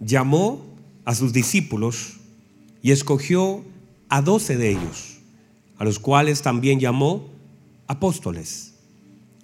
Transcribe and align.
llamó 0.00 0.64
a 1.04 1.14
sus 1.14 1.32
discípulos 1.32 2.14
y 2.82 2.92
escogió 2.92 3.62
a 4.08 4.22
doce 4.22 4.56
de 4.56 4.70
ellos, 4.70 5.18
a 5.78 5.84
los 5.84 5.98
cuales 5.98 6.42
también 6.42 6.80
llamó 6.80 7.28
apóstoles. 7.86 8.74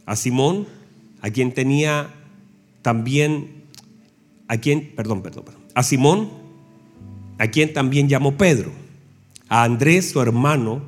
A 0.07 0.17
Simón, 0.17 0.67
a 1.23 1.31
quien 1.31 1.53
tenía 1.53 2.15
también, 2.83 3.65
a 4.49 4.57
quien, 4.59 4.95
perdón, 4.95 5.23
perdón, 5.23 5.45
perdón, 5.45 5.63
a 5.75 5.83
Simón, 5.83 6.31
a 7.39 7.49
quien 7.49 7.73
también 7.73 8.09
llamó 8.09 8.37
Pedro, 8.37 8.73
a 9.49 9.65
Andrés 9.65 10.11
su 10.11 10.21
hermano, 10.21 10.83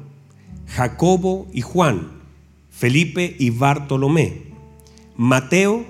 Jacobo 0.66 1.46
y 1.52 1.60
Juan, 1.60 2.08
Felipe 2.70 3.36
y 3.38 3.50
Bartolomé, 3.50 4.42
Mateo, 5.16 5.84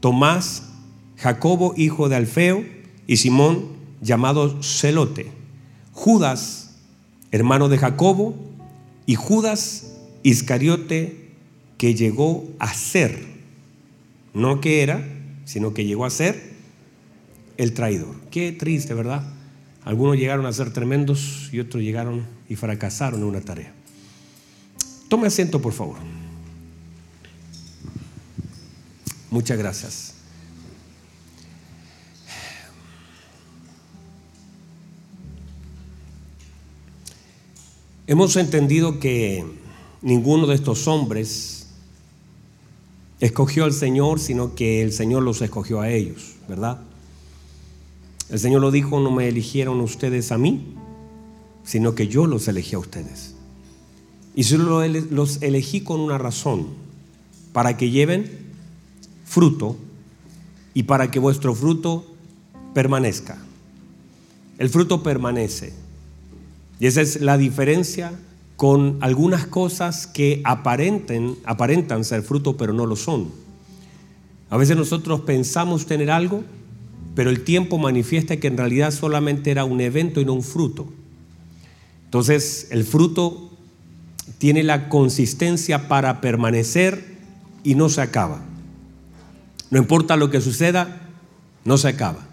Tomás, 0.00 0.70
Jacobo 1.16 1.74
hijo 1.76 2.08
de 2.08 2.16
Alfeo 2.16 2.79
y 3.10 3.16
Simón 3.16 3.64
llamado 4.00 4.62
Celote, 4.62 5.32
Judas, 5.90 6.76
hermano 7.32 7.68
de 7.68 7.76
Jacobo, 7.76 8.36
y 9.04 9.16
Judas 9.16 9.96
Iscariote, 10.22 11.32
que 11.76 11.96
llegó 11.96 12.48
a 12.60 12.72
ser, 12.72 13.26
no 14.32 14.60
que 14.60 14.84
era, 14.84 15.04
sino 15.44 15.74
que 15.74 15.86
llegó 15.86 16.04
a 16.04 16.10
ser 16.10 16.52
el 17.56 17.72
traidor. 17.74 18.14
Qué 18.30 18.52
triste, 18.52 18.94
¿verdad? 18.94 19.24
Algunos 19.84 20.16
llegaron 20.16 20.46
a 20.46 20.52
ser 20.52 20.72
tremendos 20.72 21.48
y 21.52 21.58
otros 21.58 21.82
llegaron 21.82 22.28
y 22.48 22.54
fracasaron 22.54 23.22
en 23.22 23.26
una 23.26 23.40
tarea. 23.40 23.72
Tome 25.08 25.26
asiento, 25.26 25.60
por 25.60 25.72
favor. 25.72 25.96
Muchas 29.32 29.58
gracias. 29.58 30.09
Hemos 38.10 38.34
entendido 38.34 38.98
que 38.98 39.44
ninguno 40.02 40.48
de 40.48 40.56
estos 40.56 40.88
hombres 40.88 41.68
escogió 43.20 43.62
al 43.64 43.72
Señor, 43.72 44.18
sino 44.18 44.56
que 44.56 44.82
el 44.82 44.92
Señor 44.92 45.22
los 45.22 45.40
escogió 45.42 45.80
a 45.80 45.90
ellos, 45.90 46.34
¿verdad? 46.48 46.80
El 48.28 48.40
Señor 48.40 48.62
lo 48.62 48.72
dijo, 48.72 48.98
no 48.98 49.12
me 49.12 49.28
eligieron 49.28 49.80
ustedes 49.80 50.32
a 50.32 50.38
mí, 50.38 50.74
sino 51.62 51.94
que 51.94 52.08
yo 52.08 52.26
los 52.26 52.48
elegí 52.48 52.74
a 52.74 52.80
ustedes. 52.80 53.36
Y 54.34 54.42
solo 54.42 54.84
los 54.88 55.40
elegí 55.40 55.82
con 55.82 56.00
una 56.00 56.18
razón, 56.18 56.66
para 57.52 57.76
que 57.76 57.90
lleven 57.90 58.28
fruto 59.24 59.76
y 60.74 60.82
para 60.82 61.12
que 61.12 61.20
vuestro 61.20 61.54
fruto 61.54 62.06
permanezca. 62.74 63.38
El 64.58 64.68
fruto 64.68 65.04
permanece. 65.04 65.89
Y 66.80 66.86
esa 66.86 67.02
es 67.02 67.20
la 67.20 67.36
diferencia 67.36 68.12
con 68.56 68.98
algunas 69.00 69.46
cosas 69.46 70.06
que 70.06 70.40
aparenten, 70.44 71.36
aparentan 71.44 72.04
ser 72.04 72.22
fruto, 72.22 72.56
pero 72.56 72.72
no 72.72 72.86
lo 72.86 72.96
son. 72.96 73.30
A 74.48 74.56
veces 74.56 74.76
nosotros 74.76 75.20
pensamos 75.20 75.86
tener 75.86 76.10
algo, 76.10 76.42
pero 77.14 77.30
el 77.30 77.44
tiempo 77.44 77.78
manifiesta 77.78 78.36
que 78.38 78.48
en 78.48 78.56
realidad 78.56 78.90
solamente 78.90 79.50
era 79.50 79.64
un 79.64 79.80
evento 79.80 80.20
y 80.20 80.24
no 80.24 80.32
un 80.32 80.42
fruto. 80.42 80.88
Entonces, 82.06 82.68
el 82.70 82.84
fruto 82.84 83.50
tiene 84.38 84.62
la 84.62 84.88
consistencia 84.88 85.86
para 85.86 86.20
permanecer 86.20 87.18
y 87.62 87.74
no 87.74 87.88
se 87.88 88.00
acaba. 88.00 88.40
No 89.70 89.78
importa 89.78 90.16
lo 90.16 90.30
que 90.30 90.40
suceda, 90.40 91.08
no 91.64 91.78
se 91.78 91.88
acaba. 91.88 92.26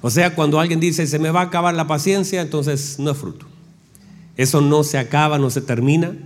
O 0.00 0.10
sea, 0.10 0.34
cuando 0.34 0.60
alguien 0.60 0.80
dice, 0.80 1.06
se 1.06 1.18
me 1.18 1.30
va 1.30 1.40
a 1.40 1.44
acabar 1.44 1.74
la 1.74 1.86
paciencia, 1.86 2.42
entonces 2.42 2.98
no 2.98 3.12
es 3.12 3.16
fruto. 3.16 3.51
Eso 4.36 4.60
no 4.60 4.84
se 4.84 4.98
acaba, 4.98 5.38
no 5.38 5.50
se 5.50 5.60
termina. 5.60 6.16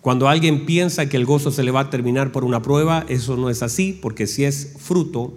Cuando 0.00 0.28
alguien 0.28 0.66
piensa 0.66 1.08
que 1.08 1.16
el 1.16 1.26
gozo 1.26 1.50
se 1.50 1.64
le 1.64 1.72
va 1.72 1.80
a 1.80 1.90
terminar 1.90 2.30
por 2.30 2.44
una 2.44 2.62
prueba, 2.62 3.04
eso 3.08 3.36
no 3.36 3.50
es 3.50 3.62
así, 3.62 3.98
porque 4.00 4.26
si 4.26 4.44
es 4.44 4.74
fruto, 4.78 5.34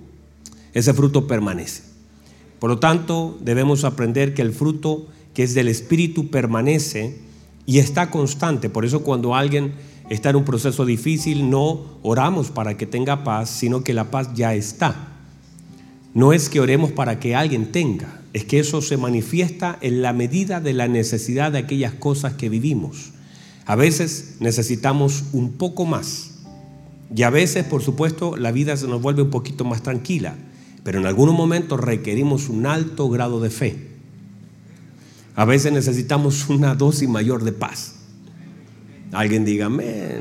ese 0.74 0.94
fruto 0.94 1.26
permanece. 1.26 1.84
Por 2.60 2.70
lo 2.70 2.78
tanto, 2.78 3.38
debemos 3.42 3.84
aprender 3.84 4.34
que 4.34 4.42
el 4.42 4.54
fruto 4.54 5.08
que 5.34 5.44
es 5.44 5.54
del 5.54 5.70
Espíritu 5.70 6.30
permanece 6.30 7.18
y 7.66 7.80
está 7.80 8.12
constante. 8.12 8.70
Por 8.70 8.86
eso 8.86 9.04
cuando 9.04 9.36
alguien 9.36 9.74
está 10.10 10.32
en 10.32 10.36
un 10.36 10.46
proceso 10.46 10.86
difícil, 10.86 11.50
no 11.50 11.86
oramos 12.04 12.52
para 12.52 12.78
que 12.78 12.86
tenga 12.86 13.24
paz, 13.24 13.50
sino 13.50 13.84
que 13.84 13.94
la 13.94 14.12
paz 14.12 14.34
ya 14.34 14.54
está. 14.54 15.18
No 16.14 16.34
es 16.34 16.50
que 16.50 16.60
oremos 16.60 16.92
para 16.92 17.20
que 17.20 17.36
alguien 17.36 17.72
tenga, 17.72 18.19
es 18.34 18.46
que 18.46 18.60
eso 18.60 18.82
se 18.82 18.98
manifiesta 18.98 19.78
en 19.82 20.02
la 20.02 20.14
medida 20.14 20.60
de 20.60 20.74
la 20.74 20.88
necesidad 20.88 21.52
de 21.52 21.60
aquellas 21.60 21.94
cosas 21.94 22.34
que 22.34 22.50
vivimos. 22.50 23.12
A 23.66 23.76
veces 23.76 24.36
necesitamos 24.40 25.26
un 25.34 25.54
poco 25.54 25.86
más 25.86 26.30
y 27.16 27.24
a 27.24 27.30
veces, 27.30 27.66
por 27.66 27.82
supuesto, 27.82 28.38
la 28.38 28.52
vida 28.52 28.78
se 28.78 28.88
nos 28.88 29.02
vuelve 29.02 29.24
un 29.24 29.32
poquito 29.32 29.66
más 29.66 29.82
tranquila, 29.82 30.36
pero 30.84 31.00
en 31.00 31.08
algunos 31.08 31.36
momentos 31.36 31.80
requerimos 31.80 32.50
un 32.50 32.66
alto 32.66 33.10
grado 33.10 33.40
de 33.40 33.50
fe. 33.50 33.88
A 35.36 35.46
veces 35.46 35.72
necesitamos 35.72 36.50
una 36.50 36.76
dosis 36.76 37.10
mayor 37.10 37.44
de 37.44 37.52
paz. 37.52 37.96
Alguien 39.12 39.44
diga 39.44 39.68
amén. 39.68 40.20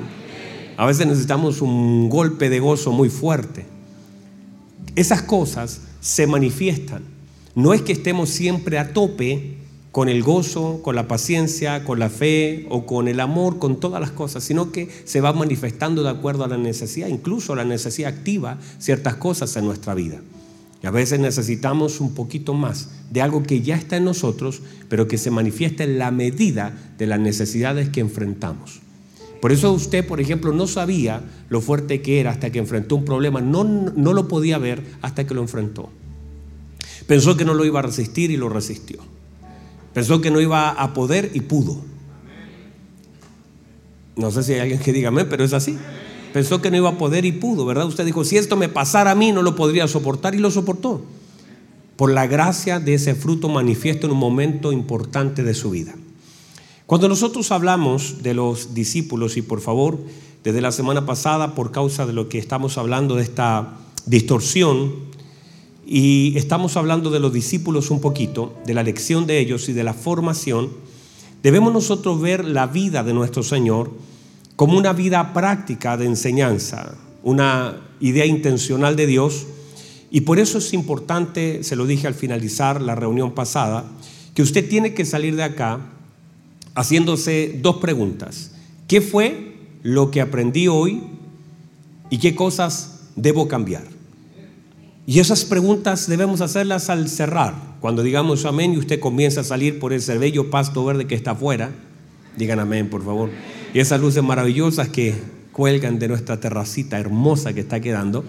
A 0.76 0.86
veces 0.86 1.06
necesitamos 1.06 1.60
un 1.60 2.08
golpe 2.08 2.48
de 2.48 2.60
gozo 2.60 2.92
muy 2.92 3.10
fuerte. 3.10 3.66
Esas 4.94 5.22
cosas 5.22 5.82
se 6.00 6.26
manifiestan. 6.26 7.17
No 7.54 7.74
es 7.74 7.82
que 7.82 7.92
estemos 7.92 8.28
siempre 8.28 8.78
a 8.78 8.92
tope 8.92 9.58
con 9.92 10.08
el 10.08 10.22
gozo, 10.22 10.80
con 10.82 10.94
la 10.94 11.08
paciencia, 11.08 11.84
con 11.84 11.98
la 11.98 12.10
fe 12.10 12.66
o 12.70 12.86
con 12.86 13.08
el 13.08 13.20
amor, 13.20 13.58
con 13.58 13.80
todas 13.80 14.00
las 14.00 14.10
cosas, 14.10 14.44
sino 14.44 14.70
que 14.70 14.88
se 15.04 15.20
va 15.20 15.32
manifestando 15.32 16.02
de 16.02 16.10
acuerdo 16.10 16.44
a 16.44 16.48
la 16.48 16.58
necesidad, 16.58 17.08
incluso 17.08 17.54
la 17.54 17.64
necesidad 17.64 18.12
activa 18.12 18.58
ciertas 18.78 19.16
cosas 19.16 19.56
en 19.56 19.64
nuestra 19.64 19.94
vida. 19.94 20.20
Y 20.82 20.86
a 20.86 20.92
veces 20.92 21.18
necesitamos 21.18 22.00
un 22.00 22.14
poquito 22.14 22.54
más 22.54 22.90
de 23.10 23.22
algo 23.22 23.42
que 23.42 23.62
ya 23.62 23.74
está 23.74 23.96
en 23.96 24.04
nosotros, 24.04 24.62
pero 24.88 25.08
que 25.08 25.18
se 25.18 25.30
manifiesta 25.30 25.82
en 25.82 25.98
la 25.98 26.10
medida 26.10 26.72
de 26.98 27.06
las 27.06 27.18
necesidades 27.18 27.88
que 27.88 28.00
enfrentamos. 28.00 28.80
Por 29.40 29.52
eso 29.52 29.72
usted, 29.72 30.06
por 30.06 30.20
ejemplo, 30.20 30.52
no 30.52 30.66
sabía 30.66 31.22
lo 31.48 31.60
fuerte 31.60 32.02
que 32.02 32.20
era 32.20 32.30
hasta 32.30 32.50
que 32.50 32.58
enfrentó 32.58 32.96
un 32.96 33.04
problema, 33.04 33.40
no, 33.40 33.64
no 33.64 34.12
lo 34.12 34.28
podía 34.28 34.58
ver 34.58 34.84
hasta 35.00 35.26
que 35.26 35.34
lo 35.34 35.42
enfrentó. 35.42 35.90
Pensó 37.08 37.38
que 37.38 37.46
no 37.46 37.54
lo 37.54 37.64
iba 37.64 37.78
a 37.78 37.82
resistir 37.82 38.30
y 38.30 38.36
lo 38.36 38.50
resistió. 38.50 38.98
Pensó 39.94 40.20
que 40.20 40.30
no 40.30 40.42
iba 40.42 40.68
a 40.68 40.92
poder 40.92 41.30
y 41.32 41.40
pudo. 41.40 41.78
No 44.14 44.30
sé 44.30 44.42
si 44.42 44.52
hay 44.52 44.60
alguien 44.60 44.78
que 44.78 44.92
diga 44.92 45.08
amén, 45.08 45.26
pero 45.30 45.42
es 45.42 45.54
así. 45.54 45.78
Pensó 46.34 46.60
que 46.60 46.70
no 46.70 46.76
iba 46.76 46.90
a 46.90 46.98
poder 46.98 47.24
y 47.24 47.32
pudo, 47.32 47.64
¿verdad? 47.64 47.86
Usted 47.86 48.04
dijo, 48.04 48.24
si 48.24 48.36
esto 48.36 48.56
me 48.56 48.68
pasara 48.68 49.12
a 49.12 49.14
mí, 49.14 49.32
no 49.32 49.40
lo 49.40 49.56
podría 49.56 49.88
soportar 49.88 50.34
y 50.34 50.38
lo 50.38 50.50
soportó. 50.50 51.00
Por 51.96 52.12
la 52.12 52.26
gracia 52.26 52.78
de 52.78 52.92
ese 52.92 53.14
fruto 53.14 53.48
manifiesto 53.48 54.06
en 54.06 54.12
un 54.12 54.18
momento 54.18 54.70
importante 54.70 55.42
de 55.42 55.54
su 55.54 55.70
vida. 55.70 55.94
Cuando 56.84 57.08
nosotros 57.08 57.50
hablamos 57.52 58.22
de 58.22 58.34
los 58.34 58.74
discípulos, 58.74 59.38
y 59.38 59.42
por 59.42 59.62
favor, 59.62 59.98
desde 60.44 60.60
la 60.60 60.72
semana 60.72 61.06
pasada, 61.06 61.54
por 61.54 61.72
causa 61.72 62.04
de 62.04 62.12
lo 62.12 62.28
que 62.28 62.38
estamos 62.38 62.76
hablando 62.76 63.16
de 63.16 63.22
esta 63.22 63.78
distorsión, 64.04 65.07
y 65.90 66.36
estamos 66.36 66.76
hablando 66.76 67.08
de 67.08 67.18
los 67.18 67.32
discípulos 67.32 67.90
un 67.90 68.02
poquito, 68.02 68.54
de 68.66 68.74
la 68.74 68.82
lección 68.82 69.26
de 69.26 69.38
ellos 69.38 69.70
y 69.70 69.72
de 69.72 69.84
la 69.84 69.94
formación, 69.94 70.68
debemos 71.42 71.72
nosotros 71.72 72.20
ver 72.20 72.44
la 72.44 72.66
vida 72.66 73.02
de 73.02 73.14
nuestro 73.14 73.42
Señor 73.42 73.90
como 74.54 74.76
una 74.76 74.92
vida 74.92 75.32
práctica 75.32 75.96
de 75.96 76.04
enseñanza, 76.04 76.94
una 77.22 77.80
idea 78.00 78.26
intencional 78.26 78.96
de 78.96 79.06
Dios. 79.06 79.46
Y 80.10 80.22
por 80.22 80.38
eso 80.38 80.58
es 80.58 80.74
importante, 80.74 81.64
se 81.64 81.74
lo 81.74 81.86
dije 81.86 82.06
al 82.06 82.14
finalizar 82.14 82.82
la 82.82 82.94
reunión 82.94 83.32
pasada, 83.32 83.86
que 84.34 84.42
usted 84.42 84.68
tiene 84.68 84.92
que 84.92 85.06
salir 85.06 85.36
de 85.36 85.44
acá 85.44 85.80
haciéndose 86.74 87.60
dos 87.62 87.78
preguntas. 87.78 88.50
¿Qué 88.88 89.00
fue 89.00 89.56
lo 89.82 90.10
que 90.10 90.20
aprendí 90.20 90.68
hoy 90.68 91.00
y 92.10 92.18
qué 92.18 92.34
cosas 92.34 93.08
debo 93.16 93.48
cambiar? 93.48 93.97
Y 95.08 95.18
esas 95.18 95.44
preguntas 95.44 96.06
debemos 96.06 96.40
hacerlas 96.40 96.88
al 96.88 97.08
cerrar. 97.08 97.54
Cuando 97.80 98.04
digamos 98.04 98.44
amén 98.44 98.74
y 98.74 98.78
usted 98.78 99.00
comienza 99.00 99.40
a 99.40 99.44
salir 99.44 99.80
por 99.80 99.92
ese 99.92 100.18
bello 100.18 100.50
pasto 100.50 100.84
verde 100.84 101.08
que 101.08 101.16
está 101.16 101.30
afuera, 101.30 101.70
digan 102.36 102.60
amén, 102.60 102.88
por 102.88 103.04
favor 103.04 103.30
y 103.72 103.80
esas 103.80 104.00
luces 104.00 104.22
maravillosas 104.22 104.88
que 104.88 105.14
cuelgan 105.52 105.98
de 105.98 106.08
nuestra 106.08 106.40
terracita 106.40 106.98
hermosa 106.98 107.52
que 107.52 107.60
está 107.60 107.80
quedando, 107.80 108.24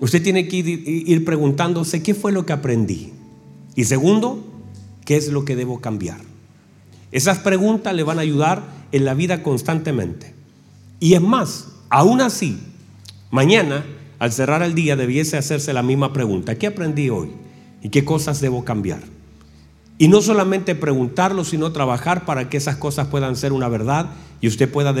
usted 0.00 0.22
tiene 0.22 0.48
que 0.48 0.56
ir, 0.56 1.24
preguntándose 1.24 2.02
qué 2.02 2.14
fue 2.14 2.32
lo 2.32 2.46
que 2.46 2.52
aprendí. 2.52 3.12
Y 3.74 3.84
segundo, 3.84 4.44
qué 5.04 5.16
es 5.16 5.28
lo 5.28 5.44
que 5.44 5.56
debo 5.56 5.80
cambiar. 5.80 6.18
Esas 7.10 7.38
preguntas 7.38 7.94
le 7.94 8.02
van 8.02 8.18
a 8.18 8.22
ayudar 8.22 8.62
en 8.92 9.04
la 9.04 9.14
vida 9.14 9.42
constantemente. 9.42 10.34
Y 11.00 11.14
es 11.14 11.20
más, 11.20 11.68
aún 11.90 12.20
así, 12.20 12.58
mañana, 13.30 13.84
al 14.22 14.32
cerrar 14.32 14.62
el 14.62 14.74
día, 14.74 14.96
debiese 14.96 15.36
hacerse 15.36 15.72
la 15.72 15.82
misma 15.82 16.12
pregunta. 16.12 16.54
¿Qué 16.56 16.68
aprendí 16.68 17.10
hoy? 17.10 17.30
y 17.82 17.88
qué 17.88 18.04
cosas 18.04 18.40
debo 18.40 18.64
cambiar. 18.64 19.00
Y 19.98 20.08
no 20.08 20.22
solamente 20.22 20.74
preguntarlo, 20.74 21.44
sino 21.44 21.72
trabajar 21.72 22.24
para 22.24 22.48
que 22.48 22.56
esas 22.56 22.76
cosas 22.76 23.08
puedan 23.08 23.36
ser 23.36 23.52
una 23.52 23.68
verdad 23.68 24.10
y 24.40 24.48
usted 24.48 24.68
pueda 24.68 24.94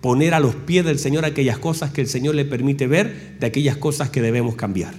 poner 0.00 0.34
a 0.34 0.40
los 0.40 0.54
pies 0.54 0.84
del 0.84 0.98
Señor 0.98 1.24
aquellas 1.24 1.58
cosas 1.58 1.92
que 1.92 2.00
el 2.00 2.08
Señor 2.08 2.34
le 2.34 2.44
permite 2.44 2.86
ver, 2.86 3.36
de 3.38 3.46
aquellas 3.46 3.76
cosas 3.76 4.10
que 4.10 4.22
debemos 4.22 4.56
cambiar. 4.56 4.94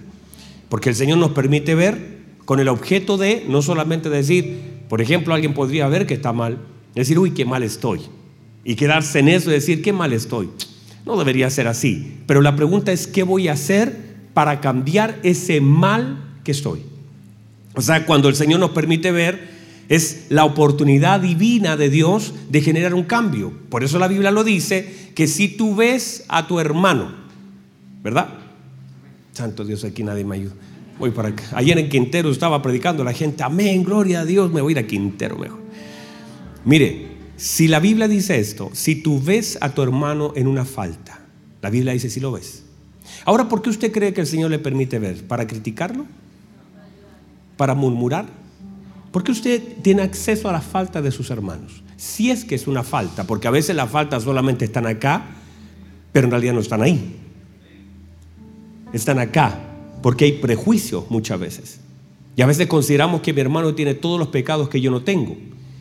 Porque 0.70 0.90
el 0.90 0.96
Señor 0.96 1.18
nos 1.18 1.32
permite 1.32 1.76
ver 1.76 2.20
con 2.46 2.60
el 2.60 2.68
objeto 2.68 3.18
de 3.18 3.46
no 3.48 3.62
solamente 3.62 4.10
decir, 4.10 4.60
por 4.88 5.02
ejemplo, 5.02 5.34
alguien 5.34 5.54
podría 5.54 5.88
ver 5.88 6.06
que 6.06 6.14
está 6.14 6.32
mal, 6.32 6.60
decir, 6.96 7.20
uy, 7.20 7.32
qué 7.32 7.46
mal 7.46 7.64
estoy. 7.64 8.02
Y 8.64 8.76
quedarse 8.76 9.20
en 9.20 9.30
eso 9.30 9.50
y 9.50 9.54
decir, 9.54 9.82
qué 9.82 9.92
mal 9.92 10.14
estoy. 10.14 10.50
No 11.06 11.18
debería 11.18 11.50
ser 11.50 11.68
así. 11.68 12.20
Pero 12.26 12.42
la 12.42 12.56
pregunta 12.56 12.92
es, 12.92 13.08
¿qué 13.08 13.24
voy 13.24 13.48
a 13.48 13.54
hacer 13.54 13.96
para 14.34 14.62
cambiar 14.62 15.20
ese 15.24 15.62
mal 15.62 16.24
que 16.44 16.52
estoy? 16.52 16.82
O 17.76 17.82
sea, 17.82 18.06
cuando 18.06 18.30
el 18.30 18.36
Señor 18.36 18.60
nos 18.60 18.72
permite 18.72 19.12
ver, 19.12 19.50
es 19.90 20.28
la 20.30 20.46
oportunidad 20.46 21.20
divina 21.20 21.76
de 21.76 21.90
Dios 21.90 22.34
de 22.50 22.62
generar 22.62 22.94
un 22.94 23.04
cambio. 23.04 23.52
Por 23.70 23.84
eso 23.84 23.98
la 23.98 24.08
Biblia 24.08 24.32
lo 24.32 24.44
dice, 24.44 25.12
que 25.16 25.28
si 25.28 25.50
tú 25.50 25.76
ves 25.76 26.26
a 26.28 26.48
tu 26.48 26.60
hermano, 26.60 27.12
¿verdad? 28.04 28.30
Santo 29.34 29.66
Dios, 29.66 29.84
aquí 29.84 30.04
nadie 30.04 30.24
me 30.24 30.36
ayuda. 30.36 30.54
Voy 31.00 31.12
para 31.12 31.30
acá. 31.30 31.44
Ayer 31.54 31.80
en 31.80 31.90
Quintero 31.90 32.30
estaba 32.30 32.62
predicando 32.62 33.04
la 33.04 33.14
gente, 33.14 33.42
amén, 33.42 33.84
gloria 33.84 34.22
a 34.22 34.26
Dios, 34.26 34.52
me 34.52 34.62
voy 34.62 34.74
a 34.74 34.80
ir 34.80 34.86
a 34.86 34.88
Quintero 34.88 35.38
mejor. 35.38 35.60
Mire, 36.66 37.08
si 37.40 37.70
la 37.70 37.80
Biblia 37.80 38.10
dice 38.10 38.38
esto, 38.38 38.70
si 38.74 38.96
tú 38.96 39.22
ves 39.22 39.58
a 39.62 39.70
tu 39.74 39.82
hermano 39.82 40.34
en 40.36 40.46
una 40.46 40.66
falta, 40.66 41.22
la 41.62 41.70
Biblia 41.70 41.94
dice 41.94 42.10
si 42.10 42.20
lo 42.20 42.34
ves. 42.34 42.66
Ahora, 43.24 43.48
¿por 43.48 43.62
qué 43.62 43.70
usted 43.70 43.94
cree 43.94 44.14
que 44.14 44.20
el 44.20 44.28
Señor 44.28 44.52
le 44.52 44.60
permite 44.60 45.00
ver? 45.00 45.26
¿Para 45.26 45.48
criticarlo? 45.48 46.06
¿Para 47.56 47.76
murmurar? 47.76 48.26
¿Por 49.14 49.24
qué 49.24 49.32
usted 49.32 49.64
tiene 49.82 50.02
acceso 50.02 50.50
a 50.50 50.52
la 50.52 50.60
falta 50.60 51.02
de 51.02 51.12
sus 51.12 51.30
hermanos? 51.30 51.82
Si 51.96 52.30
es 52.30 52.44
que 52.44 52.56
es 52.56 52.68
una 52.68 52.84
falta, 52.84 53.24
porque 53.24 53.48
a 53.48 53.52
veces 53.52 53.74
las 53.74 53.90
faltas 53.90 54.24
solamente 54.24 54.66
están 54.66 54.86
acá, 54.86 55.28
pero 56.12 56.26
en 56.26 56.32
realidad 56.32 56.54
no 56.54 56.60
están 56.60 56.82
ahí. 56.82 57.16
Están 58.92 59.18
acá, 59.18 59.58
porque 60.02 60.26
hay 60.26 60.34
prejuicios 60.34 61.10
muchas 61.10 61.40
veces. 61.40 61.80
Y 62.36 62.42
a 62.42 62.46
veces 62.46 62.68
consideramos 62.68 63.22
que 63.22 63.32
mi 63.32 63.40
hermano 63.40 63.76
tiene 63.76 63.94
todos 63.94 64.20
los 64.20 64.28
pecados 64.28 64.68
que 64.68 64.82
yo 64.82 64.92
no 64.92 65.04
tengo. 65.04 65.38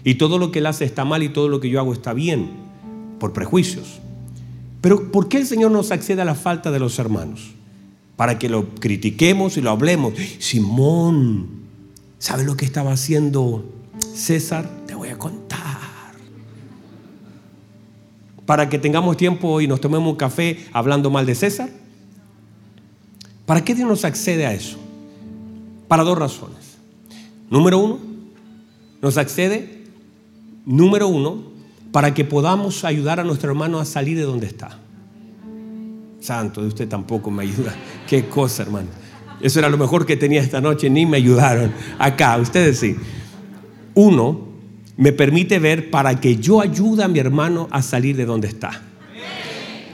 Y 0.08 0.14
todo 0.14 0.38
lo 0.38 0.50
que 0.50 0.60
él 0.60 0.66
hace 0.66 0.86
está 0.86 1.04
mal 1.04 1.22
y 1.22 1.28
todo 1.28 1.50
lo 1.50 1.60
que 1.60 1.68
yo 1.68 1.78
hago 1.80 1.92
está 1.92 2.14
bien, 2.14 2.48
por 3.20 3.34
prejuicios. 3.34 4.00
Pero 4.80 5.12
¿por 5.12 5.28
qué 5.28 5.36
el 5.36 5.46
Señor 5.46 5.70
nos 5.70 5.90
accede 5.90 6.22
a 6.22 6.24
la 6.24 6.34
falta 6.34 6.70
de 6.70 6.78
los 6.78 6.98
hermanos? 6.98 7.50
Para 8.16 8.38
que 8.38 8.48
lo 8.48 8.70
critiquemos 8.76 9.58
y 9.58 9.60
lo 9.60 9.68
hablemos. 9.68 10.14
Simón, 10.38 11.48
¿sabes 12.18 12.46
lo 12.46 12.56
que 12.56 12.64
estaba 12.64 12.92
haciendo 12.92 13.70
César? 14.14 14.66
Te 14.86 14.94
voy 14.94 15.10
a 15.10 15.18
contar. 15.18 15.76
Para 18.46 18.70
que 18.70 18.78
tengamos 18.78 19.18
tiempo 19.18 19.60
y 19.60 19.68
nos 19.68 19.78
tomemos 19.78 20.10
un 20.10 20.16
café 20.16 20.68
hablando 20.72 21.10
mal 21.10 21.26
de 21.26 21.34
César. 21.34 21.68
¿Para 23.44 23.62
qué 23.62 23.74
Dios 23.74 23.86
nos 23.86 24.06
accede 24.06 24.46
a 24.46 24.54
eso? 24.54 24.78
Para 25.86 26.02
dos 26.02 26.16
razones. 26.16 26.78
Número 27.50 27.78
uno, 27.78 27.98
nos 29.02 29.18
accede 29.18 29.77
Número 30.68 31.08
uno, 31.08 31.44
para 31.92 32.12
que 32.12 32.26
podamos 32.26 32.84
ayudar 32.84 33.18
a 33.18 33.24
nuestro 33.24 33.50
hermano 33.50 33.80
a 33.80 33.86
salir 33.86 34.18
de 34.18 34.24
donde 34.24 34.46
está. 34.46 34.78
Santo, 36.20 36.60
de 36.60 36.68
usted 36.68 36.86
tampoco 36.86 37.30
me 37.30 37.44
ayuda. 37.44 37.74
Qué 38.06 38.26
cosa, 38.28 38.64
hermano. 38.64 38.88
Eso 39.40 39.60
era 39.60 39.70
lo 39.70 39.78
mejor 39.78 40.04
que 40.04 40.18
tenía 40.18 40.42
esta 40.42 40.60
noche, 40.60 40.90
ni 40.90 41.06
me 41.06 41.16
ayudaron. 41.16 41.72
Acá, 41.98 42.36
ustedes 42.36 42.80
sí. 42.80 42.96
Uno, 43.94 44.46
me 44.98 45.12
permite 45.12 45.58
ver 45.58 45.90
para 45.90 46.20
que 46.20 46.36
yo 46.36 46.60
ayude 46.60 47.02
a 47.02 47.08
mi 47.08 47.18
hermano 47.18 47.68
a 47.70 47.80
salir 47.80 48.14
de 48.14 48.26
donde 48.26 48.48
está. 48.48 48.82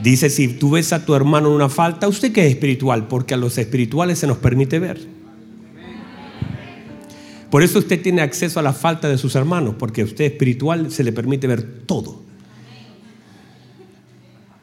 Dice, 0.02 0.28
si 0.28 0.48
tú 0.48 0.70
ves 0.70 0.92
a 0.92 1.06
tu 1.06 1.14
hermano 1.14 1.50
en 1.50 1.54
una 1.54 1.68
falta, 1.68 2.08
usted 2.08 2.32
que 2.32 2.44
es 2.44 2.50
espiritual, 2.50 3.06
porque 3.06 3.34
a 3.34 3.36
los 3.36 3.58
espirituales 3.58 4.18
se 4.18 4.26
nos 4.26 4.38
permite 4.38 4.80
ver. 4.80 5.06
Por 7.54 7.62
eso 7.62 7.78
usted 7.78 8.02
tiene 8.02 8.20
acceso 8.20 8.58
a 8.58 8.64
la 8.64 8.72
falta 8.72 9.08
de 9.08 9.16
sus 9.16 9.36
hermanos, 9.36 9.76
porque 9.78 10.02
a 10.02 10.04
usted 10.04 10.24
espiritual 10.24 10.90
se 10.90 11.04
le 11.04 11.12
permite 11.12 11.46
ver 11.46 11.82
todo. 11.86 12.20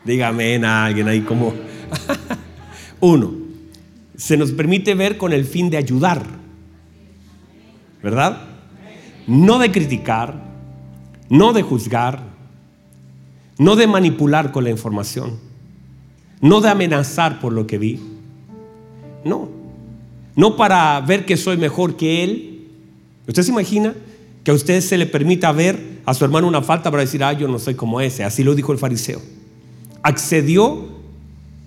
Dígame 0.03 0.57
a 0.65 0.83
alguien 0.83 1.07
ahí 1.07 1.21
como... 1.21 1.53
Uno, 2.99 3.31
se 4.17 4.35
nos 4.35 4.51
permite 4.51 4.93
ver 4.93 5.15
con 5.15 5.31
el 5.31 5.45
fin 5.45 5.69
de 5.69 5.77
ayudar, 5.77 6.25
¿verdad? 8.03 8.41
No 9.25 9.57
de 9.57 9.71
criticar, 9.71 10.43
no 11.29 11.53
de 11.53 11.61
juzgar, 11.61 12.23
no 13.57 13.77
de 13.77 13.87
manipular 13.87 14.51
con 14.51 14.65
la 14.65 14.69
información, 14.69 15.39
no 16.41 16.59
de 16.59 16.67
amenazar 16.67 17.39
por 17.39 17.53
lo 17.53 17.65
que 17.65 17.77
vi, 17.77 18.01
no, 19.23 19.47
no 20.35 20.57
para 20.57 20.99
ver 20.99 21.25
que 21.25 21.37
soy 21.37 21.55
mejor 21.55 21.95
que 21.95 22.25
él, 22.25 22.50
¿Usted 23.27 23.43
se 23.43 23.51
imagina 23.51 23.93
que 24.43 24.51
a 24.51 24.53
usted 24.53 24.81
se 24.81 24.97
le 24.97 25.05
permita 25.05 25.51
ver 25.51 26.01
a 26.05 26.13
su 26.13 26.25
hermano 26.25 26.47
una 26.47 26.61
falta 26.61 26.89
para 26.89 27.01
decir, 27.01 27.23
ah, 27.23 27.33
yo 27.33 27.47
no 27.47 27.59
soy 27.59 27.75
como 27.75 28.01
ese? 28.01 28.23
Así 28.23 28.43
lo 28.43 28.55
dijo 28.55 28.71
el 28.71 28.79
fariseo. 28.79 29.21
Accedió 30.01 30.89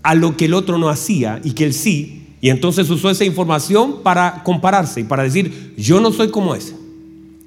a 0.02 0.14
lo 0.14 0.36
que 0.36 0.46
el 0.46 0.54
otro 0.54 0.78
no 0.78 0.88
hacía 0.88 1.40
y 1.44 1.52
que 1.52 1.64
él 1.64 1.72
sí, 1.72 2.24
y 2.40 2.50
entonces 2.50 2.90
usó 2.90 3.08
esa 3.08 3.24
información 3.24 4.02
para 4.02 4.42
compararse 4.42 5.00
y 5.00 5.04
para 5.04 5.22
decir, 5.22 5.74
yo 5.78 6.00
no 6.00 6.12
soy 6.12 6.30
como 6.30 6.54
ese. 6.54 6.76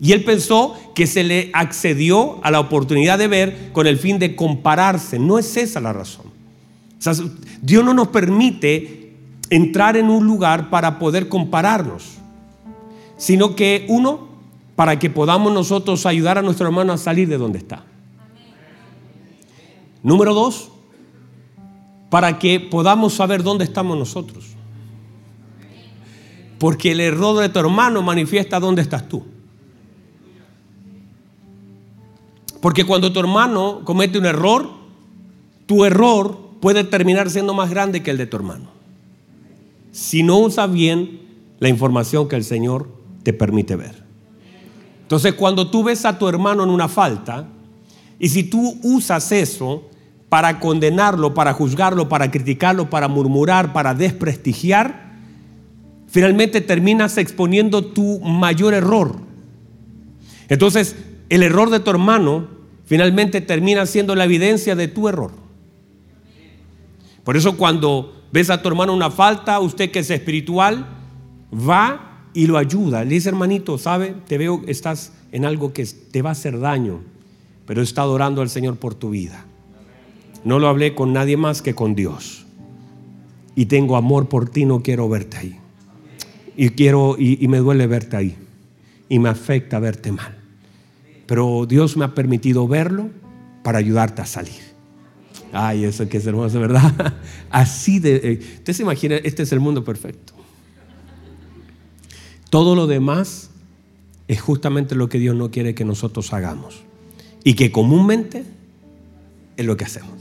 Y 0.02 0.12
él 0.12 0.24
pensó 0.24 0.76
que 0.96 1.06
se 1.06 1.24
le 1.24 1.52
accedió 1.54 2.44
a 2.44 2.50
la 2.50 2.60
oportunidad 2.60 3.20
de 3.20 3.28
ver 3.28 3.72
con 3.74 3.86
el 3.86 3.98
fin 3.98 4.18
de 4.18 4.36
compararse. 4.36 5.20
No 5.20 5.38
es 5.38 5.56
esa 5.58 5.82
la 5.82 5.94
razón. 5.94 6.26
Dios 7.62 7.86
no 7.86 7.94
nos 7.94 8.08
permite 8.08 9.14
entrar 9.50 9.98
en 9.98 10.10
un 10.10 10.26
lugar 10.26 10.70
para 10.70 10.98
poder 11.00 11.30
compararnos 11.30 12.17
sino 13.18 13.56
que 13.56 13.86
uno, 13.90 14.28
para 14.76 15.00
que 15.00 15.10
podamos 15.10 15.52
nosotros 15.52 16.06
ayudar 16.06 16.38
a 16.38 16.42
nuestro 16.42 16.68
hermano 16.68 16.94
a 16.94 16.98
salir 16.98 17.28
de 17.28 17.38
donde 17.38 17.58
está. 17.58 17.84
Número 20.04 20.34
dos, 20.34 20.70
para 22.10 22.40
que 22.40 22.60
podamos 22.60 23.14
saber 23.14 23.44
dónde 23.44 23.64
estamos 23.64 23.98
nosotros. 23.98 24.46
Porque 26.60 26.92
el 26.92 27.00
error 27.00 27.40
de 27.40 27.50
tu 27.50 27.60
hermano 27.60 28.02
manifiesta 28.02 28.60
dónde 28.60 28.82
estás 28.82 29.10
tú. 29.10 29.26
Porque 32.62 32.86
cuando 32.86 33.12
tu 33.12 33.20
hermano 33.20 33.82
comete 33.84 34.18
un 34.18 34.26
error, 34.26 34.70
tu 35.66 35.86
error 35.86 36.38
puede 36.60 36.84
terminar 36.84 37.30
siendo 37.30 37.54
más 37.54 37.70
grande 37.70 38.02
que 38.02 38.12
el 38.12 38.18
de 38.18 38.26
tu 38.26 38.38
hermano. 38.38 38.70
Si 39.92 40.24
no 40.24 40.40
usa 40.40 40.68
bien 40.68 41.22
la 41.60 41.70
información 41.70 42.28
que 42.28 42.36
el 42.36 42.44
Señor 42.44 42.97
te 43.28 43.34
permite 43.34 43.76
ver. 43.76 43.94
Entonces, 45.02 45.34
cuando 45.34 45.70
tú 45.70 45.84
ves 45.84 46.06
a 46.06 46.18
tu 46.18 46.30
hermano 46.30 46.64
en 46.64 46.70
una 46.70 46.88
falta, 46.88 47.46
y 48.18 48.30
si 48.30 48.44
tú 48.44 48.80
usas 48.84 49.34
eso 49.34 49.90
para 50.30 50.62
condenarlo, 50.62 51.34
para 51.34 51.52
juzgarlo, 51.52 52.08
para 52.08 52.32
criticarlo, 52.32 52.90
para 52.90 53.10
murmurar, 53.10 53.74
para 53.74 53.94
desprestigiar, 53.94 55.18
finalmente 56.08 56.62
terminas 56.62 57.18
exponiendo 57.18 57.84
tu 57.88 58.22
mayor 58.22 58.74
error. 58.74 59.18
Entonces, 60.48 60.96
el 61.28 61.44
error 61.44 61.70
de 61.70 61.82
tu 61.82 61.90
hermano 61.90 62.48
finalmente 62.86 63.42
termina 63.42 63.86
siendo 63.88 64.16
la 64.16 64.24
evidencia 64.24 64.74
de 64.78 64.88
tu 64.88 65.10
error. 65.10 65.34
Por 67.26 67.36
eso 67.36 67.58
cuando 67.58 68.24
ves 68.32 68.50
a 68.50 68.62
tu 68.62 68.70
hermano 68.70 68.94
una 68.94 69.12
falta, 69.12 69.60
usted 69.60 69.92
que 69.92 70.00
es 70.00 70.10
espiritual, 70.12 70.88
va 71.54 72.07
y 72.38 72.46
lo 72.46 72.60
ayuda. 72.60 73.04
Le 73.04 73.16
dice, 73.16 73.30
hermanito, 73.30 73.80
¿sabe? 73.80 74.14
Te 74.28 74.38
veo, 74.38 74.62
estás 74.68 75.12
en 75.32 75.44
algo 75.44 75.74
que 75.74 75.84
te 75.86 76.22
va 76.22 76.30
a 76.30 76.34
hacer 76.34 76.60
daño, 76.60 77.00
pero 77.66 77.82
he 77.82 77.84
estado 77.84 78.14
orando 78.14 78.44
al 78.44 78.50
Señor 78.52 78.78
por 78.78 78.94
tu 78.94 79.10
vida. 79.10 79.44
No 80.44 80.60
lo 80.60 80.68
hablé 80.68 80.94
con 80.94 81.14
nadie 81.14 81.36
más 81.36 81.64
que 81.64 81.74
con 81.74 81.96
Dios. 81.96 82.46
Y 83.56 83.66
tengo 83.66 83.98
amor 83.98 84.30
por 84.30 84.50
ti, 84.50 84.66
no 84.66 84.84
quiero 84.84 85.10
verte 85.10 85.38
ahí. 85.38 85.58
Y 86.56 86.70
quiero, 86.70 87.16
y, 87.18 87.44
y 87.44 87.48
me 87.48 87.58
duele 87.58 87.88
verte 87.88 88.18
ahí. 88.18 88.36
Y 89.10 89.18
me 89.18 89.30
afecta 89.30 89.80
verte 89.80 90.12
mal. 90.12 90.38
Pero 91.26 91.66
Dios 91.66 91.98
me 91.98 92.06
ha 92.06 92.14
permitido 92.14 92.68
verlo 92.68 93.10
para 93.64 93.80
ayudarte 93.80 94.22
a 94.22 94.28
salir. 94.28 94.62
Ay, 95.52 95.86
eso 95.86 96.08
que 96.08 96.18
es 96.18 96.28
hermoso, 96.28 96.60
¿verdad? 96.60 97.16
Así 97.50 97.98
de... 97.98 98.16
Eh, 98.18 98.40
usted 98.58 98.74
se 98.74 98.84
imagina, 98.84 99.16
este 99.16 99.42
es 99.42 99.52
el 99.52 99.60
mundo 99.60 99.84
perfecto. 99.84 100.37
Todo 102.50 102.76
lo 102.76 102.88
demás 102.88 103.50
es 104.28 104.42
justamente 104.42 104.96
lo 104.96 105.10
que 105.10 105.20
Dios 105.20 105.36
no 105.36 105.52
quiere 105.52 105.76
que 105.76 105.86
nosotros 105.86 106.34
hagamos. 106.34 106.84
Y 107.44 107.54
que 107.54 107.72
comúnmente 107.72 108.44
es 109.56 109.66
lo 109.66 109.78
que 109.78 109.86
hacemos. 109.86 110.14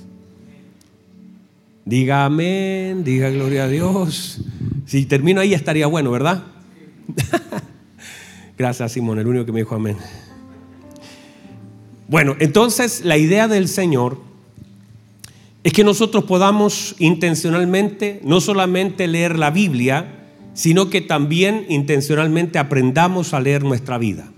Diga 1.84 2.24
amén, 2.24 3.04
diga 3.04 3.30
gloria 3.30 3.64
a 3.64 3.68
Dios. 3.68 4.40
Si 4.86 5.06
termino 5.06 5.40
ahí 5.40 5.54
estaría 5.54 5.86
bueno, 5.86 6.10
¿verdad? 6.10 6.44
Gracias, 8.58 8.92
Simón, 8.92 9.18
el 9.18 9.26
único 9.26 9.46
que 9.46 9.52
me 9.52 9.60
dijo 9.60 9.74
amén. 9.74 9.96
Bueno, 12.08 12.36
entonces 12.38 13.04
la 13.04 13.16
idea 13.16 13.48
del 13.48 13.68
Señor 13.68 14.18
es 15.64 15.72
que 15.72 15.84
nosotros 15.84 16.24
podamos 16.24 16.94
intencionalmente 16.98 18.20
no 18.22 18.40
solamente 18.40 19.08
leer 19.08 19.38
la 19.38 19.50
Biblia, 19.50 20.25
sino 20.56 20.90
que 20.90 21.00
también 21.00 21.64
intencionalmente 21.68 22.58
aprendamos 22.58 23.32
a 23.32 23.40
leer 23.40 23.62
nuestra 23.62 23.98
vida. 23.98 24.32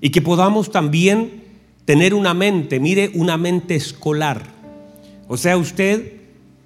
Y 0.00 0.10
que 0.10 0.20
podamos 0.20 0.72
también 0.72 1.44
tener 1.84 2.12
una 2.14 2.34
mente, 2.34 2.80
mire, 2.80 3.12
una 3.14 3.36
mente 3.36 3.76
escolar. 3.76 4.42
O 5.28 5.36
sea, 5.36 5.56
usted 5.56 6.14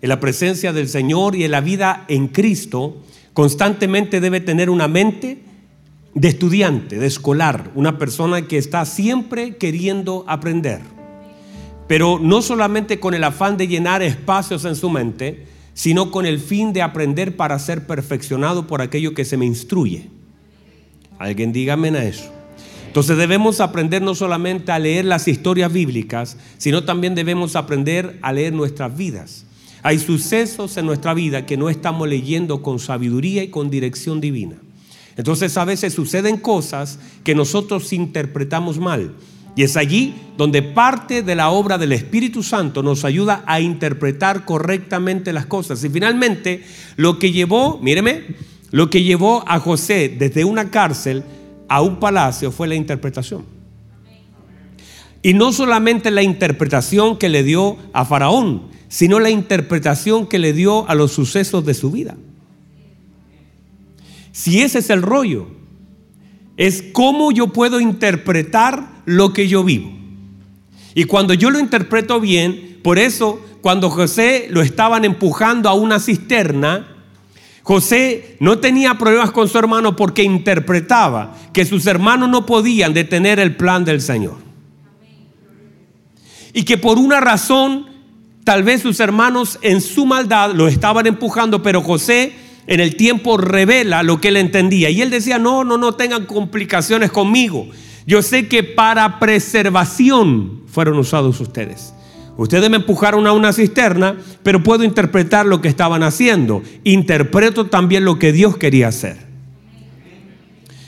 en 0.00 0.08
la 0.08 0.20
presencia 0.20 0.72
del 0.72 0.88
Señor 0.88 1.36
y 1.36 1.44
en 1.44 1.50
la 1.50 1.60
vida 1.60 2.06
en 2.08 2.28
Cristo, 2.28 2.96
constantemente 3.34 4.22
debe 4.22 4.40
tener 4.40 4.70
una 4.70 4.88
mente 4.88 5.42
de 6.14 6.28
estudiante, 6.28 6.98
de 6.98 7.06
escolar, 7.06 7.70
una 7.74 7.98
persona 7.98 8.48
que 8.48 8.56
está 8.56 8.86
siempre 8.86 9.56
queriendo 9.58 10.24
aprender 10.26 10.80
pero 11.90 12.20
no 12.22 12.40
solamente 12.40 13.00
con 13.00 13.14
el 13.14 13.24
afán 13.24 13.56
de 13.56 13.66
llenar 13.66 14.00
espacios 14.00 14.64
en 14.64 14.76
su 14.76 14.88
mente, 14.88 15.44
sino 15.80 16.10
con 16.10 16.26
el 16.26 16.40
fin 16.40 16.74
de 16.74 16.82
aprender 16.82 17.38
para 17.38 17.58
ser 17.58 17.86
perfeccionado 17.86 18.66
por 18.66 18.82
aquello 18.82 19.14
que 19.14 19.24
se 19.24 19.38
me 19.38 19.46
instruye. 19.46 20.10
Alguien 21.18 21.54
dígame 21.54 21.88
a 21.88 22.04
eso. 22.04 22.30
Entonces 22.86 23.16
debemos 23.16 23.62
aprender 23.62 24.02
no 24.02 24.14
solamente 24.14 24.72
a 24.72 24.78
leer 24.78 25.06
las 25.06 25.26
historias 25.26 25.72
bíblicas, 25.72 26.36
sino 26.58 26.84
también 26.84 27.14
debemos 27.14 27.56
aprender 27.56 28.18
a 28.20 28.30
leer 28.30 28.52
nuestras 28.52 28.94
vidas. 28.94 29.46
Hay 29.82 29.98
sucesos 29.98 30.76
en 30.76 30.84
nuestra 30.84 31.14
vida 31.14 31.46
que 31.46 31.56
no 31.56 31.70
estamos 31.70 32.06
leyendo 32.06 32.60
con 32.60 32.78
sabiduría 32.78 33.42
y 33.42 33.48
con 33.48 33.70
dirección 33.70 34.20
divina. 34.20 34.56
Entonces 35.16 35.56
a 35.56 35.64
veces 35.64 35.94
suceden 35.94 36.36
cosas 36.36 36.98
que 37.24 37.34
nosotros 37.34 37.94
interpretamos 37.94 38.78
mal. 38.78 39.14
Y 39.56 39.62
es 39.62 39.76
allí 39.76 40.14
donde 40.36 40.62
parte 40.62 41.22
de 41.22 41.34
la 41.34 41.50
obra 41.50 41.76
del 41.76 41.92
Espíritu 41.92 42.42
Santo 42.42 42.82
nos 42.82 43.04
ayuda 43.04 43.42
a 43.46 43.60
interpretar 43.60 44.44
correctamente 44.44 45.32
las 45.32 45.46
cosas. 45.46 45.82
Y 45.84 45.90
finalmente, 45.90 46.64
lo 46.96 47.18
que 47.18 47.32
llevó, 47.32 47.78
míreme, 47.78 48.24
lo 48.70 48.88
que 48.88 49.02
llevó 49.02 49.44
a 49.46 49.58
José 49.58 50.14
desde 50.18 50.44
una 50.44 50.70
cárcel 50.70 51.24
a 51.68 51.82
un 51.82 52.00
palacio 52.00 52.52
fue 52.52 52.68
la 52.68 52.74
interpretación. 52.74 53.44
Y 55.22 55.34
no 55.34 55.52
solamente 55.52 56.10
la 56.10 56.22
interpretación 56.22 57.18
que 57.18 57.28
le 57.28 57.42
dio 57.42 57.76
a 57.92 58.04
Faraón, 58.04 58.62
sino 58.88 59.20
la 59.20 59.30
interpretación 59.30 60.26
que 60.26 60.38
le 60.38 60.52
dio 60.52 60.88
a 60.88 60.94
los 60.94 61.12
sucesos 61.12 61.64
de 61.66 61.74
su 61.74 61.90
vida. 61.90 62.16
Si 64.32 64.62
ese 64.62 64.78
es 64.78 64.90
el 64.90 65.02
rollo, 65.02 65.48
es 66.60 66.84
cómo 66.92 67.32
yo 67.32 67.46
puedo 67.46 67.80
interpretar 67.80 68.86
lo 69.06 69.32
que 69.32 69.48
yo 69.48 69.64
vivo. 69.64 69.90
Y 70.94 71.04
cuando 71.04 71.32
yo 71.32 71.48
lo 71.48 71.58
interpreto 71.58 72.20
bien, 72.20 72.80
por 72.82 72.98
eso 72.98 73.40
cuando 73.62 73.88
José 73.88 74.46
lo 74.50 74.60
estaban 74.60 75.06
empujando 75.06 75.70
a 75.70 75.72
una 75.72 75.98
cisterna, 75.98 76.86
José 77.62 78.36
no 78.40 78.58
tenía 78.58 78.98
problemas 78.98 79.30
con 79.30 79.48
su 79.48 79.56
hermano 79.56 79.96
porque 79.96 80.22
interpretaba 80.22 81.34
que 81.54 81.64
sus 81.64 81.86
hermanos 81.86 82.28
no 82.28 82.44
podían 82.44 82.92
detener 82.92 83.40
el 83.40 83.56
plan 83.56 83.86
del 83.86 84.02
Señor. 84.02 84.36
Y 86.52 86.64
que 86.64 86.76
por 86.76 86.98
una 86.98 87.20
razón, 87.20 87.86
tal 88.44 88.64
vez 88.64 88.82
sus 88.82 89.00
hermanos 89.00 89.58
en 89.62 89.80
su 89.80 90.04
maldad 90.04 90.52
lo 90.52 90.68
estaban 90.68 91.06
empujando, 91.06 91.62
pero 91.62 91.80
José 91.80 92.34
en 92.70 92.78
el 92.78 92.94
tiempo 92.94 93.36
revela 93.36 94.04
lo 94.04 94.20
que 94.20 94.28
él 94.28 94.36
entendía. 94.36 94.90
Y 94.90 95.02
él 95.02 95.10
decía, 95.10 95.40
no, 95.40 95.64
no, 95.64 95.76
no 95.76 95.96
tengan 95.96 96.24
complicaciones 96.24 97.10
conmigo. 97.10 97.68
Yo 98.06 98.22
sé 98.22 98.46
que 98.46 98.62
para 98.62 99.18
preservación 99.18 100.62
fueron 100.68 100.96
usados 100.96 101.40
ustedes. 101.40 101.92
Ustedes 102.36 102.70
me 102.70 102.76
empujaron 102.76 103.26
a 103.26 103.32
una 103.32 103.52
cisterna, 103.52 104.18
pero 104.44 104.62
puedo 104.62 104.84
interpretar 104.84 105.46
lo 105.46 105.60
que 105.60 105.66
estaban 105.66 106.04
haciendo. 106.04 106.62
Interpreto 106.84 107.66
también 107.66 108.04
lo 108.04 108.20
que 108.20 108.32
Dios 108.32 108.56
quería 108.56 108.86
hacer. 108.86 109.29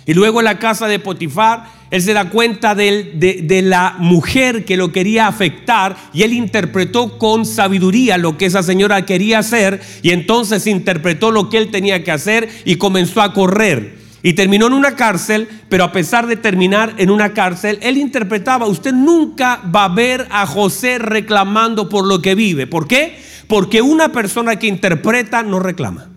Y 0.07 0.15
luego 0.15 0.41
en 0.41 0.47
la 0.47 0.59
casa 0.59 0.89
de 0.89 0.99
Potifar, 0.99 1.65
él 1.91 2.03
se 2.03 2.15
da 2.15 2.31
cuenta 2.31 2.75
de, 2.75 3.13
de, 3.15 3.63
la 3.63 3.97
mujer 3.99 4.65
que 4.65 4.77
lo 4.77 4.91
quería 4.93 5.29
afectar 5.29 5.97
y 6.13 6.23
él 6.23 6.33
interpretó 6.33 7.19
con 7.19 7.45
sabiduría 7.45 8.17
lo 8.17 8.39
que 8.39 8.47
esa 8.47 8.63
señora 8.63 9.05
quería 9.05 9.41
hacer 9.41 9.81
y 10.03 10.11
entonces 10.11 10.67
interpretó 10.67 11.31
lo 11.31 11.51
que 11.51 11.59
él 11.59 11.71
tenía 11.71 12.03
que 12.03 12.11
hacer 12.11 12.49
y 12.65 12.77
comenzó 12.77 13.21
a 13.21 13.33
correr. 13.33 14.01
Y 14.25 14.35
terminó 14.35 14.69
en 14.69 14.73
una 14.73 14.95
cárcel, 14.95 15.49
pero 15.69 15.85
a 15.85 15.93
pesar 15.93 16.27
de 16.27 16.37
terminar 16.37 16.95
en 16.97 17.11
una 17.11 17.35
cárcel, 17.35 17.79
él 17.83 17.99
interpretaba, 17.99 18.67
usted 18.67 18.93
nunca 18.93 19.61
va 19.75 19.85
a 19.85 19.89
ver 19.89 20.29
a 20.31 20.47
José 20.47 20.99
reclamando 20.99 21.89
por 21.89 22.07
lo 22.07 22.23
que 22.23 22.35
vive. 22.35 22.67
¿Por 22.67 22.87
qué? 22.87 23.19
Porque 23.49 23.83
una 23.83 24.11
persona 24.11 24.57
que 24.57 24.69
interpreta 24.69 25.43
no 25.43 25.59
reclama. 25.59 26.12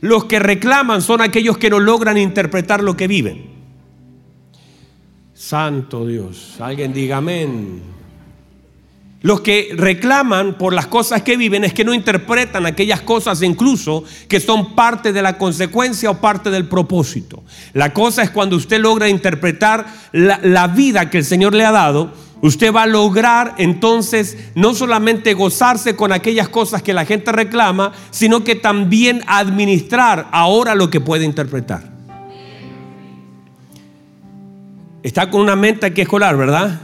Los 0.00 0.26
que 0.26 0.38
reclaman 0.38 1.02
son 1.02 1.20
aquellos 1.20 1.58
que 1.58 1.70
no 1.70 1.80
logran 1.80 2.18
interpretar 2.18 2.82
lo 2.82 2.96
que 2.96 3.08
viven. 3.08 3.58
Santo 5.34 6.06
Dios. 6.06 6.56
Alguien 6.60 6.92
diga 6.92 7.18
amén. 7.18 7.82
Los 9.20 9.40
que 9.40 9.70
reclaman 9.76 10.56
por 10.58 10.72
las 10.72 10.86
cosas 10.86 11.22
que 11.22 11.36
viven 11.36 11.64
es 11.64 11.74
que 11.74 11.84
no 11.84 11.92
interpretan 11.92 12.66
aquellas 12.66 13.00
cosas 13.00 13.42
incluso 13.42 14.04
que 14.28 14.38
son 14.38 14.76
parte 14.76 15.12
de 15.12 15.22
la 15.22 15.36
consecuencia 15.38 16.10
o 16.10 16.20
parte 16.20 16.50
del 16.50 16.68
propósito. 16.68 17.42
La 17.72 17.92
cosa 17.92 18.22
es 18.22 18.30
cuando 18.30 18.54
usted 18.54 18.80
logra 18.80 19.08
interpretar 19.08 19.86
la, 20.12 20.38
la, 20.42 20.68
vida 20.68 21.10
que 21.10 21.18
el 21.18 21.24
Señor 21.24 21.52
le 21.54 21.64
ha 21.64 21.72
dado, 21.72 22.12
usted 22.42 22.72
va 22.72 22.84
a 22.84 22.86
lograr 22.86 23.54
entonces 23.58 24.36
no 24.54 24.74
solamente 24.74 25.34
gozarse 25.34 25.96
con 25.96 26.12
aquellas 26.12 26.48
cosas 26.48 26.82
que 26.82 26.94
la 26.94 27.04
gente 27.04 27.32
reclama, 27.32 27.92
sino 28.10 28.44
que 28.44 28.54
también 28.54 29.22
administrar 29.26 30.28
ahora 30.32 30.74
lo 30.74 30.90
que 30.90 31.00
puede 31.00 31.24
interpretar. 31.24 31.92
Está 35.02 35.30
con 35.30 35.40
una 35.40 35.56
mente 35.56 35.92
que 35.92 36.02
escolar, 36.02 36.36
¿verdad? 36.36 36.82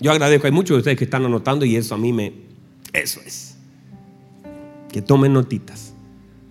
Yo 0.00 0.10
agradezco, 0.10 0.46
hay 0.46 0.52
muchos 0.52 0.76
de 0.76 0.78
ustedes 0.78 0.98
que 0.98 1.04
están 1.04 1.24
anotando 1.24 1.64
y 1.64 1.76
eso 1.76 1.94
a 1.94 1.98
mí 1.98 2.12
me... 2.12 2.32
Eso 2.92 3.20
es. 3.24 3.56
Que 4.90 5.00
tomen 5.00 5.32
notitas. 5.32 5.92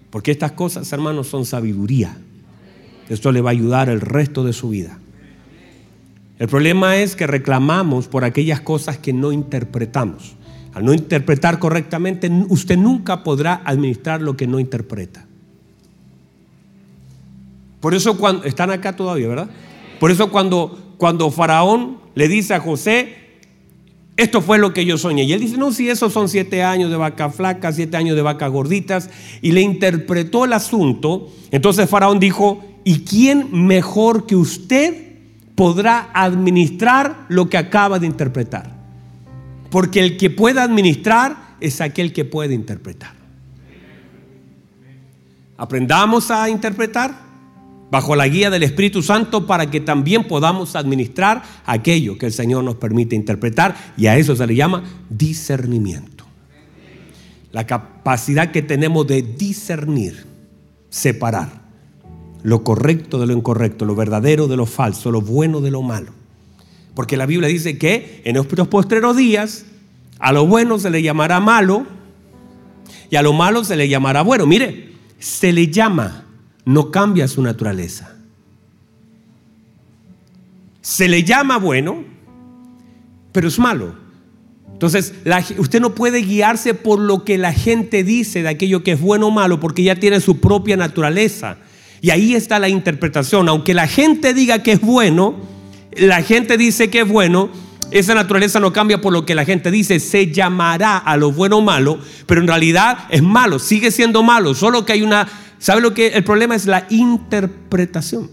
Porque 0.10 0.32
estas 0.32 0.54
cosas, 0.54 0.92
hermanos, 0.94 1.28
son 1.28 1.46
sabiduría. 1.46 2.18
Esto 3.10 3.32
le 3.32 3.42
va 3.42 3.50
a 3.50 3.52
ayudar 3.52 3.90
el 3.90 4.00
resto 4.00 4.44
de 4.44 4.54
su 4.54 4.70
vida. 4.70 5.00
El 6.42 6.48
problema 6.48 6.98
es 6.98 7.16
que 7.16 7.28
reclamamos 7.28 8.08
por 8.08 8.24
aquellas 8.24 8.62
cosas 8.62 8.98
que 8.98 9.14
no 9.14 9.32
interpretamos. 9.32 10.34
Al 10.74 10.84
no 10.84 10.92
interpretar 10.92 11.60
correctamente, 11.60 12.32
usted 12.50 12.78
nunca 12.78 13.24
podrá 13.24 13.62
administrar 13.64 14.24
lo 14.24 14.36
que 14.36 14.48
no 14.48 14.60
interpreta. 14.60 15.28
Por 17.80 17.94
eso 17.94 18.18
cuando 18.18 18.44
están 18.46 18.72
acá 18.72 18.96
todavía, 18.96 19.28
¿verdad? 19.28 19.52
Por 20.00 20.10
eso 20.10 20.32
cuando, 20.32 21.30
Faraón 21.30 22.00
le 22.16 22.28
dice 22.28 22.56
a 22.56 22.60
José, 22.60 23.18
esto 24.18 24.42
fue 24.42 24.58
lo 24.58 24.74
que 24.74 24.84
yo 24.84 24.98
soñé. 24.98 25.26
Y 25.26 25.34
él 25.34 25.42
dice, 25.42 25.58
no, 25.58 25.72
si 25.72 25.92
esos 25.92 26.12
son 26.12 26.28
siete 26.28 26.64
años 26.64 26.90
de 26.90 26.98
vaca 26.98 27.30
flaca, 27.30 27.72
siete 27.72 27.98
años 27.98 28.16
de 28.16 28.24
vaca 28.24 28.48
gorditas. 28.48 29.12
Y 29.44 29.52
le 29.52 29.62
interpretó 29.62 30.46
el 30.46 30.54
asunto. 30.54 31.32
Entonces 31.52 31.88
Faraón 31.88 32.20
dijo, 32.20 32.64
¿y 32.84 33.02
quién 33.02 33.48
mejor 33.52 34.26
que 34.26 34.36
usted 34.36 35.11
podrá 35.62 36.10
administrar 36.16 37.28
lo 37.30 37.48
que 37.48 37.56
acaba 37.56 38.00
de 38.00 38.08
interpretar? 38.08 38.74
Porque 39.70 40.00
el 40.00 40.18
que 40.18 40.32
puede 40.32 40.60
administrar 40.60 41.56
es 41.60 41.82
aquel 41.82 42.14
que 42.14 42.26
puede 42.26 42.56
interpretar. 42.56 43.14
Aprendamos 45.58 46.32
a 46.32 46.50
interpretar 46.50 47.14
bajo 47.92 48.16
la 48.16 48.28
guía 48.28 48.50
del 48.50 48.64
Espíritu 48.64 49.04
Santo 49.04 49.46
para 49.46 49.70
que 49.70 49.82
también 49.82 50.24
podamos 50.24 50.76
administrar 50.76 51.44
aquello 51.68 52.18
que 52.18 52.26
el 52.26 52.34
Señor 52.34 52.64
nos 52.64 52.78
permite 52.78 53.16
interpretar 53.16 53.76
y 53.98 54.08
a 54.08 54.18
eso 54.18 54.36
se 54.36 54.48
le 54.48 54.56
llama 54.56 54.84
discernimiento. 55.12 56.26
La 57.52 57.68
capacidad 57.68 58.50
que 58.50 58.64
tenemos 58.64 59.06
de 59.06 59.22
discernir, 59.22 60.26
separar 60.90 61.61
lo 62.44 62.64
correcto 62.64 63.20
de 63.20 63.28
lo 63.28 63.34
incorrecto, 63.34 63.86
lo 63.86 63.96
verdadero 63.96 64.48
de 64.48 64.58
lo 64.58 64.66
falso, 64.66 65.12
lo 65.12 65.22
bueno 65.22 65.62
de 65.62 65.72
lo 65.72 65.82
malo. 65.82 66.12
Porque 66.96 67.18
la 67.18 67.26
Biblia 67.26 67.48
dice 67.48 67.78
que 67.78 68.22
en 68.26 68.38
estos 68.38 68.68
postreros 68.68 69.18
días 69.18 69.66
a 70.20 70.32
lo 70.32 70.46
bueno 70.46 70.80
se 70.80 70.90
le 70.90 71.02
llamará 71.02 71.40
malo 71.40 71.86
y 73.10 73.16
a 73.16 73.22
lo 73.22 73.34
malo 73.34 73.64
se 73.64 73.76
le 73.76 73.88
llamará 73.88 74.22
bueno. 74.22 74.46
Mire, 74.46 74.92
se 75.20 75.54
le 75.54 75.68
llama 75.68 76.26
no 76.66 76.92
cambia 76.92 77.28
su 77.28 77.42
naturaleza. 77.42 78.16
Se 80.82 81.08
le 81.08 81.24
llama 81.24 81.58
bueno, 81.58 82.04
pero 83.32 83.48
es 83.48 83.60
malo. 83.60 83.96
Entonces, 84.74 85.14
usted 85.58 85.80
no 85.80 85.94
puede 85.94 86.22
guiarse 86.22 86.74
por 86.74 87.00
lo 87.00 87.24
que 87.24 87.38
la 87.38 87.54
gente 87.54 88.04
dice 88.04 88.42
de 88.42 88.50
aquello 88.50 88.84
que 88.84 88.94
es 88.94 89.02
bueno 89.02 89.28
o 89.28 89.32
malo, 89.32 89.60
porque 89.60 89.84
ya 89.84 89.96
tiene 89.96 90.20
su 90.20 90.40
propia 90.40 90.76
naturaleza. 90.76 91.58
Y 92.02 92.10
ahí 92.10 92.34
está 92.34 92.58
la 92.60 92.68
interpretación. 92.68 93.48
Aunque 93.48 93.74
la 93.74 93.88
gente 93.88 94.34
diga 94.34 94.64
que 94.64 94.74
es 94.74 94.82
bueno, 94.82 95.36
la 95.96 96.24
gente 96.24 96.58
dice 96.58 96.90
que 96.90 97.02
es 97.02 97.08
bueno, 97.08 97.50
esa 97.92 98.16
naturaleza 98.16 98.60
no 98.60 98.74
cambia 98.74 99.02
por 99.02 99.14
lo 99.14 99.26
que 99.26 99.36
la 99.36 99.46
gente 99.46 99.70
dice, 99.70 100.00
se 100.00 100.32
llamará 100.32 100.98
a 100.98 101.18
lo 101.18 101.32
bueno 101.32 101.58
o 101.58 101.62
malo, 101.62 102.00
pero 102.26 102.42
en 102.42 102.48
realidad 102.48 103.06
es 103.10 103.22
malo, 103.22 103.60
sigue 103.60 103.92
siendo 103.92 104.24
malo, 104.24 104.56
solo 104.56 104.86
que 104.86 104.94
hay 104.94 105.02
una, 105.04 105.28
¿sabe 105.60 105.82
lo 105.82 105.94
que? 105.94 106.08
El 106.08 106.24
problema 106.24 106.56
es 106.56 106.66
la 106.66 106.88
interpretación. 106.90 108.32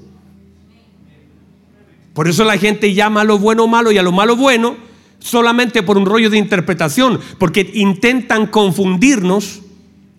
Por 2.14 2.28
eso 2.28 2.44
la 2.44 2.56
gente 2.56 2.94
llama 2.94 3.20
a 3.20 3.25
lo 3.25 3.38
bueno 3.38 3.66
malo 3.66 3.92
y 3.92 3.98
a 3.98 4.02
lo 4.02 4.12
malo 4.12 4.37
bueno 4.37 4.76
solamente 5.18 5.82
por 5.82 5.98
un 5.98 6.06
rollo 6.06 6.30
de 6.30 6.38
interpretación, 6.38 7.20
porque 7.38 7.68
intentan 7.75 8.46
confundirnos, 8.46 9.62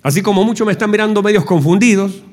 así 0.03 0.21
como 0.21 0.43
muchos 0.43 0.67
me 0.67 0.73
están 0.73 0.91
mirando 0.91 1.23
medios 1.23 1.45
confundidos, 1.45 2.23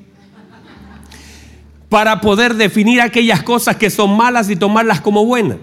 para 1.89 2.21
poder 2.21 2.55
definir 2.55 3.01
aquellas 3.01 3.43
cosas 3.43 3.77
que 3.77 3.89
son 3.89 4.15
malas 4.15 4.49
y 4.49 4.55
tomarlas 4.55 5.01
como 5.01 5.25
buenas 5.25 5.57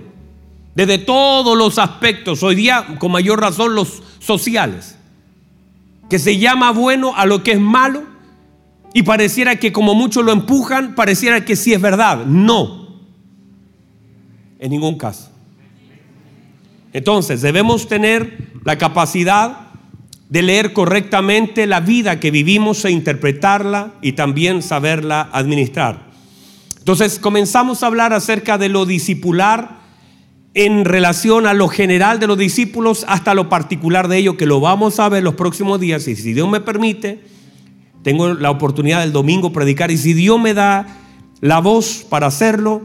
desde 0.74 0.98
todos 0.98 1.56
los 1.56 1.78
aspectos, 1.78 2.42
hoy 2.42 2.56
día 2.56 2.96
con 2.98 3.12
mayor 3.12 3.40
razón 3.40 3.74
los 3.74 4.02
sociales, 4.18 4.96
que 6.10 6.18
se 6.18 6.38
llama 6.38 6.72
bueno 6.72 7.14
a 7.16 7.26
lo 7.26 7.42
que 7.42 7.52
es 7.52 7.60
malo 7.60 8.02
y 8.92 9.02
pareciera 9.02 9.56
que 9.56 9.72
como 9.72 9.94
muchos 9.94 10.24
lo 10.24 10.32
empujan, 10.32 10.94
pareciera 10.94 11.44
que 11.44 11.56
sí 11.56 11.72
es 11.72 11.80
verdad. 11.80 12.26
No, 12.26 12.88
en 14.58 14.70
ningún 14.70 14.98
caso. 14.98 15.30
Entonces 16.92 17.40
debemos 17.40 17.88
tener 17.88 18.52
la 18.64 18.78
capacidad 18.78 19.58
de 20.28 20.42
leer 20.42 20.72
correctamente 20.72 21.66
la 21.66 21.80
vida 21.80 22.18
que 22.18 22.30
vivimos 22.30 22.84
e 22.84 22.90
interpretarla 22.90 23.92
y 24.00 24.12
también 24.12 24.62
saberla 24.62 25.28
administrar. 25.32 26.13
Entonces 26.84 27.18
comenzamos 27.18 27.82
a 27.82 27.86
hablar 27.86 28.12
acerca 28.12 28.58
de 28.58 28.68
lo 28.68 28.84
discipular 28.84 29.78
en 30.52 30.84
relación 30.84 31.46
a 31.46 31.54
lo 31.54 31.68
general 31.68 32.20
de 32.20 32.26
los 32.26 32.36
discípulos 32.36 33.06
hasta 33.08 33.32
lo 33.32 33.48
particular 33.48 34.06
de 34.06 34.18
ellos, 34.18 34.34
que 34.34 34.44
lo 34.44 34.60
vamos 34.60 35.00
a 35.00 35.08
ver 35.08 35.22
los 35.22 35.32
próximos 35.32 35.80
días. 35.80 36.06
Y 36.08 36.14
si 36.14 36.34
Dios 36.34 36.46
me 36.46 36.60
permite, 36.60 37.22
tengo 38.02 38.34
la 38.34 38.50
oportunidad 38.50 39.00
del 39.00 39.12
domingo 39.12 39.50
predicar. 39.50 39.90
Y 39.90 39.96
si 39.96 40.12
Dios 40.12 40.38
me 40.38 40.52
da 40.52 40.86
la 41.40 41.58
voz 41.60 42.04
para 42.06 42.26
hacerlo, 42.26 42.82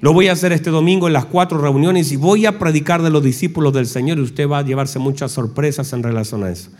lo 0.00 0.12
voy 0.12 0.26
a 0.26 0.32
hacer 0.32 0.50
este 0.50 0.70
domingo 0.70 1.06
en 1.06 1.12
las 1.12 1.26
cuatro 1.26 1.58
reuniones 1.58 2.10
y 2.10 2.16
voy 2.16 2.44
a 2.44 2.58
predicar 2.58 3.02
de 3.02 3.10
los 3.10 3.22
discípulos 3.22 3.72
del 3.72 3.86
Señor 3.86 4.18
y 4.18 4.22
usted 4.22 4.48
va 4.48 4.58
a 4.58 4.62
llevarse 4.62 4.98
muchas 4.98 5.30
sorpresas 5.30 5.92
en 5.92 6.02
relación 6.02 6.42
a 6.42 6.50
eso. 6.50 6.70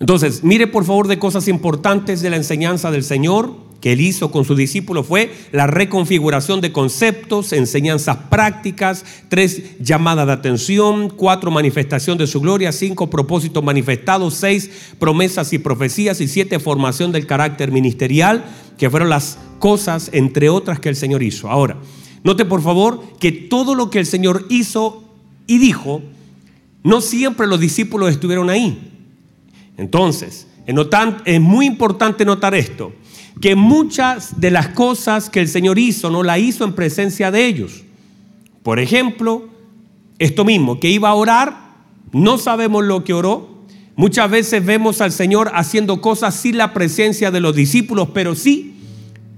Entonces, 0.00 0.42
mire 0.42 0.66
por 0.66 0.86
favor 0.86 1.08
de 1.08 1.18
cosas 1.18 1.46
importantes 1.46 2.22
de 2.22 2.30
la 2.30 2.36
enseñanza 2.36 2.90
del 2.90 3.04
Señor 3.04 3.70
que 3.82 3.92
él 3.92 4.00
hizo 4.00 4.30
con 4.30 4.44
su 4.44 4.54
discípulo 4.54 5.02
fue 5.02 5.34
la 5.50 5.66
reconfiguración 5.66 6.60
de 6.60 6.70
conceptos, 6.70 7.52
enseñanzas 7.52 8.16
prácticas, 8.30 9.04
tres 9.28 9.76
llamadas 9.80 10.28
de 10.28 10.32
atención, 10.34 11.10
cuatro 11.10 11.50
manifestación 11.50 12.16
de 12.16 12.28
su 12.28 12.40
gloria, 12.40 12.70
cinco 12.70 13.10
propósitos 13.10 13.62
manifestados, 13.64 14.34
seis 14.34 14.70
promesas 15.00 15.52
y 15.52 15.58
profecías 15.58 16.20
y 16.20 16.28
siete 16.28 16.60
formación 16.60 17.10
del 17.10 17.26
carácter 17.26 17.72
ministerial, 17.72 18.44
que 18.78 18.88
fueron 18.88 19.10
las 19.10 19.36
cosas, 19.58 20.10
entre 20.12 20.48
otras, 20.48 20.78
que 20.78 20.88
el 20.88 20.96
Señor 20.96 21.24
hizo. 21.24 21.50
Ahora, 21.50 21.76
note 22.22 22.44
por 22.44 22.62
favor 22.62 23.02
que 23.18 23.32
todo 23.32 23.74
lo 23.74 23.90
que 23.90 23.98
el 23.98 24.06
Señor 24.06 24.46
hizo 24.48 25.02
y 25.48 25.58
dijo, 25.58 26.02
no 26.84 27.00
siempre 27.00 27.48
los 27.48 27.58
discípulos 27.58 28.10
estuvieron 28.10 28.48
ahí. 28.48 28.92
Entonces, 29.76 30.46
es 31.24 31.40
muy 31.40 31.66
importante 31.66 32.24
notar 32.24 32.54
esto 32.54 32.92
que 33.40 33.56
muchas 33.56 34.40
de 34.40 34.50
las 34.50 34.68
cosas 34.68 35.30
que 35.30 35.40
el 35.40 35.48
Señor 35.48 35.78
hizo 35.78 36.10
no 36.10 36.22
la 36.22 36.38
hizo 36.38 36.64
en 36.64 36.74
presencia 36.74 37.30
de 37.30 37.46
ellos. 37.46 37.82
Por 38.62 38.78
ejemplo, 38.78 39.48
esto 40.18 40.44
mismo, 40.44 40.78
que 40.78 40.90
iba 40.90 41.08
a 41.08 41.14
orar, 41.14 41.72
no 42.12 42.38
sabemos 42.38 42.84
lo 42.84 43.04
que 43.04 43.12
oró. 43.12 43.48
Muchas 43.96 44.30
veces 44.30 44.64
vemos 44.64 45.00
al 45.00 45.12
Señor 45.12 45.50
haciendo 45.54 46.00
cosas 46.00 46.34
sin 46.34 46.56
la 46.56 46.72
presencia 46.72 47.30
de 47.30 47.40
los 47.40 47.54
discípulos, 47.54 48.08
pero 48.14 48.34
sí 48.34 48.72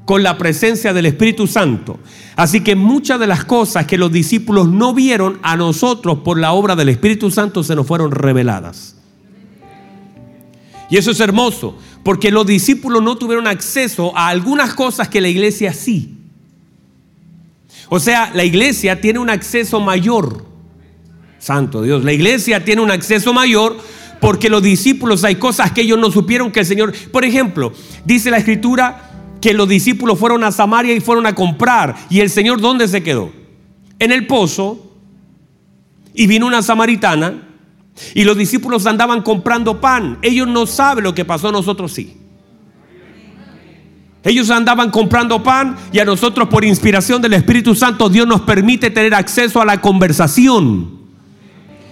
con 0.04 0.22
la 0.22 0.36
presencia 0.36 0.92
del 0.92 1.06
Espíritu 1.06 1.46
Santo. 1.46 1.98
Así 2.36 2.62
que 2.62 2.76
muchas 2.76 3.18
de 3.18 3.26
las 3.26 3.44
cosas 3.44 3.86
que 3.86 3.98
los 3.98 4.12
discípulos 4.12 4.68
no 4.68 4.92
vieron 4.92 5.38
a 5.42 5.56
nosotros 5.56 6.18
por 6.18 6.38
la 6.38 6.52
obra 6.52 6.76
del 6.76 6.90
Espíritu 6.90 7.30
Santo 7.30 7.62
se 7.62 7.74
nos 7.74 7.86
fueron 7.86 8.10
reveladas. 8.10 8.96
Y 10.94 10.96
eso 10.96 11.10
es 11.10 11.18
hermoso, 11.18 11.76
porque 12.04 12.30
los 12.30 12.46
discípulos 12.46 13.02
no 13.02 13.16
tuvieron 13.16 13.48
acceso 13.48 14.16
a 14.16 14.28
algunas 14.28 14.74
cosas 14.74 15.08
que 15.08 15.20
la 15.20 15.26
iglesia 15.26 15.72
sí. 15.72 16.14
O 17.88 17.98
sea, 17.98 18.30
la 18.32 18.44
iglesia 18.44 19.00
tiene 19.00 19.18
un 19.18 19.28
acceso 19.28 19.80
mayor. 19.80 20.46
Santo 21.40 21.82
Dios, 21.82 22.04
la 22.04 22.12
iglesia 22.12 22.64
tiene 22.64 22.80
un 22.80 22.92
acceso 22.92 23.34
mayor 23.34 23.76
porque 24.20 24.48
los 24.48 24.62
discípulos 24.62 25.24
hay 25.24 25.34
cosas 25.34 25.72
que 25.72 25.80
ellos 25.80 25.98
no 25.98 26.12
supieron 26.12 26.52
que 26.52 26.60
el 26.60 26.66
Señor... 26.66 26.94
Por 27.10 27.24
ejemplo, 27.24 27.72
dice 28.04 28.30
la 28.30 28.38
escritura 28.38 29.10
que 29.40 29.52
los 29.52 29.68
discípulos 29.68 30.16
fueron 30.16 30.44
a 30.44 30.52
Samaria 30.52 30.94
y 30.94 31.00
fueron 31.00 31.26
a 31.26 31.34
comprar. 31.34 31.96
¿Y 32.08 32.20
el 32.20 32.30
Señor 32.30 32.60
dónde 32.60 32.86
se 32.86 33.02
quedó? 33.02 33.32
En 33.98 34.12
el 34.12 34.28
pozo. 34.28 34.92
Y 36.14 36.28
vino 36.28 36.46
una 36.46 36.62
samaritana 36.62 37.43
y 38.14 38.24
los 38.24 38.36
discípulos 38.36 38.86
andaban 38.86 39.22
comprando 39.22 39.80
pan. 39.80 40.18
Ellos 40.22 40.48
no 40.48 40.66
saben 40.66 41.04
lo 41.04 41.14
que 41.14 41.24
pasó, 41.24 41.52
nosotros 41.52 41.92
sí. 41.92 42.16
Ellos 44.24 44.50
andaban 44.50 44.90
comprando 44.90 45.42
pan 45.42 45.76
y 45.92 45.98
a 45.98 46.04
nosotros 46.04 46.48
por 46.48 46.64
inspiración 46.64 47.20
del 47.20 47.34
Espíritu 47.34 47.74
Santo 47.74 48.08
Dios 48.08 48.26
nos 48.26 48.40
permite 48.40 48.90
tener 48.90 49.14
acceso 49.14 49.60
a 49.60 49.66
la 49.66 49.80
conversación. 49.80 51.04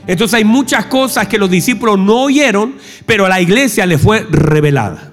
Entonces 0.07 0.35
hay 0.35 0.45
muchas 0.45 0.87
cosas 0.87 1.29
que 1.29 1.38
los 1.38 1.51
discípulos 1.51 1.99
no 1.99 2.23
oyeron, 2.23 2.75
pero 3.07 3.27
a 3.27 3.29
la 3.29 3.41
iglesia 3.41 3.87
le 3.87 3.99
fue 3.99 4.27
revelada. 4.31 5.12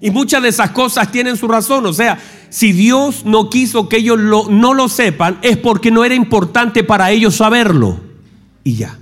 Y 0.00 0.10
muchas 0.10 0.42
de 0.42 0.48
esas 0.48 0.70
cosas 0.70 1.10
tienen 1.10 1.36
su 1.36 1.48
razón. 1.48 1.86
O 1.86 1.92
sea, 1.94 2.18
si 2.50 2.72
Dios 2.72 3.24
no 3.24 3.48
quiso 3.48 3.88
que 3.88 3.98
ellos 3.98 4.18
no 4.18 4.74
lo 4.74 4.88
sepan, 4.88 5.38
es 5.40 5.56
porque 5.56 5.90
no 5.90 6.04
era 6.04 6.14
importante 6.14 6.84
para 6.84 7.10
ellos 7.10 7.36
saberlo 7.36 8.13
y 8.64 8.76
ya. 8.76 8.98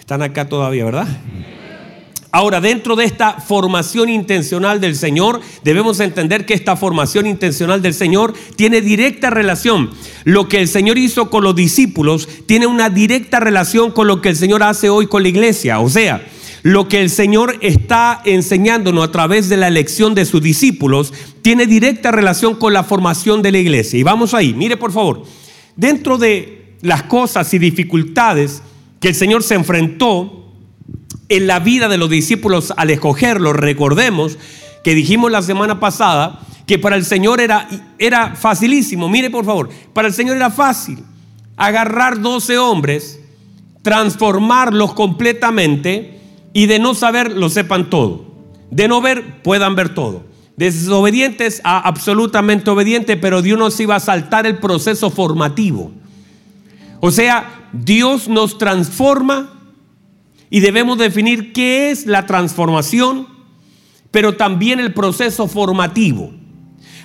Están 0.00 0.22
acá 0.22 0.48
todavía, 0.48 0.84
¿verdad? 0.84 1.08
Ahora, 2.30 2.60
dentro 2.60 2.96
de 2.96 3.04
esta 3.04 3.34
formación 3.34 4.08
intencional 4.08 4.80
del 4.80 4.96
Señor, 4.96 5.40
debemos 5.62 6.00
entender 6.00 6.44
que 6.44 6.54
esta 6.54 6.74
formación 6.74 7.26
intencional 7.26 7.80
del 7.80 7.94
Señor 7.94 8.34
tiene 8.56 8.80
directa 8.80 9.30
relación. 9.30 9.92
Lo 10.24 10.48
que 10.48 10.60
el 10.60 10.66
Señor 10.66 10.98
hizo 10.98 11.30
con 11.30 11.44
los 11.44 11.54
discípulos 11.54 12.28
tiene 12.46 12.66
una 12.66 12.90
directa 12.90 13.38
relación 13.38 13.92
con 13.92 14.08
lo 14.08 14.20
que 14.20 14.30
el 14.30 14.36
Señor 14.36 14.64
hace 14.64 14.90
hoy 14.90 15.06
con 15.06 15.22
la 15.22 15.28
iglesia. 15.28 15.78
O 15.78 15.88
sea, 15.88 16.26
lo 16.64 16.88
que 16.88 17.02
el 17.02 17.10
Señor 17.10 17.56
está 17.60 18.20
enseñándonos 18.24 19.04
a 19.04 19.12
través 19.12 19.48
de 19.48 19.56
la 19.56 19.68
elección 19.68 20.16
de 20.16 20.24
sus 20.24 20.42
discípulos 20.42 21.12
tiene 21.40 21.66
directa 21.66 22.10
relación 22.10 22.56
con 22.56 22.72
la 22.72 22.82
formación 22.82 23.42
de 23.42 23.52
la 23.52 23.58
iglesia. 23.58 24.00
Y 24.00 24.02
vamos 24.02 24.34
ahí, 24.34 24.54
mire 24.54 24.76
por 24.76 24.90
favor. 24.90 25.24
Dentro 25.76 26.18
de 26.18 26.76
las 26.82 27.04
cosas 27.04 27.52
y 27.54 27.58
dificultades 27.58 28.62
que 29.00 29.08
el 29.08 29.14
Señor 29.14 29.42
se 29.42 29.54
enfrentó 29.54 30.52
en 31.28 31.46
la 31.46 31.58
vida 31.58 31.88
de 31.88 31.98
los 31.98 32.10
discípulos 32.10 32.72
al 32.76 32.90
escogerlo, 32.90 33.52
recordemos 33.52 34.38
que 34.82 34.94
dijimos 34.94 35.30
la 35.30 35.42
semana 35.42 35.80
pasada 35.80 36.40
que 36.66 36.78
para 36.78 36.96
el 36.96 37.04
Señor 37.04 37.40
era, 37.40 37.68
era 37.98 38.36
facilísimo. 38.36 39.08
Mire 39.08 39.30
por 39.30 39.44
favor, 39.44 39.68
para 39.92 40.08
el 40.08 40.14
Señor 40.14 40.36
era 40.36 40.50
fácil 40.50 40.98
agarrar 41.56 42.20
12 42.20 42.58
hombres, 42.58 43.20
transformarlos 43.82 44.92
completamente 44.94 46.20
y 46.52 46.66
de 46.66 46.78
no 46.78 46.94
saber 46.94 47.32
lo 47.32 47.48
sepan 47.48 47.90
todo. 47.90 48.32
De 48.70 48.88
no 48.88 49.00
ver 49.00 49.42
puedan 49.42 49.74
ver 49.74 49.94
todo 49.94 50.33
desobedientes 50.56 51.60
a 51.64 51.80
absolutamente 51.80 52.70
obedientes, 52.70 53.18
pero 53.20 53.42
Dios 53.42 53.58
nos 53.58 53.78
iba 53.80 53.96
a 53.96 54.00
saltar 54.00 54.46
el 54.46 54.58
proceso 54.58 55.10
formativo. 55.10 55.92
O 57.00 57.10
sea, 57.10 57.68
Dios 57.72 58.28
nos 58.28 58.56
transforma 58.56 59.50
y 60.50 60.60
debemos 60.60 60.98
definir 60.98 61.52
qué 61.52 61.90
es 61.90 62.06
la 62.06 62.26
transformación, 62.26 63.26
pero 64.10 64.36
también 64.36 64.78
el 64.78 64.94
proceso 64.94 65.48
formativo. 65.48 66.32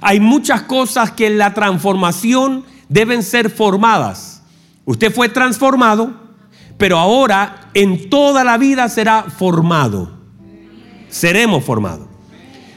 Hay 0.01 0.19
muchas 0.19 0.62
cosas 0.63 1.12
que 1.12 1.27
en 1.27 1.38
la 1.38 1.53
transformación 1.53 2.63
deben 2.88 3.23
ser 3.23 3.49
formadas. 3.49 4.43
Usted 4.85 5.13
fue 5.13 5.29
transformado, 5.29 6.13
pero 6.77 6.97
ahora 6.97 7.69
en 7.73 8.09
toda 8.09 8.43
la 8.43 8.57
vida 8.57 8.88
será 8.89 9.23
formado. 9.23 10.12
Seremos 11.09 11.63
formados. 11.63 12.07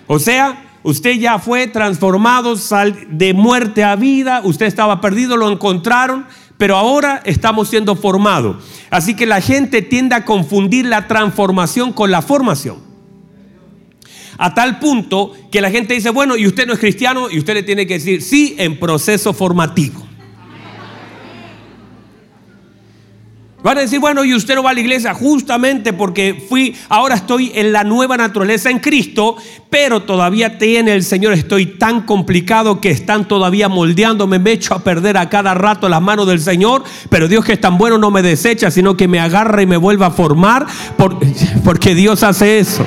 O 0.06 0.18
sea, 0.18 0.61
usted 0.82 1.18
ya 1.18 1.38
fue 1.38 1.66
transformado 1.66 2.54
de 3.08 3.34
muerte 3.34 3.84
a 3.84 3.96
vida, 3.96 4.40
usted 4.44 4.66
estaba 4.66 5.00
perdido, 5.00 5.36
lo 5.36 5.50
encontraron, 5.50 6.26
pero 6.58 6.76
ahora 6.76 7.22
estamos 7.24 7.68
siendo 7.68 7.96
formados. 7.96 8.56
Así 8.90 9.14
que 9.14 9.26
la 9.26 9.40
gente 9.40 9.82
tiende 9.82 10.14
a 10.14 10.24
confundir 10.24 10.86
la 10.86 11.08
transformación 11.08 11.92
con 11.92 12.10
la 12.10 12.22
formación. 12.22 12.76
A 14.38 14.54
tal 14.54 14.78
punto 14.78 15.32
que 15.50 15.60
la 15.60 15.70
gente 15.70 15.94
dice, 15.94 16.10
bueno, 16.10 16.36
y 16.36 16.46
usted 16.46 16.66
no 16.66 16.72
es 16.72 16.78
cristiano, 16.78 17.30
y 17.30 17.38
usted 17.38 17.54
le 17.54 17.62
tiene 17.62 17.86
que 17.86 17.94
decir, 17.94 18.22
sí, 18.22 18.54
en 18.58 18.78
proceso 18.78 19.32
formativo. 19.32 20.11
Van 23.62 23.78
a 23.78 23.82
decir, 23.82 24.00
bueno, 24.00 24.24
y 24.24 24.34
usted 24.34 24.56
no 24.56 24.64
va 24.64 24.70
a 24.70 24.74
la 24.74 24.80
iglesia 24.80 25.14
justamente 25.14 25.92
porque 25.92 26.44
fui, 26.48 26.76
ahora 26.88 27.14
estoy 27.14 27.52
en 27.54 27.72
la 27.72 27.84
nueva 27.84 28.16
naturaleza 28.16 28.70
en 28.70 28.80
Cristo, 28.80 29.36
pero 29.70 30.02
todavía 30.02 30.58
tiene 30.58 30.94
el 30.94 31.04
Señor, 31.04 31.32
estoy 31.34 31.66
tan 31.66 32.02
complicado 32.02 32.80
que 32.80 32.90
están 32.90 33.28
todavía 33.28 33.68
moldeándome, 33.68 34.40
me 34.40 34.52
echo 34.52 34.74
a 34.74 34.80
perder 34.82 35.16
a 35.16 35.28
cada 35.28 35.54
rato 35.54 35.88
las 35.88 36.02
manos 36.02 36.26
del 36.26 36.40
Señor, 36.40 36.82
pero 37.08 37.28
Dios 37.28 37.44
que 37.44 37.52
es 37.52 37.60
tan 37.60 37.78
bueno 37.78 37.98
no 37.98 38.10
me 38.10 38.22
desecha, 38.22 38.68
sino 38.72 38.96
que 38.96 39.06
me 39.06 39.20
agarra 39.20 39.62
y 39.62 39.66
me 39.66 39.76
vuelve 39.76 40.06
a 40.06 40.10
formar, 40.10 40.66
porque 41.64 41.94
Dios 41.94 42.24
hace 42.24 42.58
eso. 42.58 42.84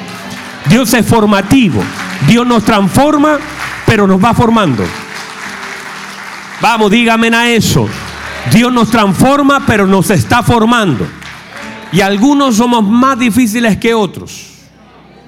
Dios 0.70 0.94
es 0.94 1.06
formativo, 1.06 1.82
Dios 2.28 2.46
nos 2.46 2.66
transforma, 2.66 3.40
pero 3.86 4.08
nos 4.08 4.22
va 4.22 4.34
formando. 4.34 4.84
Vamos, 6.60 6.92
dígame 6.92 7.28
a 7.30 7.50
eso. 7.50 7.88
Dios 8.52 8.72
nos 8.72 8.90
transforma, 8.90 9.66
pero 9.66 9.86
nos 9.88 10.10
está 10.12 10.44
formando. 10.44 11.08
Y 11.92 12.02
algunos 12.02 12.56
somos 12.58 12.84
más 12.84 13.18
difíciles 13.18 13.78
que 13.78 13.94
otros. 13.94 14.52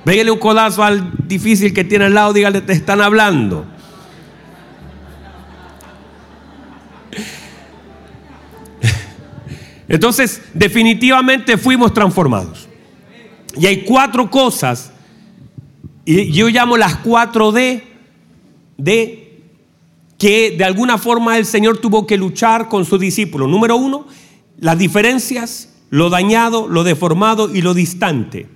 Véngale 0.05 0.31
un 0.31 0.39
codazo 0.39 0.83
al 0.83 1.11
difícil 1.27 1.73
que 1.73 1.83
tiene 1.83 2.05
al 2.05 2.13
lado, 2.13 2.31
dígale, 2.33 2.61
te 2.61 2.73
están 2.73 3.01
hablando. 3.01 3.65
Entonces, 9.89 10.41
definitivamente 10.53 11.57
fuimos 11.57 11.93
transformados. 11.93 12.69
Y 13.57 13.65
hay 13.65 13.83
cuatro 13.83 14.29
cosas, 14.29 14.91
y 16.05 16.31
yo 16.31 16.47
llamo 16.47 16.77
las 16.77 16.95
cuatro 16.97 17.51
D, 17.51 17.83
de 18.77 19.26
que 20.17 20.55
de 20.57 20.63
alguna 20.63 20.97
forma 20.97 21.37
el 21.37 21.45
Señor 21.45 21.77
tuvo 21.77 22.07
que 22.07 22.17
luchar 22.17 22.69
con 22.69 22.85
su 22.85 22.97
discípulo. 22.97 23.47
Número 23.47 23.75
uno, 23.75 24.07
las 24.59 24.77
diferencias, 24.77 25.73
lo 25.89 26.09
dañado, 26.09 26.67
lo 26.67 26.83
deformado 26.83 27.53
y 27.53 27.61
lo 27.61 27.73
distante. 27.73 28.47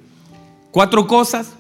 Cuatro 0.72 1.08
cosas 1.08 1.54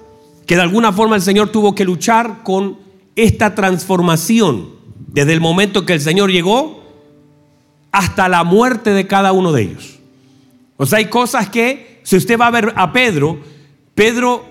que 0.48 0.56
de 0.56 0.62
alguna 0.62 0.92
forma 0.92 1.16
el 1.16 1.22
Señor 1.22 1.50
tuvo 1.50 1.76
que 1.76 1.86
luchar 1.86 2.44
con 2.44 2.78
esta 3.16 3.54
transformación 3.56 4.70
desde 5.08 5.34
el 5.34 5.42
momento 5.42 5.86
que 5.86 5.94
el 5.94 6.02
Señor 6.02 6.32
llegó 6.32 6.82
hasta 7.92 8.30
la 8.30 8.44
muerte 8.44 8.92
de 8.92 9.06
cada 9.06 9.34
uno 9.34 9.52
de 9.52 9.64
ellos. 9.64 10.00
O 10.78 10.86
sea, 10.86 11.00
hay 11.00 11.06
cosas 11.06 11.50
que, 11.50 12.00
si 12.04 12.16
usted 12.16 12.40
va 12.40 12.48
a 12.48 12.52
ver 12.52 12.74
a 12.76 12.92
Pedro, 12.92 13.40
Pedro 13.94 14.46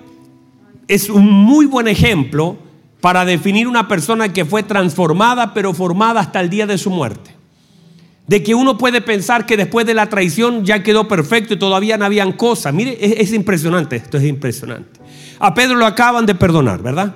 es 0.87 1.11
un 1.11 1.29
muy 1.29 1.67
buen 1.67 1.89
ejemplo 1.89 2.57
para 3.01 3.25
definir 3.25 3.67
una 3.67 3.89
persona 3.89 4.33
que 4.33 4.45
fue 4.45 4.63
transformada, 4.63 5.55
pero 5.55 5.73
formada 5.73 6.21
hasta 6.21 6.41
el 6.41 6.51
día 6.51 6.67
de 6.67 6.79
su 6.79 6.91
muerte. 6.91 7.35
De 8.27 8.43
que 8.43 8.55
uno 8.55 8.79
puede 8.79 9.01
pensar 9.01 9.47
que 9.47 9.57
después 9.57 9.87
de 9.87 9.95
la 9.95 10.09
traición 10.09 10.65
ya 10.65 10.83
quedó 10.83 11.09
perfecto 11.09 11.55
y 11.55 11.59
todavía 11.59 11.97
no 11.97 12.05
habían 12.05 12.33
cosas. 12.33 12.73
Mire, 12.73 12.97
es, 13.01 13.33
impresionante, 13.33 13.97
esto 13.97 14.19
es 14.19 14.25
impresionante. 14.25 15.01
A 15.39 15.55
Pedro 15.55 15.77
lo 15.77 15.87
acaban 15.87 16.27
de 16.27 16.35
perdonar, 16.35 16.83
¿verdad? 16.83 17.15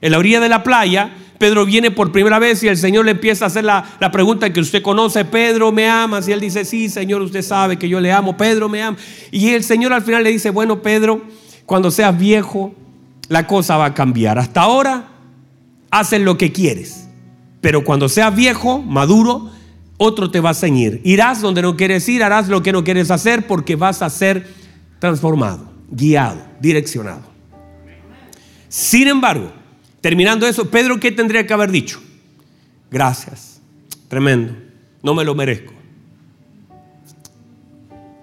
En 0.00 0.12
la 0.12 0.18
orilla 0.18 0.40
de 0.40 0.48
la 0.48 0.64
playa, 0.64 1.10
Pedro 1.38 1.64
viene 1.64 1.90
por 1.92 2.10
primera 2.10 2.38
vez 2.40 2.62
y 2.64 2.68
el 2.68 2.76
Señor 2.76 3.04
le 3.04 3.12
empieza 3.12 3.44
a 3.44 3.48
hacer 3.48 3.64
la, 3.64 3.84
la, 4.00 4.10
pregunta 4.10 4.52
que 4.52 4.58
usted 4.58 4.82
conoce, 4.82 5.24
Pedro, 5.24 5.70
¿me 5.70 5.88
amas? 5.88 6.26
Y 6.26 6.32
él 6.32 6.40
dice, 6.40 6.64
sí, 6.64 6.88
Señor, 6.88 7.22
usted 7.22 7.42
sabe 7.42 7.76
que 7.76 7.88
yo 7.88 8.00
le 8.00 8.10
amo, 8.10 8.36
Pedro, 8.36 8.68
me 8.68 8.82
ama. 8.82 8.96
Y 9.30 9.50
el 9.50 9.62
Señor 9.62 9.92
al 9.92 10.02
final 10.02 10.24
le 10.24 10.30
dice, 10.30 10.50
bueno, 10.50 10.82
Pedro, 10.82 11.22
cuando 11.66 11.92
seas 11.92 12.18
viejo, 12.18 12.74
la 13.28 13.46
cosa 13.46 13.76
va 13.76 13.86
a 13.86 13.94
cambiar. 13.94 14.38
Hasta 14.38 14.62
ahora 14.62 15.17
haces 15.90 16.20
lo 16.20 16.38
que 16.38 16.52
quieres. 16.52 17.08
Pero 17.60 17.84
cuando 17.84 18.08
seas 18.08 18.34
viejo, 18.34 18.80
maduro, 18.80 19.50
otro 19.96 20.30
te 20.30 20.40
va 20.40 20.50
a 20.50 20.54
ceñir. 20.54 21.00
Irás 21.04 21.40
donde 21.40 21.62
no 21.62 21.76
quieres 21.76 22.08
ir, 22.08 22.22
harás 22.22 22.48
lo 22.48 22.62
que 22.62 22.72
no 22.72 22.84
quieres 22.84 23.10
hacer 23.10 23.46
porque 23.46 23.76
vas 23.76 24.00
a 24.02 24.10
ser 24.10 24.46
transformado, 25.00 25.70
guiado, 25.90 26.40
direccionado. 26.60 27.22
Sin 28.68 29.08
embargo, 29.08 29.52
terminando 30.00 30.46
eso, 30.46 30.70
Pedro, 30.70 31.00
¿qué 31.00 31.10
tendría 31.10 31.46
que 31.46 31.52
haber 31.52 31.70
dicho? 31.70 32.00
Gracias, 32.90 33.60
tremendo, 34.08 34.54
no 35.02 35.14
me 35.14 35.24
lo 35.24 35.34
merezco. 35.34 35.72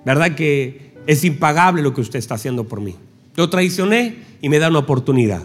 ¿Verdad 0.06 0.36
que 0.36 0.94
es 1.08 1.24
impagable 1.24 1.82
lo 1.82 1.94
que 1.94 2.02
usted 2.02 2.20
está 2.20 2.36
haciendo 2.36 2.68
por 2.68 2.80
mí? 2.80 2.96
Lo 3.36 3.50
traicioné 3.50 4.20
y 4.42 4.50
me 4.50 4.60
da 4.60 4.70
una 4.70 4.80
oportunidad. 4.80 5.44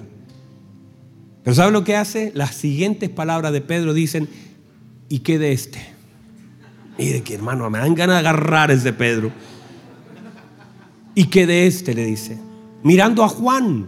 Pero 1.42 1.54
¿sabe 1.54 1.72
lo 1.72 1.84
que 1.84 1.96
hace? 1.96 2.32
Las 2.34 2.54
siguientes 2.54 3.08
palabras 3.08 3.52
de 3.52 3.60
Pedro 3.60 3.94
dicen, 3.94 4.28
¿y 5.08 5.20
qué 5.20 5.38
de 5.38 5.52
este? 5.52 5.80
Mire 6.98 7.22
que 7.22 7.34
hermano, 7.34 7.68
me 7.70 7.78
dan 7.78 7.94
ganas 7.94 8.16
de 8.16 8.28
agarrar 8.28 8.70
ese 8.70 8.92
Pedro. 8.92 9.32
¿Y 11.14 11.26
qué 11.26 11.46
de 11.46 11.66
este? 11.66 11.94
Le 11.94 12.04
dice, 12.04 12.38
mirando 12.82 13.24
a 13.24 13.28
Juan. 13.28 13.86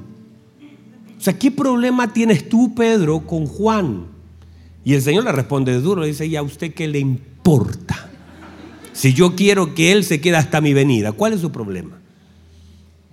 O 1.17 1.21
sea, 1.21 1.39
¿qué 1.39 1.51
problema 1.51 2.13
tienes 2.13 2.49
tú, 2.49 2.75
Pedro, 2.75 3.21
con 3.21 3.47
Juan? 3.47 4.07
Y 4.85 4.95
el 4.95 5.03
Señor 5.03 5.25
le 5.25 5.33
responde 5.33 5.79
duro, 5.81 6.01
le 6.01 6.09
dice, 6.09 6.27
¿y 6.27 6.37
a 6.37 6.43
usted 6.43 6.75
qué 6.75 6.89
le 6.89 6.99
importa? 6.99 8.11
Si 8.93 9.15
yo 9.15 9.37
quiero 9.37 9.75
que 9.75 9.93
Él 9.93 10.05
se 10.05 10.21
quede 10.21 10.37
hasta 10.37 10.61
mi 10.61 10.75
venida, 10.75 11.13
¿cuál 11.13 11.35
es 11.35 11.41
su 11.41 11.53
problema? 11.53 12.01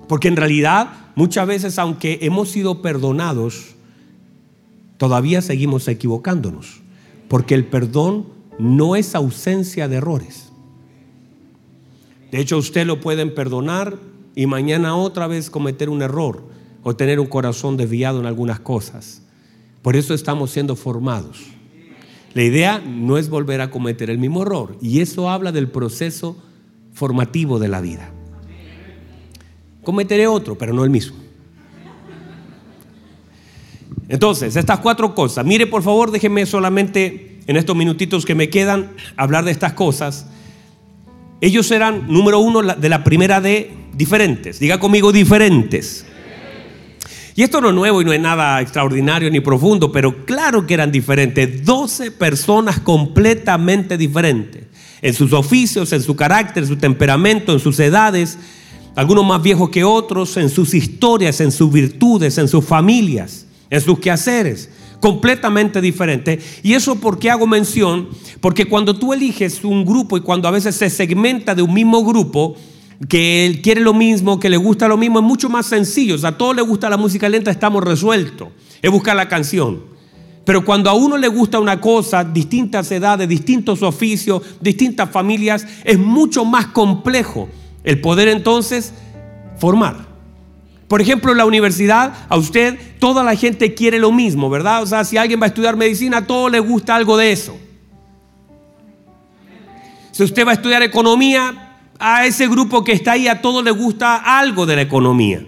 Porque 0.08 0.28
en 0.28 0.36
realidad, 0.36 0.90
muchas 1.16 1.46
veces, 1.46 1.78
aunque 1.78 2.20
hemos 2.22 2.50
sido 2.50 2.82
perdonados, 2.82 3.76
todavía 5.00 5.42
seguimos 5.42 5.88
equivocándonos, 5.88 6.82
porque 7.30 7.56
el 7.56 7.66
perdón 7.66 8.28
no 8.60 8.98
es 8.98 9.16
ausencia 9.16 9.88
de 9.88 9.96
errores. 9.96 10.52
De 12.32 12.40
hecho, 12.40 12.58
usted 12.58 12.86
lo 12.86 13.00
pueden 13.00 13.34
perdonar 13.34 13.98
y 14.36 14.46
mañana 14.46 14.96
otra 14.96 15.26
vez 15.26 15.50
cometer 15.50 15.90
un 15.90 16.02
error 16.02 16.44
o 16.84 16.96
tener 16.96 17.20
un 17.20 17.28
corazón 17.28 17.78
desviado 17.78 18.20
en 18.20 18.26
algunas 18.26 18.60
cosas. 18.60 19.24
Por 19.82 19.96
eso 19.96 20.14
estamos 20.14 20.52
siendo 20.52 20.76
formados. 20.76 21.46
La 22.34 22.44
idea 22.44 22.80
no 22.80 23.18
es 23.18 23.30
volver 23.30 23.62
a 23.62 23.72
cometer 23.72 24.10
el 24.10 24.20
mismo 24.20 24.44
error 24.44 24.76
y 24.82 25.00
eso 25.00 25.30
habla 25.30 25.52
del 25.54 25.70
proceso 25.70 26.38
formativo 26.94 27.58
de 27.58 27.70
la 27.70 27.80
vida. 27.80 28.12
Cometeré 29.82 30.28
otro, 30.28 30.58
pero 30.58 30.74
no 30.74 30.84
el 30.84 30.90
mismo. 30.90 31.29
Entonces, 34.10 34.56
estas 34.56 34.80
cuatro 34.80 35.14
cosas. 35.14 35.46
Mire, 35.46 35.68
por 35.68 35.84
favor, 35.84 36.10
déjenme 36.10 36.48
solamente 36.48 37.38
en 37.46 37.56
estos 37.56 37.76
minutitos 37.76 38.26
que 38.26 38.34
me 38.34 38.50
quedan 38.50 38.92
hablar 39.16 39.46
de 39.46 39.52
estas 39.52 39.74
cosas. 39.74 40.26
Ellos 41.42 41.70
eran, 41.70 42.08
número 42.08 42.40
uno, 42.40 42.64
de 42.64 42.90
la 42.90 43.04
primera 43.04 43.40
de 43.40 43.72
diferentes. 43.94 44.60
Diga 44.60 44.80
conmigo, 44.80 45.12
diferentes. 45.12 46.08
Y 47.36 47.44
esto 47.44 47.62
no 47.62 47.70
es 47.70 47.76
nuevo 47.76 48.02
y 48.02 48.06
no 48.06 48.12
es 48.12 48.20
nada 48.20 48.60
extraordinario 48.62 49.30
ni 49.30 49.42
profundo, 49.42 49.92
pero 49.92 50.26
claro 50.26 50.66
que 50.66 50.74
eran 50.74 50.92
diferentes. 50.92 51.64
Doce 51.64 52.10
personas 52.10 52.80
completamente 52.80 53.96
diferentes. 53.96 54.64
En 55.04 55.14
sus 55.14 55.34
oficios, 55.34 55.94
en 55.94 56.02
su 56.02 56.16
carácter, 56.16 56.64
en 56.64 56.70
su 56.70 56.78
temperamento, 56.78 57.54
en 57.54 57.60
sus 57.60 57.80
edades. 57.80 58.40
Algunos 58.96 59.24
más 59.24 59.42
viejos 59.44 59.70
que 59.70 59.84
otros, 59.84 60.36
en 60.38 60.50
sus 60.50 60.74
historias, 60.74 61.40
en 61.42 61.52
sus 61.52 61.72
virtudes, 61.72 62.40
en 62.40 62.48
sus 62.48 62.66
familias 62.66 63.46
en 63.70 63.82
sus 63.82 64.00
quehaceres, 64.00 64.70
completamente 65.00 65.82
diferente. 65.82 66.40
¿Y 66.64 66.74
eso 66.74 66.96
por 66.96 67.20
qué 67.20 67.30
hago 67.30 67.48
mención? 67.48 68.10
Porque 68.42 68.66
cuando 68.66 68.96
tú 68.96 69.14
eliges 69.14 69.64
un 69.64 69.86
grupo 69.86 70.18
y 70.18 70.22
cuando 70.22 70.48
a 70.48 70.52
veces 70.52 70.76
se 70.76 70.90
segmenta 70.90 71.56
de 71.56 71.62
un 71.62 71.74
mismo 71.74 72.04
grupo, 72.04 72.56
que 73.08 73.46
él 73.46 73.62
quiere 73.62 73.82
lo 73.82 73.94
mismo, 73.94 74.40
que 74.40 74.50
le 74.50 74.58
gusta 74.58 74.88
lo 74.88 74.98
mismo, 74.98 75.20
es 75.20 75.26
mucho 75.26 75.50
más 75.50 75.68
sencillo. 75.68 76.16
O 76.16 76.18
sea, 76.18 76.32
a 76.32 76.38
todos 76.38 76.56
le 76.56 76.62
gusta 76.62 76.90
la 76.90 76.98
música 76.98 77.30
lenta, 77.30 77.52
estamos 77.52 77.84
resueltos. 77.84 78.50
Es 78.82 78.92
buscar 78.92 79.16
la 79.16 79.30
canción. 79.30 79.82
Pero 80.44 80.66
cuando 80.66 80.90
a 80.90 80.94
uno 80.94 81.16
le 81.16 81.28
gusta 81.28 81.60
una 81.60 81.80
cosa, 81.80 82.24
distintas 82.24 82.92
edades, 82.92 83.30
distintos 83.30 83.84
oficios, 83.84 84.42
distintas 84.60 85.10
familias, 85.12 85.66
es 85.84 85.98
mucho 86.00 86.44
más 86.44 86.68
complejo 86.68 87.48
el 87.84 88.02
poder 88.02 88.28
entonces 88.30 88.94
formar. 89.60 90.09
Por 90.90 91.02
ejemplo, 91.02 91.32
en 91.32 91.38
la 91.38 91.46
universidad, 91.46 92.14
a 92.28 92.36
usted 92.36 92.78
toda 92.98 93.24
la 93.24 93.36
gente 93.36 93.76
quiere 93.76 94.00
lo 94.00 94.12
mismo, 94.12 94.50
¿verdad? 94.50 94.82
O 94.82 94.88
sea, 94.88 95.06
si 95.06 95.18
alguien 95.18 95.40
va 95.40 95.46
a 95.46 95.48
estudiar 95.50 95.78
medicina, 95.78 96.18
a 96.18 96.28
todos 96.28 96.52
le 96.52 96.60
gusta 96.60 96.96
algo 96.96 97.16
de 97.16 97.32
eso. 97.32 97.56
Si 100.12 100.24
usted 100.24 100.46
va 100.48 100.52
a 100.52 100.56
estudiar 100.56 100.82
economía, 100.82 101.78
a 102.00 102.26
ese 102.26 102.48
grupo 102.48 102.84
que 102.84 102.94
está 102.94 103.12
ahí, 103.12 103.28
a 103.28 103.40
todos 103.40 103.64
le 103.64 103.70
gusta 103.70 104.40
algo 104.40 104.66
de 104.66 104.78
la 104.78 104.82
economía. 104.82 105.46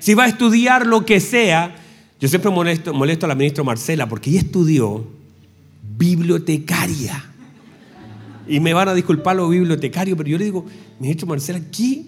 Si 0.00 0.14
va 0.14 0.24
a 0.24 0.26
estudiar 0.28 0.86
lo 0.86 1.06
que 1.06 1.20
sea, 1.20 1.76
yo 2.20 2.28
siempre 2.28 2.50
molesto, 2.50 2.92
molesto 2.92 3.26
a 3.26 3.28
la 3.28 3.36
ministra 3.36 3.62
Marcela 3.62 4.08
porque 4.08 4.30
ella 4.30 4.40
estudió 4.40 5.06
bibliotecaria. 5.96 7.30
Y 8.48 8.58
me 8.58 8.74
van 8.74 8.88
a 8.88 8.94
disculpar 8.94 9.36
los 9.36 9.48
bibliotecarios, 9.48 10.16
pero 10.18 10.28
yo 10.28 10.38
le 10.38 10.46
digo, 10.46 10.66
ministro 10.98 11.28
Marcela, 11.28 11.60
¿qué? 11.70 12.06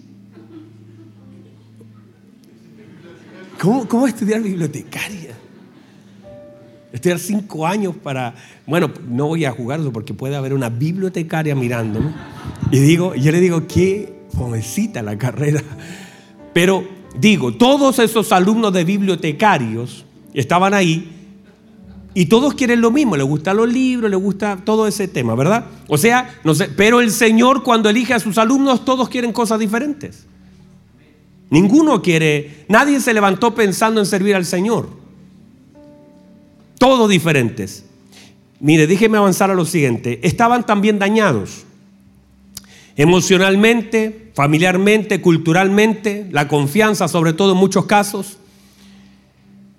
¿Cómo, 3.59 3.87
cómo 3.87 4.07
estudiar 4.07 4.41
bibliotecaria? 4.41 5.35
Estudiar 6.91 7.19
cinco 7.19 7.67
años 7.67 7.95
para. 7.95 8.33
Bueno, 8.65 8.91
no 9.07 9.27
voy 9.27 9.45
a 9.45 9.51
jugar 9.51 9.79
eso 9.79 9.91
porque 9.91 10.13
puede 10.13 10.35
haber 10.35 10.53
una 10.53 10.69
bibliotecaria 10.69 11.55
mirándome. 11.55 12.11
Y 12.71 12.79
digo, 12.79 13.15
yo 13.15 13.31
le 13.31 13.39
digo, 13.39 13.67
qué 13.67 14.13
jovencita 14.35 15.01
la 15.01 15.17
carrera. 15.17 15.61
Pero 16.53 16.87
digo, 17.19 17.53
todos 17.53 17.99
esos 17.99 18.31
alumnos 18.31 18.73
de 18.73 18.83
bibliotecarios 18.83 20.05
estaban 20.33 20.73
ahí 20.73 21.11
y 22.13 22.25
todos 22.25 22.55
quieren 22.55 22.81
lo 22.81 22.89
mismo, 22.89 23.15
les 23.15 23.27
gustan 23.27 23.57
los 23.57 23.71
libros, 23.71 24.09
les 24.09 24.19
gusta 24.19 24.57
todo 24.65 24.87
ese 24.87 25.07
tema, 25.07 25.35
¿verdad? 25.35 25.65
O 25.87 25.99
sea, 25.99 26.39
no 26.43 26.55
sé, 26.55 26.67
pero 26.67 26.99
el 26.99 27.11
Señor 27.11 27.61
cuando 27.61 27.89
elige 27.89 28.15
a 28.15 28.19
sus 28.19 28.39
alumnos, 28.39 28.85
todos 28.85 29.07
quieren 29.09 29.31
cosas 29.31 29.59
diferentes. 29.59 30.25
Ninguno 31.49 32.01
quiere, 32.01 32.65
nadie 32.67 32.99
se 32.99 33.13
levantó 33.13 33.55
pensando 33.55 33.99
en 33.99 34.05
servir 34.05 34.35
al 34.35 34.45
Señor. 34.45 34.89
Todos 36.77 37.09
diferentes. 37.09 37.85
Mire, 38.59 38.87
déjeme 38.87 39.17
avanzar 39.17 39.51
a 39.51 39.55
lo 39.55 39.65
siguiente. 39.65 40.19
Estaban 40.23 40.65
también 40.65 40.99
dañados. 40.99 41.65
Emocionalmente, 42.95 44.31
familiarmente, 44.33 45.21
culturalmente, 45.21 46.27
la 46.31 46.47
confianza 46.47 47.07
sobre 47.07 47.33
todo 47.33 47.53
en 47.53 47.57
muchos 47.57 47.85
casos. 47.85 48.37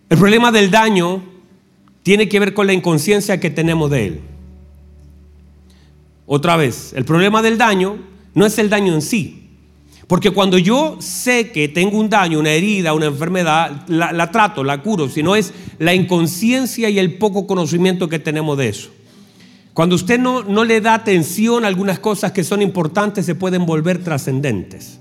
El 0.09 0.18
problema 0.18 0.52
del 0.52 0.70
daño 0.70 1.22
tiene 2.02 2.28
que 2.28 2.40
ver 2.40 2.54
con 2.54 2.66
la 2.66 2.72
inconsciencia 2.72 3.40
que 3.40 3.50
tenemos 3.50 3.90
de 3.90 4.07
Él. 4.07 4.20
Otra 6.26 6.57
vez, 6.57 6.92
el 6.94 7.04
problema 7.04 7.42
del 7.42 7.59
daño 7.59 7.98
no 8.35 8.46
es 8.46 8.59
el 8.59 8.70
daño 8.70 8.94
en 8.94 9.02
sí. 9.02 9.47
Porque 10.09 10.31
cuando 10.31 10.57
yo 10.57 10.97
sé 11.01 11.53
que 11.53 11.68
tengo 11.68 11.99
un 11.99 12.09
daño, 12.09 12.40
una 12.40 12.51
herida, 12.51 12.94
una 12.94 13.07
enfermedad, 13.07 13.85
la, 13.88 14.31
trato, 14.31 14.64
la 14.64 14.83
curo, 14.83 15.11
sino 15.11 15.37
es 15.37 15.53
la 15.79 15.94
inconsciencia 15.94 16.88
y 16.88 16.99
el 16.99 17.18
poco 17.18 17.47
conocimiento 17.47 18.09
que 18.09 18.18
tenemos 18.18 18.57
de 18.57 18.71
eso. 18.71 18.88
Cuando 19.75 19.94
usted 19.94 20.18
no, 20.18 20.42
no 20.42 20.64
le 20.64 20.81
da 20.81 20.94
atención 20.94 21.62
a 21.64 21.68
algunas 21.68 21.99
cosas 21.99 22.33
que 22.33 22.42
son 22.42 22.62
importantes, 22.62 23.27
se 23.27 23.35
pueden 23.35 23.66
volver 23.66 24.03
trascendentes. 24.03 24.99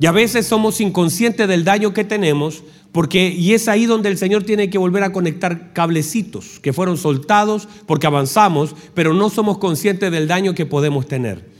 Y 0.00 0.06
a 0.06 0.12
veces 0.12 0.48
somos 0.48 0.80
inconscientes 0.80 1.46
del 1.46 1.64
daño 1.64 1.94
que 1.94 2.02
tenemos, 2.02 2.64
porque 2.90 3.28
y 3.28 3.52
es 3.52 3.68
ahí 3.68 3.86
donde 3.86 4.08
el 4.08 4.18
Señor 4.18 4.42
tiene 4.42 4.68
que 4.68 4.78
volver 4.78 5.04
a 5.04 5.12
conectar 5.12 5.72
cablecitos 5.72 6.58
que 6.58 6.72
fueron 6.72 6.96
soltados 6.96 7.68
porque 7.86 8.08
avanzamos, 8.08 8.74
pero 8.94 9.14
no 9.14 9.30
somos 9.30 9.58
conscientes 9.58 10.10
del 10.10 10.26
daño 10.26 10.56
que 10.56 10.66
podemos 10.66 11.06
tener. 11.06 11.57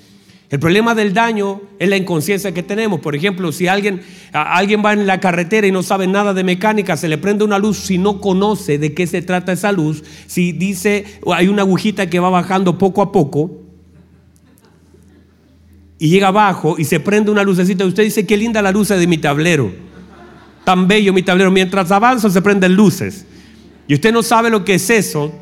El 0.51 0.59
problema 0.59 0.95
del 0.95 1.13
daño 1.13 1.61
es 1.79 1.89
la 1.91 1.97
inconsciencia 1.99 2.53
que 2.53 2.63
tenemos. 2.63 3.01
Por 3.01 3.15
ejemplo, 3.15 3.53
si 3.53 3.69
alguien, 3.69 4.01
alguien 4.33 4.83
va 4.83 4.95
en 4.95 5.07
la 5.07 5.21
carretera 5.21 5.67
y 5.67 5.73
no 5.73 5.83
sabe 5.83 6.07
nada 6.07 6.33
de 6.33 6.43
mecánica, 6.43 6.97
se 6.97 7.09
le 7.09 7.19
prende 7.19 7.45
una 7.45 7.59
luz 7.59 7.77
si 7.77 7.99
no 7.99 8.21
conoce 8.21 8.79
de 8.79 8.95
qué 8.95 9.07
se 9.07 9.21
trata 9.21 9.53
esa 9.53 9.73
luz, 9.73 10.03
si 10.27 10.53
dice 10.53 11.05
hay 11.35 11.49
una 11.49 11.63
agujita 11.63 12.09
que 12.09 12.19
va 12.19 12.31
bajando 12.31 12.79
poco 12.79 13.03
a 13.03 13.13
poco, 13.13 13.51
y 15.99 16.11
llega 16.11 16.29
abajo 16.29 16.77
y 16.79 16.85
se 16.85 17.01
prende 17.01 17.31
una 17.31 17.43
lucecita. 17.43 17.85
Usted 17.85 18.05
dice, 18.05 18.25
qué 18.25 18.37
linda 18.37 18.63
la 18.63 18.71
luz 18.71 18.89
de 18.89 19.07
mi 19.07 19.19
tablero. 19.19 19.73
Tan 20.65 20.87
bello 20.87 21.13
mi 21.13 21.23
tablero. 21.23 21.51
Mientras 21.51 21.91
avanza 21.91 22.31
se 22.31 22.41
prenden 22.41 22.75
luces. 22.75 23.27
Y 23.89 23.95
usted 23.95 24.13
no 24.13 24.23
sabe 24.23 24.49
lo 24.49 24.65
que 24.65 24.75
es 24.75 24.91
eso. 24.91 25.33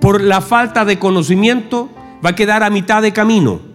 Por 0.00 0.22
la 0.22 0.40
falta 0.40 0.84
de 0.84 0.98
conocimiento 0.98 1.90
va 2.24 2.30
a 2.30 2.34
quedar 2.36 2.62
a 2.62 2.70
mitad 2.70 3.02
de 3.02 3.12
camino. 3.12 3.69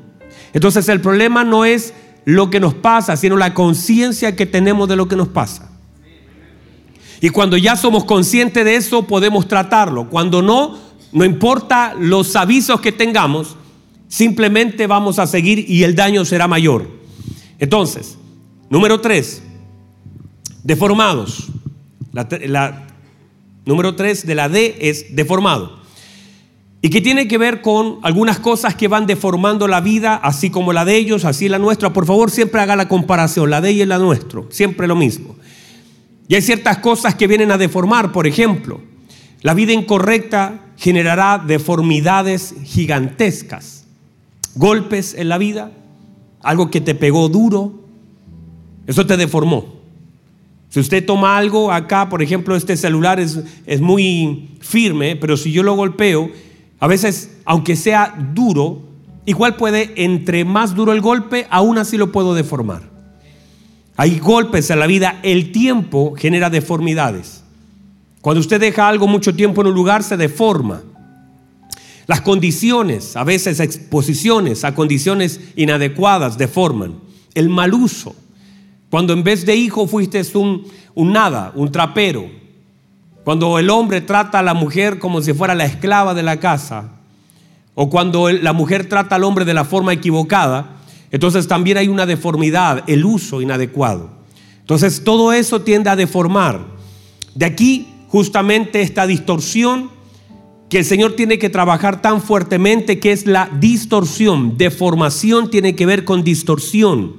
Entonces 0.55 0.87
el 0.87 1.01
problema 1.01 1.43
no 1.43 1.65
es 1.65 1.93
lo 2.23 2.49
que 2.49 2.61
nos 2.61 2.73
pasa, 2.73 3.17
sino 3.17 3.35
la 3.35 3.53
conciencia 3.53 4.37
que 4.37 4.45
tenemos 4.45 4.87
de 4.87 4.95
lo 4.95 5.09
que 5.09 5.17
nos 5.17 5.27
pasa. 5.27 5.69
Y 7.19 7.29
cuando 7.29 7.57
ya 7.57 7.75
somos 7.75 8.05
conscientes 8.05 8.63
de 8.63 8.77
eso, 8.77 9.05
podemos 9.05 9.49
tratarlo. 9.49 10.09
Cuando 10.09 10.41
no, 10.41 10.79
no 11.11 11.25
importa 11.25 11.93
los 11.99 12.37
avisos 12.37 12.79
que 12.79 12.93
tengamos, 12.93 13.57
simplemente 14.07 14.87
vamos 14.87 15.19
a 15.19 15.27
seguir 15.27 15.69
y 15.69 15.83
el 15.83 15.93
daño 15.93 16.23
será 16.23 16.47
mayor. 16.47 16.87
Entonces, 17.59 18.17
número 18.69 19.01
tres, 19.01 19.43
deformados. 20.63 21.47
Número 23.65 23.95
tres 23.95 24.25
de 24.25 24.35
la 24.35 24.47
D 24.47 24.77
es 24.79 25.17
deformado. 25.17 25.81
Y 26.86 26.89
que 26.91 27.02
tiene 27.02 27.28
que 27.28 27.39
ver 27.39 27.62
con 27.62 27.98
algunas 28.04 28.38
cosas 28.38 28.76
que 28.76 28.88
van 28.88 29.08
deformando 29.08 29.67
la 29.67 29.82
vida, 29.82 30.17
así 30.17 30.52
como 30.52 30.71
la 30.71 30.86
de 30.86 30.95
ellos, 30.95 31.26
así 31.26 31.50
la 31.50 31.58
nuestra. 31.58 31.91
Por 31.91 32.06
favor, 32.06 32.30
siempre 32.30 32.62
haga 32.62 32.76
la 32.76 32.88
comparación, 32.88 33.50
la 33.50 33.60
de 33.60 33.71
ella 33.71 33.86
y 33.86 33.88
la 33.88 33.98
nuestra, 33.98 34.43
siempre 34.52 34.86
lo 34.86 34.95
mismo. 34.95 35.36
Y 36.28 36.36
hay 36.36 36.43
ciertas 36.43 36.78
cosas 36.78 37.15
que 37.15 37.26
vienen 37.26 37.52
a 37.52 37.58
deformar, 37.58 38.12
por 38.12 38.28
ejemplo, 38.28 38.82
la 39.41 39.56
vida 39.56 39.74
incorrecta 39.74 40.62
generará 40.78 41.43
deformidades 41.43 42.54
gigantescas 42.65 43.88
golpes 44.54 45.15
en 45.17 45.28
la 45.28 45.39
vida, 45.39 45.71
algo 46.43 46.69
que 46.69 46.82
te 46.82 46.93
pegó 46.93 47.30
duro, 47.30 47.82
eso 48.86 49.08
te 49.08 49.17
deformó. 49.17 49.74
Si 50.69 50.80
usted 50.80 51.04
toma 51.04 51.36
algo 51.36 51.71
acá, 51.71 52.10
por 52.10 52.21
ejemplo, 52.21 52.56
este 52.56 52.78
celular 52.78 53.19
es, 53.19 53.39
es 53.65 53.82
muy 53.82 54.50
firme, 54.60 55.15
pero 55.15 55.36
si 55.36 55.52
yo 55.52 55.63
lo 55.63 55.74
golpeo, 55.76 56.30
a 56.79 56.88
veces, 56.88 57.38
aunque 57.45 57.75
sea 57.75 58.15
duro, 58.33 58.81
igual 59.25 59.55
puede, 59.55 59.93
entre 60.03 60.45
más 60.45 60.75
duro 60.75 60.91
el 60.91 61.01
golpe, 61.01 61.47
aún 61.49 61.77
así 61.77 61.97
lo 61.97 62.11
puedo 62.11 62.33
deformar. 62.33 62.83
Hay 63.97 64.19
golpes 64.19 64.69
en 64.69 64.79
la 64.79 64.88
vida, 64.88 65.19
el 65.23 65.51
tiempo 65.51 66.15
genera 66.17 66.49
deformidades. 66.49 67.43
Cuando 68.21 68.41
usted 68.41 68.59
deja 68.59 68.88
algo 68.88 69.07
mucho 69.07 69.35
tiempo 69.35 69.61
en 69.61 69.67
un 69.67 69.73
lugar, 69.73 70.03
se 70.03 70.17
deforma. 70.17 70.81
Las 72.07 72.21
condiciones, 72.21 73.15
a 73.15 73.23
veces 73.23 73.59
exposiciones 73.59 74.63
a 74.63 74.75
condiciones 74.75 75.39
inadecuadas 75.55 76.38
deforman. 76.38 76.95
El 77.33 77.49
mal 77.49 77.73
uso. 77.73 78.15
Cuando 78.89 79.13
en 79.13 79.23
vez 79.23 79.45
de 79.45 79.55
hijo 79.55 79.88
fuiste 79.88 80.21
un, 80.35 80.67
un 80.93 81.13
nada, 81.13 81.51
un 81.55 81.71
trapero. 81.71 82.29
Cuando 83.25 83.57
el 83.57 83.71
hombre 83.71 84.01
trata 84.01 84.38
a 84.38 84.43
la 84.43 84.53
mujer 84.53 84.99
como 84.99 85.19
si 85.19 85.33
fuera 85.33 85.55
la 85.55 85.65
esclava 85.65 86.13
de 86.13 86.21
la 86.21 86.39
casa. 86.39 86.91
O 87.73 87.89
cuando 87.89 88.29
la 88.29 88.53
mujer 88.53 88.88
trata 88.88 89.15
al 89.15 89.23
hombre 89.23 89.45
de 89.45 89.55
la 89.55 89.65
forma 89.65 89.93
equivocada. 89.93 90.75
Entonces 91.09 91.47
también 91.47 91.77
hay 91.77 91.88
una 91.88 92.05
deformidad, 92.05 92.83
el 92.85 93.03
uso 93.03 93.41
inadecuado. 93.41 94.11
Entonces 94.59 95.03
todo 95.03 95.33
eso 95.33 95.63
tiende 95.63 95.89
a 95.89 95.95
deformar. 95.95 96.67
De 97.33 97.45
aquí 97.45 97.88
justamente 98.09 98.81
esta 98.81 99.07
distorsión 99.07 99.89
que 100.69 100.77
el 100.77 100.85
Señor 100.85 101.15
tiene 101.15 101.39
que 101.39 101.49
trabajar 101.49 102.03
tan 102.03 102.21
fuertemente 102.21 102.99
que 102.99 103.11
es 103.11 103.25
la 103.25 103.49
distorsión. 103.59 104.55
Deformación 104.55 105.49
tiene 105.49 105.75
que 105.75 105.88
ver 105.88 106.05
con 106.05 106.23
distorsión. 106.23 107.13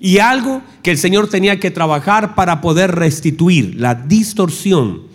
Y 0.00 0.18
algo 0.18 0.62
que 0.82 0.90
el 0.90 0.98
Señor 0.98 1.28
tenía 1.28 1.60
que 1.60 1.70
trabajar 1.70 2.34
para 2.34 2.60
poder 2.60 2.96
restituir, 2.96 3.76
la 3.76 3.94
distorsión. 3.94 5.05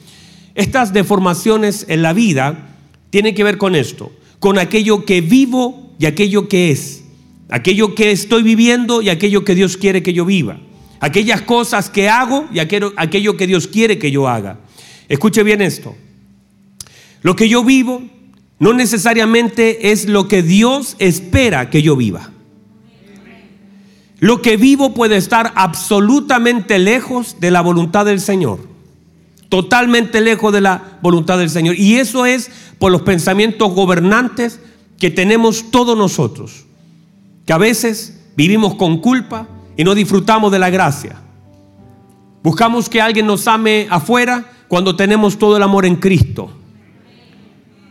Estas 0.62 0.93
deformaciones 0.93 1.88
en 1.89 2.04
la 2.04 2.13
vida 2.13 2.78
tienen 3.10 3.34
que 3.34 3.43
ver 3.43 3.58
con 3.58 3.74
esto, 3.74 4.12
con 4.38 4.60
aquello 4.60 5.06
que 5.06 5.19
vivo 5.19 5.91
y 5.97 6.06
aquello 6.06 6.47
que 6.47 6.69
es, 6.69 7.04
aquello 7.50 7.95
que 7.95 8.12
estoy 8.12 8.43
viviendo 8.43 9.02
y 9.02 9.10
aquello 9.10 9.43
que 9.43 9.56
Dios 9.56 9.76
quiere 9.76 10.04
que 10.04 10.13
yo 10.13 10.24
viva, 10.24 10.60
aquellas 11.00 11.41
cosas 11.41 11.89
que 11.89 12.10
hago 12.10 12.47
y 12.54 12.60
aquello, 12.60 12.93
que 13.38 13.47
Dios 13.47 13.65
quiere 13.65 13.97
que 13.97 14.12
yo 14.12 14.28
haga. 14.28 14.60
Escuche 15.10 15.41
bien 15.41 15.63
esto. 15.63 15.95
Lo 17.24 17.36
que 17.36 17.50
yo 17.50 17.63
vivo 17.63 18.04
no 18.60 18.71
necesariamente 18.74 19.91
es 19.91 20.08
lo 20.08 20.28
que 20.28 20.43
Dios 20.43 20.95
espera 21.00 21.71
que 21.71 21.82
yo 21.82 21.95
viva. 21.95 22.30
Lo 24.19 24.43
que 24.43 24.58
vivo 24.58 24.93
puede 24.93 25.17
estar 25.17 25.54
absolutamente 25.56 26.78
lejos 26.78 27.38
de 27.39 27.50
la 27.50 27.62
voluntad 27.62 28.06
del 28.06 28.21
Señor. 28.21 28.71
Totalmente 29.52 30.22
lejos 30.22 30.54
de 30.54 30.62
la 30.62 30.98
voluntad 31.02 31.38
del 31.38 31.50
Señor. 31.50 31.76
Y 31.78 31.98
eso 31.98 32.26
es 32.26 32.50
por 32.80 32.90
los 32.90 33.02
pensamientos 33.02 33.74
gobernantes 33.74 34.62
que 34.98 35.12
tenemos 35.12 35.72
todos 35.72 35.98
nosotros. 35.98 36.64
Que 37.46 37.52
a 37.52 37.58
veces 37.58 38.22
vivimos 38.38 38.76
con 38.76 39.00
culpa 39.00 39.50
y 39.76 39.84
no 39.84 39.94
disfrutamos 39.94 40.54
de 40.54 40.60
la 40.60 40.70
gracia. 40.70 41.18
Buscamos 42.42 42.88
que 42.88 43.02
alguien 43.02 43.28
nos 43.28 43.46
ame 43.46 43.88
afuera 43.90 44.50
cuando 44.70 44.96
tenemos 44.96 45.38
todo 45.38 45.58
el 45.58 45.64
amor 45.64 45.86
en 45.86 45.98
Cristo. 45.98 46.50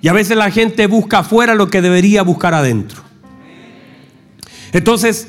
Y 0.00 0.08
a 0.08 0.14
veces 0.14 0.38
la 0.38 0.50
gente 0.50 0.86
busca 0.86 1.18
afuera 1.18 1.54
lo 1.54 1.68
que 1.68 1.82
debería 1.82 2.22
buscar 2.22 2.54
adentro. 2.54 3.02
Entonces, 4.72 5.28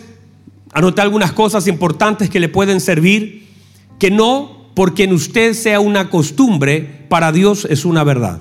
anoté 0.71 1.01
algunas 1.01 1.33
cosas 1.33 1.67
importantes 1.67 2.29
que 2.29 2.39
le 2.39 2.47
pueden 2.47 2.79
servir, 2.79 3.49
que 3.99 4.11
no 4.11 4.60
porque 4.73 5.03
en 5.03 5.13
usted 5.13 5.53
sea 5.53 5.79
una 5.79 6.09
costumbre, 6.09 7.05
para 7.09 7.31
Dios 7.31 7.65
es 7.69 7.85
una 7.85 8.03
verdad. 8.03 8.39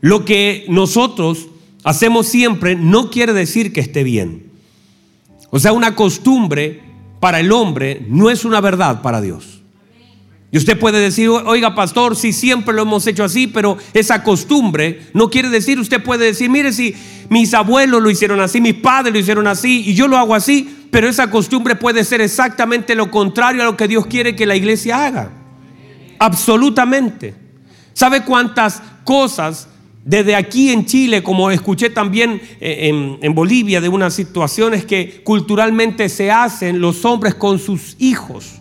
Lo 0.00 0.24
que 0.24 0.64
nosotros 0.68 1.48
hacemos 1.84 2.26
siempre 2.26 2.74
no 2.74 3.10
quiere 3.10 3.32
decir 3.32 3.72
que 3.72 3.80
esté 3.80 4.04
bien. 4.04 4.50
O 5.50 5.58
sea, 5.58 5.72
una 5.72 5.94
costumbre 5.94 6.82
para 7.20 7.40
el 7.40 7.52
hombre 7.52 8.06
no 8.08 8.30
es 8.30 8.44
una 8.44 8.60
verdad 8.60 9.02
para 9.02 9.20
Dios. 9.20 9.59
Y 10.52 10.58
usted 10.58 10.78
puede 10.78 10.98
decir, 10.98 11.28
oiga 11.28 11.76
pastor, 11.76 12.16
si 12.16 12.32
siempre 12.32 12.74
lo 12.74 12.82
hemos 12.82 13.06
hecho 13.06 13.22
así, 13.22 13.46
pero 13.46 13.78
esa 13.94 14.24
costumbre 14.24 15.02
no 15.14 15.30
quiere 15.30 15.48
decir, 15.48 15.78
usted 15.78 16.02
puede 16.02 16.26
decir, 16.26 16.50
mire 16.50 16.72
si 16.72 16.94
mis 17.28 17.54
abuelos 17.54 18.02
lo 18.02 18.10
hicieron 18.10 18.40
así, 18.40 18.60
mis 18.60 18.74
padres 18.74 19.12
lo 19.12 19.20
hicieron 19.20 19.46
así 19.46 19.84
y 19.86 19.94
yo 19.94 20.08
lo 20.08 20.18
hago 20.18 20.34
así, 20.34 20.88
pero 20.90 21.08
esa 21.08 21.30
costumbre 21.30 21.76
puede 21.76 22.02
ser 22.02 22.20
exactamente 22.20 22.96
lo 22.96 23.12
contrario 23.12 23.62
a 23.62 23.66
lo 23.66 23.76
que 23.76 23.86
Dios 23.86 24.06
quiere 24.06 24.34
que 24.34 24.44
la 24.44 24.56
iglesia 24.56 25.06
haga. 25.06 25.30
Absolutamente. 26.18 27.34
¿Sabe 27.92 28.24
cuántas 28.24 28.82
cosas 29.04 29.68
desde 30.04 30.34
aquí 30.34 30.70
en 30.70 30.84
Chile, 30.84 31.22
como 31.22 31.52
escuché 31.52 31.90
también 31.90 32.42
eh, 32.60 32.88
en, 32.88 33.18
en, 33.22 33.34
Bolivia, 33.34 33.80
de 33.80 33.88
unas 33.88 34.14
situaciones 34.14 34.84
que 34.84 35.22
culturalmente 35.22 36.08
se 36.08 36.32
hacen 36.32 36.80
los 36.80 37.04
hombres 37.04 37.36
con 37.36 37.60
sus 37.60 37.94
hijos? 38.00 38.60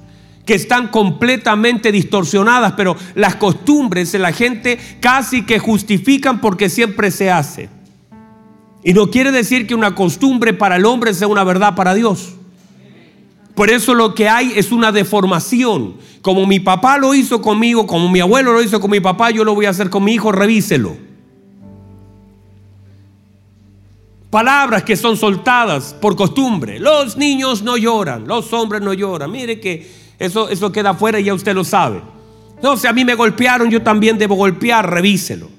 Que 0.50 0.56
están 0.56 0.88
completamente 0.88 1.92
distorsionadas, 1.92 2.74
pero 2.76 2.98
las 3.14 3.36
costumbres 3.36 4.12
de 4.12 4.18
la 4.18 4.32
gente 4.32 4.80
casi 5.00 5.46
que 5.46 5.60
justifican 5.60 6.42
porque 6.42 6.70
siempre 6.70 7.12
se 7.12 7.30
hace. 7.30 7.70
Y 8.84 8.94
no 8.94 9.12
quiere 9.12 9.32
decir 9.32 9.68
que 9.68 9.76
una 9.76 9.94
costumbre 9.94 10.56
para 10.56 10.78
el 10.78 10.88
hombre 10.88 11.14
sea 11.14 11.28
una 11.28 11.44
verdad 11.44 11.76
para 11.76 11.94
Dios. 11.94 12.34
Por 13.54 13.70
eso 13.70 13.94
lo 13.94 14.16
que 14.16 14.28
hay 14.28 14.54
es 14.56 14.72
una 14.72 14.92
deformación. 14.92 15.98
Como 16.24 16.48
mi 16.48 16.60
papá 16.60 16.98
lo 16.98 17.14
hizo 17.14 17.44
conmigo, 17.44 17.86
como 17.86 18.10
mi 18.10 18.20
abuelo 18.20 18.52
lo 18.52 18.64
hizo 18.64 18.80
con 18.80 18.90
mi 18.90 19.02
papá, 19.02 19.30
yo 19.30 19.44
lo 19.44 19.54
voy 19.54 19.68
a 19.68 19.70
hacer 19.70 19.92
con 19.92 20.04
mi 20.04 20.16
hijo, 20.16 20.32
revíselo. 20.32 20.98
Palabras 24.32 24.82
que 24.82 24.96
son 24.96 25.16
soltadas 25.16 25.94
por 25.94 26.16
costumbre. 26.16 26.80
Los 26.80 27.18
niños 27.18 27.62
no 27.62 27.78
lloran, 27.78 28.28
los 28.28 28.52
hombres 28.52 28.82
no 28.82 28.94
lloran. 28.94 29.32
Mire 29.32 29.60
que 29.60 30.09
eso, 30.20 30.50
eso 30.50 30.72
queda 30.72 30.92
afuera 30.92 31.20
y 31.20 31.26
ya 31.26 31.34
usted 31.34 31.56
lo 31.56 31.64
sabe. 31.64 32.02
No, 32.62 32.76
si 32.76 32.88
a 32.88 32.94
mí 32.94 33.06
me 33.06 33.16
golpearon, 33.16 33.70
yo 33.70 33.82
también 33.82 34.18
debo 34.18 34.36
golpear, 34.36 34.90
revíselo. 34.90 35.50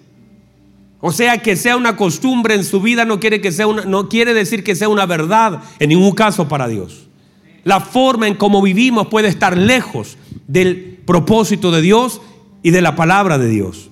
O 1.01 1.13
sea, 1.13 1.39
que 1.39 1.57
sea 1.57 1.77
una 1.77 1.97
costumbre 1.97 2.55
en 2.55 2.65
su 2.65 2.81
vida 2.83 3.07
no 3.07 3.19
quiere, 3.19 3.41
que 3.41 3.53
sea 3.53 3.67
una, 3.67 3.85
no 3.87 4.09
quiere 4.09 4.35
decir 4.35 4.63
que 4.63 4.77
sea 4.77 4.91
una 4.91 5.07
verdad 5.07 5.63
en 5.79 5.89
ningún 5.89 6.13
caso 6.13 6.47
para 6.47 6.69
Dios. 6.69 7.09
La 7.65 7.81
forma 7.81 8.29
en 8.29 8.35
cómo 8.35 8.61
vivimos 8.61 9.07
puede 9.07 9.29
estar 9.29 9.57
lejos 9.57 10.19
del 10.47 10.99
propósito 11.07 11.71
de 11.71 11.81
Dios 11.81 12.21
y 12.63 12.71
de 12.71 12.83
la 12.83 12.97
palabra 12.97 13.39
de 13.39 13.49
Dios. 13.49 13.91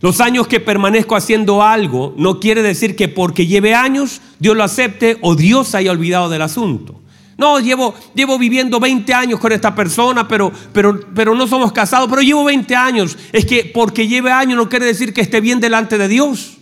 Los 0.00 0.20
años 0.20 0.46
que 0.46 0.60
permanezco 0.60 1.16
haciendo 1.16 1.64
algo 1.64 2.14
no 2.16 2.38
quiere 2.38 2.62
decir 2.62 2.94
que 2.94 3.08
porque 3.08 3.46
lleve 3.46 3.74
años 3.74 4.20
Dios 4.38 4.56
lo 4.56 4.62
acepte 4.62 5.18
o 5.20 5.34
Dios 5.34 5.74
haya 5.74 5.90
olvidado 5.90 6.28
del 6.28 6.42
asunto. 6.42 7.00
No, 7.38 7.60
llevo, 7.60 7.94
llevo 8.14 8.38
viviendo 8.38 8.80
20 8.80 9.12
años 9.12 9.40
con 9.40 9.52
esta 9.52 9.74
persona, 9.74 10.26
pero, 10.26 10.50
pero, 10.72 11.00
pero 11.14 11.34
no 11.34 11.46
somos 11.46 11.70
casados, 11.70 12.08
pero 12.08 12.22
llevo 12.22 12.44
20 12.44 12.74
años. 12.74 13.18
Es 13.30 13.44
que 13.44 13.70
porque 13.74 14.08
lleve 14.08 14.30
años 14.30 14.56
no 14.56 14.68
quiere 14.68 14.86
decir 14.86 15.12
que 15.12 15.20
esté 15.20 15.40
bien 15.40 15.60
delante 15.60 15.98
de 15.98 16.08
Dios. 16.08 16.56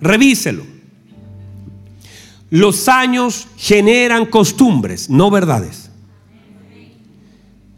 Revíselo. 0.00 0.64
Los 2.50 2.88
años 2.88 3.46
generan 3.56 4.26
costumbres, 4.26 5.08
no 5.08 5.30
verdades. 5.30 5.90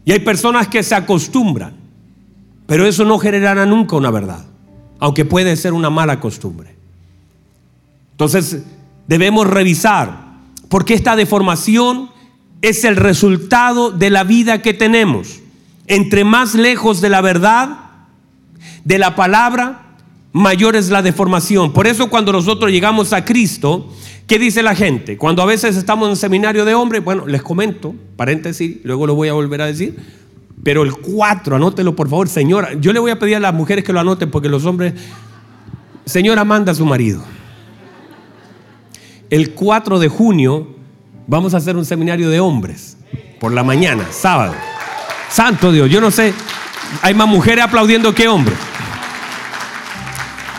Y 0.05 0.11
hay 0.11 0.19
personas 0.19 0.67
que 0.67 0.81
se 0.81 0.95
acostumbran, 0.95 1.75
pero 2.65 2.87
eso 2.87 3.05
no 3.05 3.19
generará 3.19 3.67
nunca 3.67 3.95
una 3.95 4.09
verdad, 4.09 4.43
aunque 4.99 5.23
puede 5.23 5.55
ser 5.55 5.73
una 5.73 5.91
mala 5.91 6.19
costumbre. 6.19 6.75
Entonces, 8.11 8.63
debemos 9.07 9.47
revisar, 9.47 10.37
porque 10.69 10.93
esta 10.93 11.15
deformación 11.15 12.09
es 12.61 12.83
el 12.85 12.95
resultado 12.95 13.91
de 13.91 14.09
la 14.09 14.23
vida 14.23 14.61
que 14.61 14.73
tenemos. 14.73 15.41
Entre 15.87 16.23
más 16.23 16.55
lejos 16.55 17.01
de 17.01 17.09
la 17.09 17.21
verdad, 17.21 17.77
de 18.85 18.97
la 18.97 19.15
palabra, 19.15 19.97
mayor 20.31 20.75
es 20.75 20.89
la 20.89 21.01
deformación. 21.01 21.73
Por 21.73 21.87
eso 21.87 22.09
cuando 22.09 22.31
nosotros 22.31 22.71
llegamos 22.71 23.11
a 23.11 23.25
Cristo, 23.25 23.93
¿qué 24.27 24.39
dice 24.39 24.63
la 24.63 24.75
gente? 24.75 25.17
Cuando 25.17 25.41
a 25.41 25.45
veces 25.45 25.75
estamos 25.75 26.09
en 26.09 26.15
seminario 26.15 26.63
de 26.63 26.73
hombres, 26.73 27.03
bueno, 27.03 27.27
les 27.27 27.43
comento, 27.43 27.93
paréntesis, 28.15 28.77
luego 28.83 29.07
lo 29.07 29.15
voy 29.15 29.27
a 29.27 29.33
volver 29.33 29.61
a 29.61 29.65
decir, 29.65 29.97
pero 30.63 30.83
el 30.83 30.93
4, 30.93 31.57
anótelo 31.57 31.95
por 31.97 32.09
favor, 32.09 32.29
señora. 32.29 32.73
Yo 32.79 32.93
le 32.93 32.99
voy 32.99 33.11
a 33.11 33.19
pedir 33.19 33.35
a 33.35 33.39
las 33.41 33.53
mujeres 33.53 33.83
que 33.83 33.91
lo 33.91 33.99
anoten 33.99 34.31
porque 34.31 34.47
los 34.47 34.65
hombres, 34.65 34.93
señora 36.05 36.45
manda 36.45 36.71
a 36.71 36.75
su 36.75 36.85
marido 36.85 37.23
el 39.33 39.55
4 39.55 39.97
de 39.97 40.09
junio 40.09 40.67
vamos 41.25 41.55
a 41.55 41.57
hacer 41.57 41.75
un 41.75 41.85
seminario 41.85 42.29
de 42.29 42.39
hombres 42.39 42.97
por 43.39 43.51
la 43.51 43.63
mañana, 43.63 44.05
sábado. 44.11 44.53
Santo 45.27 45.71
Dios, 45.71 45.89
yo 45.89 45.99
no 45.99 46.11
sé, 46.11 46.35
hay 47.01 47.15
más 47.15 47.27
mujeres 47.27 47.63
aplaudiendo 47.63 48.13
que 48.13 48.27
hombres. 48.27 48.59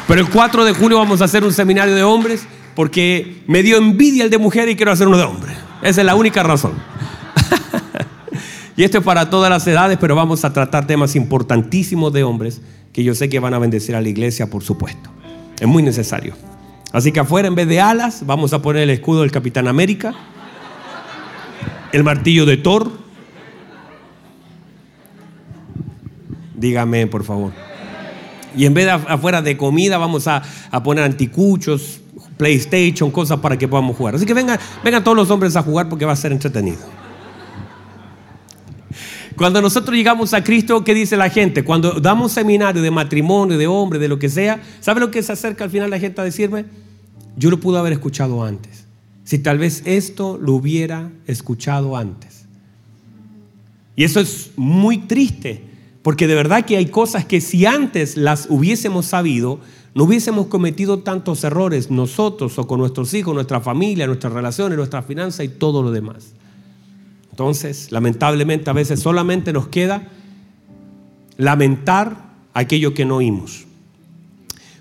Pero 0.09 0.21
el 0.21 0.29
4 0.29 0.65
de 0.65 0.73
junio 0.73 0.99
vamos 0.99 1.23
a 1.23 1.27
hacer 1.27 1.45
un 1.45 1.53
seminario 1.53 1.95
de 1.95 2.03
hombres 2.03 2.49
porque 2.75 3.45
me 3.47 3.63
dio 3.63 3.77
envidia 3.77 4.25
el 4.25 4.31
de 4.31 4.39
mujeres 4.39 4.75
y 4.75 4.77
quiero 4.77 4.91
hacer 4.91 5.07
uno 5.07 5.19
de 5.19 5.25
hombres. 5.25 5.57
Esa 5.81 6.01
es 6.01 6.05
la 6.05 6.17
única 6.17 6.43
razón. 6.43 6.73
y 8.77 8.83
esto 8.83 8.99
es 8.99 9.05
para 9.05 9.31
todas 9.31 9.51
las 9.51 9.65
edades, 9.69 9.99
pero 10.01 10.17
vamos 10.17 10.45
a 10.45 10.53
tratar 10.53 10.85
temas 10.85 11.15
importantísimos 11.15 12.13
de 12.13 12.25
hombres 12.25 12.61
que 12.93 13.05
yo 13.05 13.15
sé 13.15 13.29
que 13.29 13.39
van 13.39 13.55
a 13.55 13.61
bendecir 13.61 13.95
a 13.95 14.01
la 14.01 14.09
iglesia, 14.09 14.51
por 14.51 14.65
supuesto. 14.65 15.11
Es 15.61 15.69
muy 15.69 15.85
necesario. 15.85 16.35
Así 16.95 17.11
que 17.11 17.19
afuera, 17.19 17.49
en 17.49 17.57
vez 17.57 17.67
de 17.67 17.81
alas, 17.81 18.25
vamos 18.25 18.53
a 18.53 18.63
poner 18.63 18.85
el 18.85 18.91
escudo 18.91 19.23
del 19.23 19.33
Capitán 19.33 19.67
América, 19.67 20.15
el 21.91 22.05
martillo 22.05 22.47
de 22.47 22.57
Thor. 22.57 22.89
Dígame, 26.55 27.09
por 27.09 27.25
favor. 27.25 27.51
Y 28.57 28.65
en 28.65 28.75
vez 28.75 28.85
de 28.85 28.93
afuera 28.93 29.43
de 29.43 29.57
comida, 29.57 29.99
vamos 29.99 30.29
a, 30.29 30.45
poner 30.85 31.03
anticuchos, 31.03 32.01
PlayStation, 32.37 33.11
cosas 33.11 33.41
para 33.41 33.59
que 33.59 33.67
podamos 33.67 33.97
jugar. 33.97 34.15
Así 34.15 34.25
que 34.25 34.33
vengan, 34.33 34.61
vengan 34.85 35.03
todos 35.03 35.17
los 35.17 35.29
hombres 35.33 35.57
a 35.57 35.65
jugar 35.65 35.89
porque 35.89 36.05
va 36.05 36.13
a 36.13 36.17
ser 36.17 36.31
entretenido. 36.31 36.79
Cuando 39.37 39.61
nosotros 39.61 39.97
llegamos 39.97 40.33
a 40.33 40.45
Cristo, 40.45 40.85
¿qué 40.85 40.95
dice 40.95 41.17
la 41.17 41.29
gente? 41.29 41.65
Cuando 41.65 42.01
damos 42.01 42.33
seminario 42.33 42.83
de 42.83 42.91
matrimonio, 42.91 43.59
de 43.59 43.67
hombre, 43.67 43.99
de 43.99 44.09
lo 44.09 44.19
que 44.19 44.29
sea, 44.29 44.63
¿sabe 44.81 45.01
lo 45.01 45.11
que 45.11 45.23
se 45.23 45.33
acerca 45.33 45.65
al 45.65 45.71
final 45.71 45.91
la 45.91 45.99
gente 45.99 46.21
a 46.21 46.25
decirme? 46.25 46.67
Yo 47.37 47.51
lo 47.51 47.59
pude 47.59 47.79
haber 47.79 47.93
escuchado 47.93 48.45
antes. 48.45 48.85
Si 49.25 49.39
tal 49.39 49.59
vez 49.59 49.83
esto 49.87 50.39
lo 50.41 50.53
hubiera 50.53 51.11
escuchado 51.27 51.97
antes. 51.97 52.47
Y 53.97 54.05
eso 54.05 54.21
es 54.21 54.53
muy 54.57 54.99
triste, 54.99 55.65
porque 56.03 56.27
de 56.27 56.35
verdad 56.35 56.65
que 56.65 56.77
hay 56.77 56.87
cosas 56.87 57.25
que 57.25 57.41
si 57.41 57.67
antes 57.67 58.17
las 58.17 58.47
hubiésemos 58.51 59.07
sabido, 59.07 59.61
no 59.95 60.05
hubiésemos 60.05 60.47
cometido 60.47 61.01
tantos 61.01 61.43
errores 61.43 61.91
nosotros 61.91 62.59
o 62.59 62.67
con 62.67 62.81
nuestros 62.81 63.15
hijos, 63.15 63.35
nuestra 63.35 63.61
familia, 63.61 64.07
nuestras 64.07 64.33
relaciones, 64.33 64.77
nuestras 64.77 65.07
finanzas 65.07 65.47
y 65.47 65.49
todo 65.49 65.83
lo 65.83 65.91
demás. 65.91 66.35
Entonces, 67.35 67.91
lamentablemente 67.91 68.71
a 68.71 68.73
veces 68.73 69.01
solamente 69.01 69.53
nos 69.53 69.67
queda 69.67 70.07
lamentar 71.37 72.31
aquello 72.53 72.95
que 72.95 73.05
no 73.05 73.17
oímos. 73.17 73.65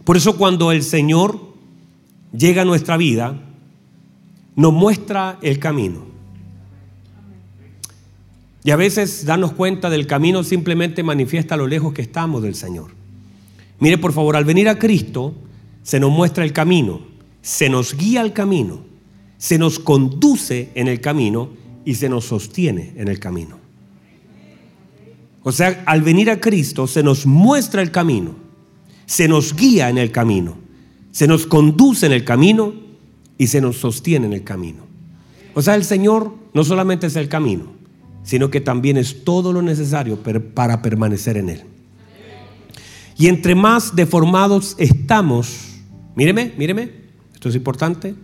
Por 0.04 0.18
eso 0.18 0.38
cuando 0.38 0.72
el 0.72 0.84
Señor 0.84 1.40
llega 2.32 2.62
a 2.62 2.66
nuestra 2.66 2.96
vida, 2.96 3.42
nos 4.56 4.72
muestra 4.72 5.40
el 5.42 5.58
camino. 5.58 6.06
Y 8.64 8.70
a 8.70 8.76
veces 8.76 9.26
darnos 9.26 9.54
cuenta 9.54 9.90
del 9.90 10.06
camino 10.06 10.44
simplemente 10.44 11.02
manifiesta 11.02 11.58
lo 11.58 11.66
lejos 11.66 11.92
que 11.92 12.04
estamos 12.04 12.44
del 12.44 12.54
Señor. 12.54 12.92
Mire, 13.80 13.98
por 13.98 14.14
favor, 14.14 14.36
al 14.36 14.46
venir 14.46 14.70
a 14.70 14.78
Cristo 14.78 15.34
se 15.82 16.00
nos 16.00 16.12
muestra 16.12 16.44
el 16.44 16.54
camino, 16.54 17.02
se 17.42 17.68
nos 17.68 17.98
guía 17.98 18.22
el 18.22 18.32
camino, 18.32 18.82
se 19.40 19.58
nos 19.58 19.80
conduce 19.80 20.70
en 20.76 20.88
el 20.88 21.02
camino 21.02 21.63
y 21.86 21.96
se 21.96 22.10
nos 22.10 22.26
sostiene 22.26 22.94
en 22.98 23.08
el 23.08 23.20
camino. 23.20 23.58
O 25.44 25.52
sea, 25.52 25.84
al 25.86 26.02
venir 26.02 26.30
a 26.30 26.40
Cristo 26.40 26.88
se 26.88 27.04
nos 27.04 27.26
muestra 27.26 27.82
el 27.82 27.92
camino, 27.92 28.36
se 29.06 29.28
nos 29.28 29.56
guía 29.56 29.90
en 29.90 29.98
el 29.98 30.12
camino, 30.12 30.56
se 31.12 31.28
nos 31.28 31.46
conduce 31.46 32.06
en 32.06 32.14
el 32.14 32.24
camino 32.24 32.74
y 33.38 33.48
se 33.48 33.60
nos 33.60 33.78
sostiene 33.78 34.28
en 34.28 34.34
el 34.34 34.44
camino. 34.44 34.84
O 35.54 35.62
sea, 35.62 35.76
el 35.76 35.84
Señor 35.84 36.34
no 36.54 36.64
solamente 36.64 37.08
es 37.08 37.16
el 37.16 37.28
camino, 37.28 37.74
sino 38.24 38.50
que 38.50 38.62
también 38.62 38.98
es 38.98 39.26
todo 39.26 39.52
lo 39.52 39.62
necesario 39.62 40.18
para 40.54 40.82
permanecer 40.82 41.38
en 41.38 41.50
Él. 41.50 41.64
Y 43.18 43.28
entre 43.28 43.54
más 43.54 43.96
deformados 43.96 44.76
estamos, 44.80 45.82
míreme, 46.16 46.54
míreme, 46.58 46.92
esto 47.34 47.50
es 47.50 47.56
importante, 47.56 48.16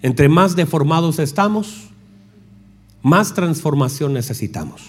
entre 0.00 0.28
más 0.28 0.56
deformados 0.56 1.18
estamos, 1.18 1.91
más 3.02 3.34
transformación 3.34 4.12
necesitamos. 4.12 4.82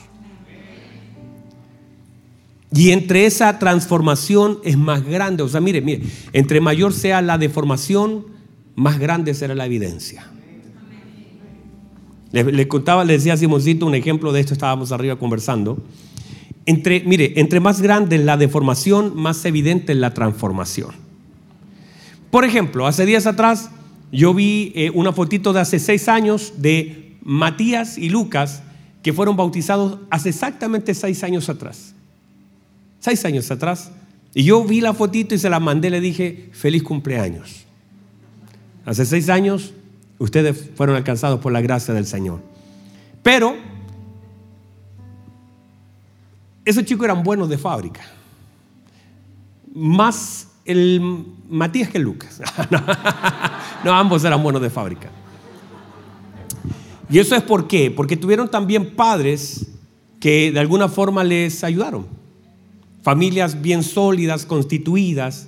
Y 2.75 2.91
entre 2.91 3.25
esa 3.25 3.59
transformación 3.59 4.59
es 4.63 4.77
más 4.77 5.03
grande. 5.03 5.43
O 5.43 5.47
sea, 5.47 5.61
mire, 5.61 5.81
mire, 5.81 6.03
entre 6.33 6.59
mayor 6.59 6.93
sea 6.93 7.21
la 7.21 7.37
deformación, 7.37 8.25
más 8.75 8.97
grande 8.97 9.33
será 9.33 9.53
la 9.53 9.65
evidencia. 9.65 10.27
Le, 12.31 12.67
contaba, 12.67 13.05
le 13.05 13.13
decía 13.13 13.37
Simoncito 13.37 13.85
un 13.85 13.93
ejemplo 13.93 14.31
de 14.31 14.39
esto, 14.39 14.53
estábamos 14.53 14.91
arriba 14.91 15.17
conversando. 15.19 15.77
Entre, 16.65 17.01
mire, 17.01 17.33
entre 17.35 17.59
más 17.59 17.79
grande 17.79 18.17
la 18.17 18.37
deformación, 18.37 19.15
más 19.15 19.45
evidente 19.45 19.91
es 19.91 19.99
la 19.99 20.15
transformación. 20.15 20.95
Por 22.31 22.43
ejemplo, 22.43 22.87
hace 22.87 23.05
días 23.05 23.27
atrás 23.27 23.69
yo 24.11 24.33
vi 24.33 24.71
eh, 24.73 24.89
una 24.95 25.13
fotito 25.13 25.53
de 25.53 25.59
hace 25.59 25.77
seis 25.77 26.07
años 26.07 26.53
de 26.57 27.02
Matías 27.23 27.97
y 27.97 28.09
Lucas 28.09 28.63
que 29.01 29.13
fueron 29.13 29.35
bautizados 29.35 29.99
hace 30.09 30.29
exactamente 30.29 30.93
seis 30.93 31.23
años 31.23 31.49
atrás. 31.49 31.93
Seis 32.99 33.23
años 33.25 33.51
atrás. 33.51 33.91
Y 34.33 34.43
yo 34.45 34.63
vi 34.63 34.81
la 34.81 34.93
fotito 34.93 35.35
y 35.35 35.39
se 35.39 35.49
la 35.49 35.59
mandé, 35.59 35.89
le 35.89 35.99
dije, 35.99 36.49
feliz 36.53 36.83
cumpleaños. 36.83 37.65
Hace 38.85 39.05
seis 39.05 39.29
años 39.29 39.73
ustedes 40.19 40.71
fueron 40.75 40.95
alcanzados 40.95 41.39
por 41.39 41.51
la 41.51 41.61
gracia 41.61 41.93
del 41.93 42.05
Señor. 42.05 42.41
Pero 43.21 43.55
esos 46.65 46.85
chicos 46.85 47.05
eran 47.05 47.23
buenos 47.23 47.49
de 47.49 47.57
fábrica. 47.57 48.01
Más 49.73 50.47
el 50.65 51.25
Matías 51.49 51.89
que 51.89 51.97
el 51.97 52.05
Lucas. 52.05 52.41
no, 53.83 53.93
ambos 53.93 54.23
eran 54.23 54.41
buenos 54.41 54.61
de 54.61 54.69
fábrica. 54.69 55.09
Y 57.13 57.19
eso 57.19 57.35
es 57.35 57.43
por 57.43 57.67
qué? 57.67 57.91
Porque 57.91 58.17
tuvieron 58.17 58.49
también 58.49 58.95
padres 58.95 59.67
que 60.19 60.51
de 60.51 60.59
alguna 60.59 60.89
forma 60.89 61.23
les 61.23 61.63
ayudaron. 61.63 62.07
Familias 63.03 63.61
bien 63.61 63.83
sólidas, 63.83 64.47
constituidas. 64.47 65.47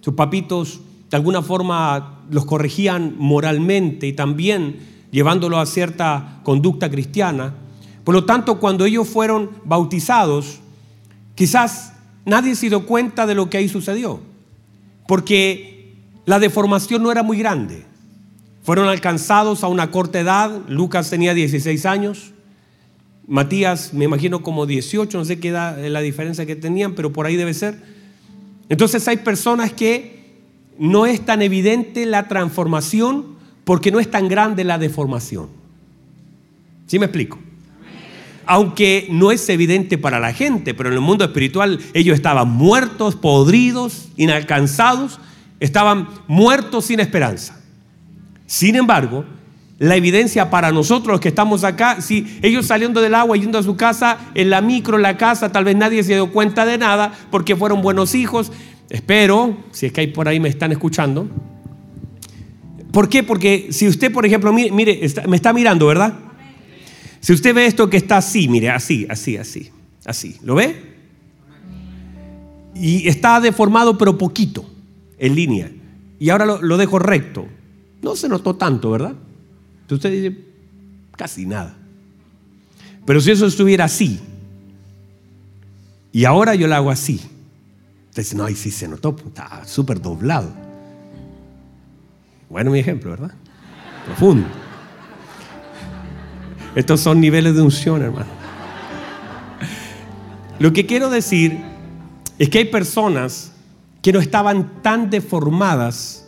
Sus 0.00 0.14
papitos 0.14 0.80
de 1.08 1.16
alguna 1.16 1.40
forma 1.40 2.24
los 2.32 2.44
corregían 2.46 3.14
moralmente 3.16 4.08
y 4.08 4.12
también 4.12 4.80
llevándolo 5.12 5.60
a 5.60 5.66
cierta 5.66 6.40
conducta 6.42 6.90
cristiana. 6.90 7.54
Por 8.02 8.16
lo 8.16 8.24
tanto, 8.24 8.58
cuando 8.58 8.84
ellos 8.84 9.08
fueron 9.08 9.50
bautizados, 9.64 10.58
quizás 11.36 11.92
nadie 12.24 12.56
se 12.56 12.70
dio 12.70 12.86
cuenta 12.86 13.24
de 13.24 13.36
lo 13.36 13.48
que 13.48 13.58
ahí 13.58 13.68
sucedió, 13.68 14.18
porque 15.06 15.94
la 16.26 16.40
deformación 16.40 17.04
no 17.04 17.12
era 17.12 17.22
muy 17.22 17.38
grande. 17.38 17.93
Fueron 18.64 18.88
alcanzados 18.88 19.62
a 19.62 19.68
una 19.68 19.90
corta 19.90 20.18
edad, 20.18 20.62
Lucas 20.68 21.10
tenía 21.10 21.34
16 21.34 21.84
años, 21.84 22.32
Matías 23.26 23.92
me 23.92 24.06
imagino 24.06 24.42
como 24.42 24.64
18, 24.64 25.18
no 25.18 25.24
sé 25.26 25.38
qué 25.38 25.48
edad 25.48 25.78
la 25.86 26.00
diferencia 26.00 26.46
que 26.46 26.56
tenían, 26.56 26.94
pero 26.94 27.12
por 27.12 27.26
ahí 27.26 27.36
debe 27.36 27.52
ser. 27.52 27.78
Entonces 28.70 29.06
hay 29.06 29.18
personas 29.18 29.72
que 29.74 30.40
no 30.78 31.04
es 31.04 31.24
tan 31.24 31.42
evidente 31.42 32.06
la 32.06 32.26
transformación 32.26 33.36
porque 33.64 33.90
no 33.90 34.00
es 34.00 34.10
tan 34.10 34.28
grande 34.28 34.64
la 34.64 34.78
deformación. 34.78 35.48
¿Sí 36.86 36.98
me 36.98 37.04
explico? 37.04 37.38
Aunque 38.46 39.08
no 39.10 39.30
es 39.30 39.46
evidente 39.50 39.98
para 39.98 40.20
la 40.20 40.32
gente, 40.32 40.72
pero 40.72 40.88
en 40.88 40.94
el 40.94 41.02
mundo 41.02 41.24
espiritual 41.24 41.80
ellos 41.92 42.14
estaban 42.14 42.50
muertos, 42.50 43.14
podridos, 43.14 44.08
inalcanzados, 44.16 45.20
estaban 45.60 46.08
muertos 46.28 46.86
sin 46.86 47.00
esperanza. 47.00 47.63
Sin 48.46 48.76
embargo, 48.76 49.24
la 49.78 49.96
evidencia 49.96 50.50
para 50.50 50.70
nosotros 50.70 51.20
que 51.20 51.28
estamos 51.28 51.64
acá, 51.64 52.00
si 52.00 52.38
ellos 52.42 52.66
saliendo 52.66 53.00
del 53.00 53.14
agua 53.14 53.36
yendo 53.36 53.58
a 53.58 53.62
su 53.62 53.76
casa, 53.76 54.18
en 54.34 54.50
la 54.50 54.60
micro, 54.60 54.96
en 54.96 55.02
la 55.02 55.16
casa, 55.16 55.50
tal 55.50 55.64
vez 55.64 55.76
nadie 55.76 56.02
se 56.02 56.14
dio 56.14 56.30
cuenta 56.30 56.64
de 56.64 56.78
nada 56.78 57.12
porque 57.30 57.56
fueron 57.56 57.82
buenos 57.82 58.14
hijos, 58.14 58.52
Espero, 58.90 59.56
si 59.72 59.86
es 59.86 59.92
que 59.92 60.02
hay 60.02 60.06
por 60.08 60.28
ahí 60.28 60.40
me 60.40 60.48
están 60.48 60.72
escuchando. 60.72 61.28
¿Por 62.92 63.08
qué? 63.08 63.22
Porque 63.22 63.68
si 63.70 63.88
usted, 63.88 64.12
por 64.12 64.24
ejemplo, 64.24 64.52
mire, 64.52 65.00
me 65.26 65.36
está 65.36 65.52
mirando, 65.52 65.86
¿verdad? 65.86 66.14
Si 67.20 67.32
usted 67.32 67.54
ve 67.54 67.66
esto 67.66 67.88
que 67.88 67.96
está 67.96 68.18
así, 68.18 68.46
mire, 68.46 68.70
así, 68.70 69.06
así, 69.08 69.36
así, 69.36 69.70
así, 70.04 70.36
¿lo 70.42 70.54
ve? 70.54 70.94
Y 72.74 73.08
está 73.08 73.40
deformado, 73.40 73.96
pero 73.98 74.18
poquito, 74.18 74.64
en 75.18 75.34
línea. 75.34 75.72
Y 76.20 76.28
ahora 76.30 76.46
lo 76.60 76.76
dejo 76.76 76.98
recto. 76.98 77.48
No 78.04 78.14
se 78.14 78.28
notó 78.28 78.54
tanto, 78.54 78.90
¿verdad? 78.90 79.14
Usted 79.90 80.12
dice, 80.12 80.44
casi 81.16 81.46
nada. 81.46 81.74
Pero 83.06 83.18
si 83.18 83.30
eso 83.30 83.46
estuviera 83.46 83.86
así, 83.86 84.20
y 86.12 86.26
ahora 86.26 86.54
yo 86.54 86.66
lo 86.66 86.74
hago 86.74 86.90
así, 86.90 87.22
entonces, 88.10 88.34
no, 88.34 88.44
ahí 88.44 88.54
sí 88.54 88.70
se 88.70 88.86
notó, 88.86 89.16
está 89.26 89.64
súper 89.64 90.02
doblado. 90.02 90.52
Bueno, 92.50 92.70
mi 92.70 92.78
ejemplo, 92.78 93.10
¿verdad? 93.10 93.32
Profundo. 94.04 94.46
Estos 96.74 97.00
son 97.00 97.22
niveles 97.22 97.54
de 97.54 97.62
unción, 97.62 98.02
hermano. 98.02 98.30
Lo 100.58 100.74
que 100.74 100.84
quiero 100.84 101.08
decir 101.08 101.58
es 102.38 102.50
que 102.50 102.58
hay 102.58 102.64
personas 102.66 103.52
que 104.02 104.12
no 104.12 104.20
estaban 104.20 104.82
tan 104.82 105.08
deformadas 105.08 106.23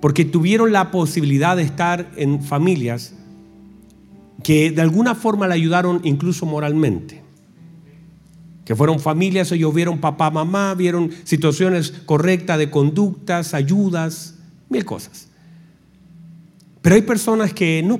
porque 0.00 0.24
tuvieron 0.24 0.72
la 0.72 0.90
posibilidad 0.90 1.56
de 1.56 1.62
estar 1.62 2.10
en 2.16 2.42
familias 2.42 3.14
que 4.42 4.70
de 4.70 4.80
alguna 4.82 5.14
forma 5.14 5.46
le 5.46 5.54
ayudaron 5.54 6.00
incluso 6.04 6.46
moralmente 6.46 7.20
que 8.70 8.76
fueron 8.76 9.00
familias, 9.00 9.50
ellos 9.50 9.74
vieron 9.74 9.98
papá, 9.98 10.30
mamá, 10.30 10.74
vieron 10.74 11.10
situaciones 11.24 11.90
correctas 12.06 12.56
de 12.56 12.70
conductas, 12.70 13.52
ayudas, 13.52 14.36
mil 14.68 14.84
cosas. 14.84 15.26
Pero 16.80 16.94
hay 16.94 17.02
personas 17.02 17.52
que 17.52 17.82
no. 17.82 17.98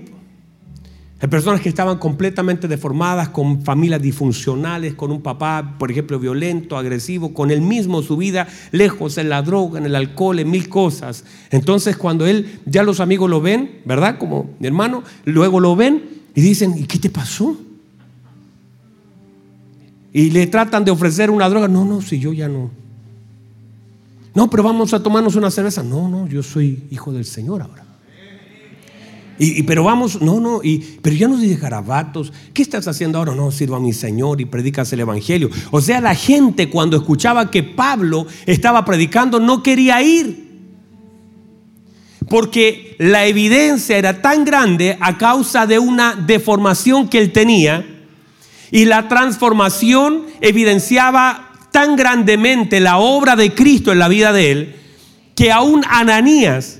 Hay 1.20 1.28
personas 1.28 1.60
que 1.60 1.68
estaban 1.68 1.98
completamente 1.98 2.66
deformadas, 2.66 3.28
con 3.28 3.62
familias 3.62 4.00
disfuncionales, 4.00 4.94
con 4.94 5.10
un 5.10 5.20
papá, 5.20 5.76
por 5.78 5.90
ejemplo, 5.90 6.18
violento, 6.18 6.78
agresivo, 6.78 7.34
con 7.34 7.50
él 7.50 7.60
mismo 7.60 8.02
su 8.02 8.16
vida 8.16 8.48
lejos 8.70 9.18
en 9.18 9.28
la 9.28 9.42
droga, 9.42 9.78
en 9.78 9.86
el 9.86 9.94
alcohol, 9.94 10.38
en 10.38 10.50
mil 10.50 10.68
cosas. 10.68 11.24
Entonces 11.50 11.96
cuando 11.96 12.26
él, 12.26 12.60
ya 12.64 12.82
los 12.82 13.00
amigos 13.00 13.28
lo 13.28 13.40
ven, 13.40 13.80
¿verdad? 13.84 14.18
Como 14.18 14.50
mi 14.58 14.66
hermano, 14.66 15.02
luego 15.26 15.60
lo 15.60 15.76
ven 15.76 16.04
y 16.34 16.40
dicen, 16.40 16.74
¿y 16.76 16.84
qué 16.84 16.98
te 16.98 17.10
pasó? 17.10 17.56
y 20.12 20.30
le 20.30 20.46
tratan 20.46 20.84
de 20.84 20.90
ofrecer 20.90 21.30
una 21.30 21.48
droga. 21.48 21.68
No, 21.68 21.84
no, 21.84 22.00
si 22.00 22.18
yo 22.18 22.32
ya 22.32 22.48
no. 22.48 22.70
No, 24.34 24.48
pero 24.48 24.62
vamos 24.62 24.92
a 24.94 25.02
tomarnos 25.02 25.36
una 25.36 25.50
cerveza. 25.50 25.82
No, 25.82 26.08
no, 26.08 26.26
yo 26.26 26.42
soy 26.42 26.84
hijo 26.90 27.12
del 27.12 27.24
Señor 27.24 27.62
ahora. 27.62 27.84
Y, 29.42 29.62
pero 29.62 29.82
vamos, 29.82 30.20
no, 30.20 30.38
no, 30.38 30.60
y, 30.62 30.98
pero 31.00 31.16
ya 31.16 31.26
no 31.26 31.38
dice 31.38 31.56
garabatos. 31.56 32.30
¿Qué 32.52 32.60
estás 32.60 32.86
haciendo 32.86 33.16
ahora? 33.16 33.34
No, 33.34 33.50
sirva 33.50 33.78
a 33.78 33.80
mi 33.80 33.94
Señor 33.94 34.38
y 34.38 34.44
predicas 34.44 34.92
el 34.92 35.00
Evangelio. 35.00 35.48
O 35.70 35.80
sea, 35.80 36.02
la 36.02 36.14
gente 36.14 36.68
cuando 36.68 36.98
escuchaba 36.98 37.50
que 37.50 37.62
Pablo 37.62 38.26
estaba 38.44 38.84
predicando 38.84 39.40
no 39.40 39.62
quería 39.62 40.02
ir. 40.02 40.50
Porque 42.28 42.96
la 42.98 43.24
evidencia 43.24 43.96
era 43.96 44.20
tan 44.20 44.44
grande 44.44 44.98
a 45.00 45.16
causa 45.16 45.66
de 45.66 45.78
una 45.78 46.14
deformación 46.14 47.08
que 47.08 47.18
él 47.18 47.32
tenía 47.32 47.86
y 48.70 48.84
la 48.84 49.08
transformación 49.08 50.26
evidenciaba 50.42 51.52
tan 51.72 51.96
grandemente 51.96 52.78
la 52.78 52.98
obra 52.98 53.36
de 53.36 53.54
Cristo 53.54 53.90
en 53.90 54.00
la 54.00 54.08
vida 54.08 54.34
de 54.34 54.50
él, 54.50 54.76
que 55.34 55.50
aún 55.50 55.82
Ananías, 55.88 56.79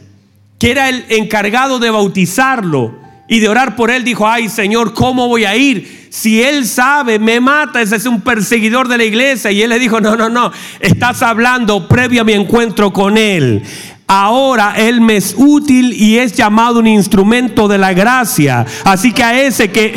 que 0.60 0.70
era 0.70 0.90
el 0.90 1.06
encargado 1.08 1.78
de 1.78 1.90
bautizarlo 1.90 2.94
y 3.26 3.40
de 3.40 3.48
orar 3.48 3.76
por 3.76 3.90
él, 3.90 4.04
dijo, 4.04 4.28
ay 4.28 4.50
Señor, 4.50 4.92
¿cómo 4.92 5.26
voy 5.26 5.46
a 5.46 5.56
ir? 5.56 6.08
Si 6.10 6.42
él 6.42 6.66
sabe, 6.66 7.18
me 7.18 7.40
mata, 7.40 7.80
ese 7.80 7.96
es 7.96 8.04
un 8.04 8.20
perseguidor 8.20 8.86
de 8.86 8.98
la 8.98 9.04
iglesia. 9.04 9.50
Y 9.50 9.62
él 9.62 9.70
le 9.70 9.78
dijo, 9.78 10.00
no, 10.00 10.16
no, 10.16 10.28
no, 10.28 10.52
estás 10.80 11.22
hablando 11.22 11.88
previo 11.88 12.20
a 12.20 12.24
mi 12.24 12.34
encuentro 12.34 12.92
con 12.92 13.16
él. 13.16 13.62
Ahora 14.06 14.74
él 14.76 15.00
me 15.00 15.16
es 15.16 15.34
útil 15.38 15.94
y 15.94 16.18
es 16.18 16.34
llamado 16.34 16.80
un 16.80 16.88
instrumento 16.88 17.66
de 17.66 17.78
la 17.78 17.94
gracia. 17.94 18.66
Así 18.84 19.12
que 19.12 19.22
a 19.22 19.40
ese 19.40 19.70
que 19.70 19.94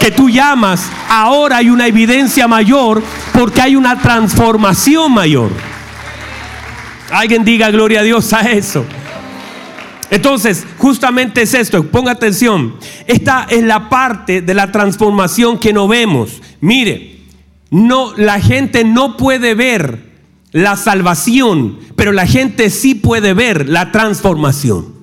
que 0.00 0.10
tú 0.10 0.28
llamas, 0.28 0.90
ahora 1.08 1.56
hay 1.56 1.70
una 1.70 1.86
evidencia 1.86 2.46
mayor 2.46 3.02
porque 3.32 3.62
hay 3.62 3.74
una 3.74 3.98
transformación 3.98 5.12
mayor. 5.12 5.50
Alguien 7.10 7.42
diga 7.42 7.70
gloria 7.70 8.00
a 8.00 8.02
Dios 8.02 8.30
a 8.34 8.40
eso. 8.50 8.84
Entonces, 10.10 10.64
justamente 10.78 11.42
es 11.42 11.54
esto, 11.54 11.84
ponga 11.86 12.12
atención. 12.12 12.74
Esta 13.06 13.46
es 13.48 13.62
la 13.62 13.88
parte 13.88 14.42
de 14.42 14.54
la 14.54 14.70
transformación 14.70 15.58
que 15.58 15.72
no 15.72 15.88
vemos. 15.88 16.42
Mire, 16.60 17.20
no 17.70 18.16
la 18.16 18.40
gente 18.40 18.84
no 18.84 19.16
puede 19.16 19.54
ver 19.54 20.12
la 20.52 20.76
salvación, 20.76 21.78
pero 21.96 22.12
la 22.12 22.26
gente 22.26 22.70
sí 22.70 22.94
puede 22.94 23.34
ver 23.34 23.68
la 23.68 23.90
transformación. 23.90 24.94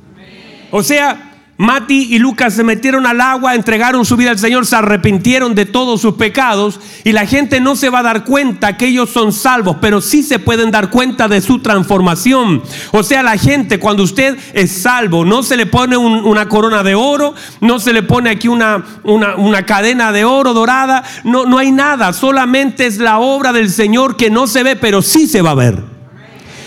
O 0.72 0.82
sea, 0.84 1.31
Mati 1.62 2.08
y 2.10 2.18
Lucas 2.18 2.56
se 2.56 2.64
metieron 2.64 3.06
al 3.06 3.22
agua, 3.22 3.54
entregaron 3.54 4.04
su 4.04 4.18
vida 4.18 4.32
al 4.32 4.40
Señor, 4.40 4.66
se 4.66 4.76
arrepintieron 4.76 5.54
de 5.54 5.68
todos 5.68 6.02
sus 6.02 6.16
pecados 6.16 6.80
y 7.04 7.12
la 7.12 7.28
gente 7.28 7.60
no 7.60 7.76
se 7.76 7.92
va 7.92 8.00
a 8.00 8.04
dar 8.04 8.24
cuenta 8.24 8.78
que 8.78 8.88
ellos 8.88 9.12
son 9.12 9.32
salvos, 9.32 9.78
pero 9.80 10.02
sí 10.02 10.24
se 10.24 10.40
pueden 10.40 10.72
dar 10.72 10.90
cuenta 10.90 11.28
de 11.28 11.40
su 11.40 11.60
transformación. 11.60 12.64
O 12.92 13.04
sea, 13.04 13.22
la 13.22 13.38
gente 13.38 13.78
cuando 13.78 14.02
usted 14.02 14.40
es 14.56 14.72
salvo, 14.72 15.24
no 15.24 15.44
se 15.44 15.56
le 15.56 15.68
pone 15.68 15.98
una 15.98 16.50
corona 16.50 16.82
de 16.82 16.96
oro, 16.96 17.36
no 17.60 17.78
se 17.78 17.94
le 17.94 18.02
pone 18.02 18.32
aquí 18.32 18.48
una, 18.48 18.84
una, 19.04 19.36
una 19.36 19.64
cadena 19.64 20.12
de 20.12 20.26
oro 20.26 20.56
dorada, 20.56 21.04
no, 21.24 21.46
no 21.46 21.60
hay 21.60 21.72
nada, 21.72 22.12
solamente 22.14 22.88
es 22.88 22.98
la 22.98 23.20
obra 23.20 23.54
del 23.54 23.70
Señor 23.70 24.18
que 24.18 24.32
no 24.32 24.48
se 24.48 24.64
ve, 24.64 24.78
pero 24.78 25.04
sí 25.04 25.28
se 25.28 25.44
va 25.44 25.52
a 25.52 25.54
ver 25.54 25.91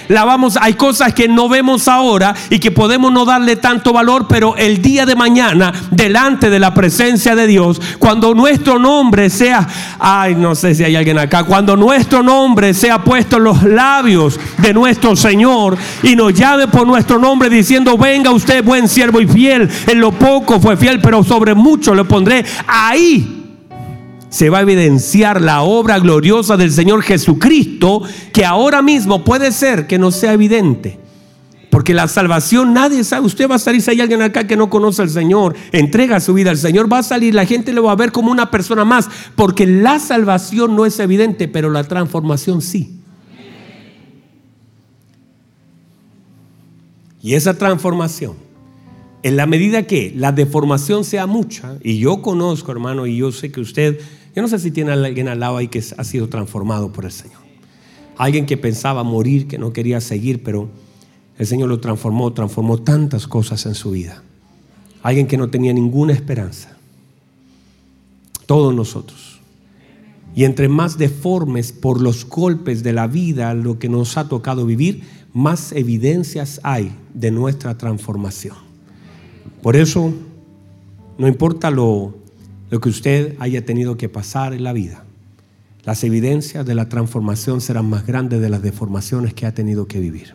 la 0.09 0.25
vamos, 0.25 0.59
hay 0.61 0.75
cosas 0.75 1.15
que 1.15 1.29
no 1.29 1.49
vemos 1.49 1.89
ahora 1.89 2.35
y 2.51 2.59
que 2.59 2.71
podemos 2.71 3.13
no 3.13 3.25
darle 3.25 3.57
tanto 3.57 3.93
valor, 3.93 4.27
pero 4.29 4.57
el 4.57 4.83
día 4.83 5.07
de 5.07 5.17
mañana, 5.17 5.73
delante 5.91 6.51
de 6.51 6.59
la 6.59 6.75
presencia 6.75 7.35
de 7.35 7.47
Dios, 7.47 7.81
cuando 7.99 8.35
nuestro 8.35 8.79
nombre 8.79 9.31
sea, 9.31 9.67
ay, 9.99 10.35
no 10.35 10.55
sé 10.55 10.75
si 10.75 10.85
hay 10.85 10.97
alguien 10.97 11.19
acá, 11.19 11.45
cuando 11.45 11.77
nuestro 11.77 12.23
nombre 12.23 12.75
sea 12.75 13.03
puesto 13.03 13.37
en 13.37 13.45
los 13.45 13.63
labios 13.63 14.39
de 14.59 14.73
nuestro 14.73 15.17
Señor 15.17 15.77
y 16.03 16.17
nos 16.17 16.35
llame 16.35 16.69
por 16.69 16.87
nuestro 16.87 17.19
nombre 17.19 17.49
diciendo, 17.49 17.97
venga 17.97 18.31
usted 18.31 18.65
buen 18.65 18.89
siervo 18.89 19.21
y 19.21 19.27
fiel, 19.27 19.69
en 19.87 20.01
lo 20.01 20.13
poco 20.13 20.61
fue 20.61 20.77
fiel, 20.77 21.01
pero 21.01 21.23
sobre 21.23 21.55
mucho 21.55 21.95
le 21.95 22.05
pondré, 22.05 22.45
ahí 22.67 23.44
se 24.35 24.51
va 24.51 24.59
a 24.59 24.62
evidenciar 24.62 25.41
la 25.41 25.62
obra 25.62 26.01
gloriosa 26.01 26.57
del 26.57 26.72
Señor 26.72 27.05
Jesucristo, 27.05 28.03
que 28.32 28.45
ahora 28.45 28.82
mismo 28.82 29.22
puede 29.22 29.53
ser 29.53 29.87
que 29.87 29.97
no 29.97 30.11
sea 30.11 30.32
evidente. 30.32 30.99
Porque 31.70 31.95
la 31.95 32.09
salvación 32.09 32.74
nadie 32.74 33.05
sabe. 33.05 33.26
Usted 33.26 33.49
va 33.49 33.55
a 33.55 33.59
salir 33.61 33.80
si 33.80 33.93
hay 33.93 34.01
alguien 34.01 34.22
acá 34.22 34.45
que 34.45 34.57
no 34.57 34.68
conoce 34.68 35.03
al 35.03 35.11
Señor, 35.11 35.55
entrega 35.70 36.18
su 36.18 36.35
vida 36.35 36.51
al 36.51 36.59
Señor, 36.59 36.93
va 36.93 36.99
a 36.99 37.03
salir, 37.05 37.32
la 37.32 37.47
gente 37.47 37.72
lo 37.72 37.85
va 37.85 37.93
a 37.93 37.95
ver 37.95 38.11
como 38.11 38.32
una 38.32 38.51
persona 38.51 38.85
más. 38.85 39.09
Porque 39.37 39.68
la 39.68 40.01
salvación 40.01 40.74
no 40.74 40.85
es 40.85 40.99
evidente, 40.99 41.47
pero 41.47 41.70
la 41.70 41.85
transformación 41.85 42.61
sí. 42.61 42.99
Y 47.22 47.35
esa 47.35 47.57
transformación, 47.57 48.35
en 49.25 49.37
la 49.37 49.47
medida 49.47 49.89
que 49.89 50.12
la 50.14 50.31
deformación 50.31 51.03
sea 51.03 51.27
mucha, 51.27 51.79
y 51.83 51.99
yo 51.99 52.22
conozco, 52.22 52.70
hermano, 52.70 53.09
y 53.09 53.16
yo 53.16 53.33
sé 53.33 53.51
que 53.51 53.61
usted 53.61 53.99
yo 54.35 54.43
no 54.43 54.49
sé 54.49 54.59
si 54.59 54.72
tiene 54.72 54.91
alguien 54.91 55.29
al 55.29 55.39
lado 55.41 55.57
ahí 55.57 55.68
que 55.68 55.79
ha 55.97 56.05
sido 56.05 56.29
transformado 56.29 56.93
por 56.93 57.05
el 57.05 57.12
Señor. 57.12 57.39
Alguien 58.16 58.47
que 58.47 58.57
pensaba 58.57 59.05
morir, 59.05 59.47
que 59.47 59.59
no 59.59 59.72
quería 59.72 60.01
seguir, 60.01 60.43
pero 60.43 60.68
el 61.39 61.47
Señor 61.47 61.68
lo 61.68 61.79
transformó, 61.79 62.33
transformó 62.33 62.79
tantas 62.79 63.29
cosas 63.29 63.64
en 63.66 63.75
su 63.75 63.93
vida. 63.93 64.22
Alguien 65.03 65.29
que 65.29 65.37
no 65.37 65.51
tenía 65.51 65.72
ninguna 65.72 66.12
esperanza. 66.12 66.77
Todos 68.47 68.75
nosotros. 68.75 69.41
Y 70.35 70.45
entre 70.45 70.68
más 70.68 70.99
deformes 70.99 71.70
por 71.70 72.01
los 72.01 72.29
golpes 72.29 72.83
de 72.83 72.93
la 72.93 73.07
vida, 73.07 73.55
lo 73.55 73.79
que 73.79 73.89
nos 73.89 74.16
ha 74.16 74.29
tocado 74.29 74.66
vivir, 74.66 75.05
más 75.33 75.70
evidencias 75.70 76.61
hay 76.64 76.93
de 77.14 77.31
nuestra 77.31 77.79
transformación. 77.79 78.74
Por 79.65 79.75
eso, 79.75 80.15
no 81.19 81.27
importa 81.27 81.73
lo 81.73 82.23
lo 82.75 82.81
que 82.81 82.89
usted 82.89 83.37
haya 83.39 83.65
tenido 83.65 83.97
que 83.97 84.09
pasar 84.09 84.53
en 84.53 84.65
la 84.65 84.73
vida. 84.73 85.05
Las 85.85 86.03
evidencias 86.03 86.67
de 86.67 86.75
la 86.75 86.89
transformación 86.89 87.61
serán 87.61 87.89
más 87.89 88.05
grandes 88.05 88.41
de 88.41 88.49
las 88.49 88.62
deformaciones 88.62 89.33
que 89.33 89.47
ha 89.47 89.55
tenido 89.55 89.87
que 89.87 90.01
vivir. 90.01 90.35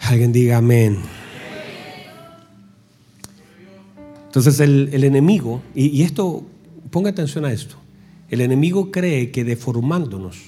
Alguien 0.00 0.32
diga 0.32 0.56
amén. 0.56 0.96
Entonces 4.24 4.60
el, 4.60 5.04
enemigo, 5.04 5.60
y, 5.74 5.88
y 5.88 6.02
esto, 6.04 6.46
ponga 6.90 7.10
atención 7.10 7.44
a 7.44 7.52
esto, 7.52 7.76
el 8.30 8.40
enemigo 8.40 8.90
cree 8.90 9.30
que 9.30 9.44
deformándonos 9.44 10.38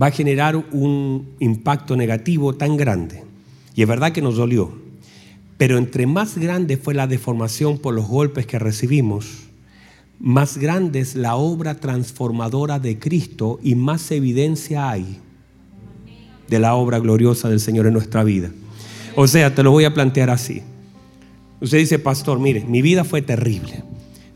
va 0.00 0.06
a 0.06 0.10
generar 0.10 0.56
un 0.56 1.34
impacto 1.38 1.96
negativo 1.96 2.54
tan 2.54 2.78
grande. 2.78 3.24
Y 3.74 3.82
es 3.82 3.88
verdad 3.88 4.12
que 4.12 4.22
nos 4.22 4.36
dolió, 4.36 4.85
pero 5.58 5.78
entre 5.78 6.06
más 6.06 6.36
grande 6.38 6.76
fue 6.76 6.94
la 6.94 7.06
deformación 7.06 7.78
por 7.78 7.94
los 7.94 8.06
golpes 8.06 8.46
que 8.46 8.58
recibimos, 8.58 9.46
más 10.18 10.56
grande 10.56 11.00
es 11.00 11.14
la 11.14 11.36
obra 11.36 11.74
transformadora 11.74 12.78
de 12.78 12.98
Cristo 12.98 13.58
y 13.62 13.74
más 13.74 14.10
evidencia 14.10 14.90
hay 14.90 15.20
de 16.48 16.58
la 16.58 16.74
obra 16.74 16.98
gloriosa 16.98 17.48
del 17.48 17.60
Señor 17.60 17.86
en 17.86 17.92
nuestra 17.92 18.24
vida. 18.24 18.50
O 19.14 19.26
sea, 19.26 19.54
te 19.54 19.62
lo 19.62 19.70
voy 19.70 19.84
a 19.84 19.92
plantear 19.92 20.30
así. 20.30 20.62
Usted 21.60 21.78
dice, 21.78 21.98
pastor, 21.98 22.38
mire, 22.38 22.64
mi 22.64 22.82
vida 22.82 23.04
fue 23.04 23.22
terrible. 23.22 23.82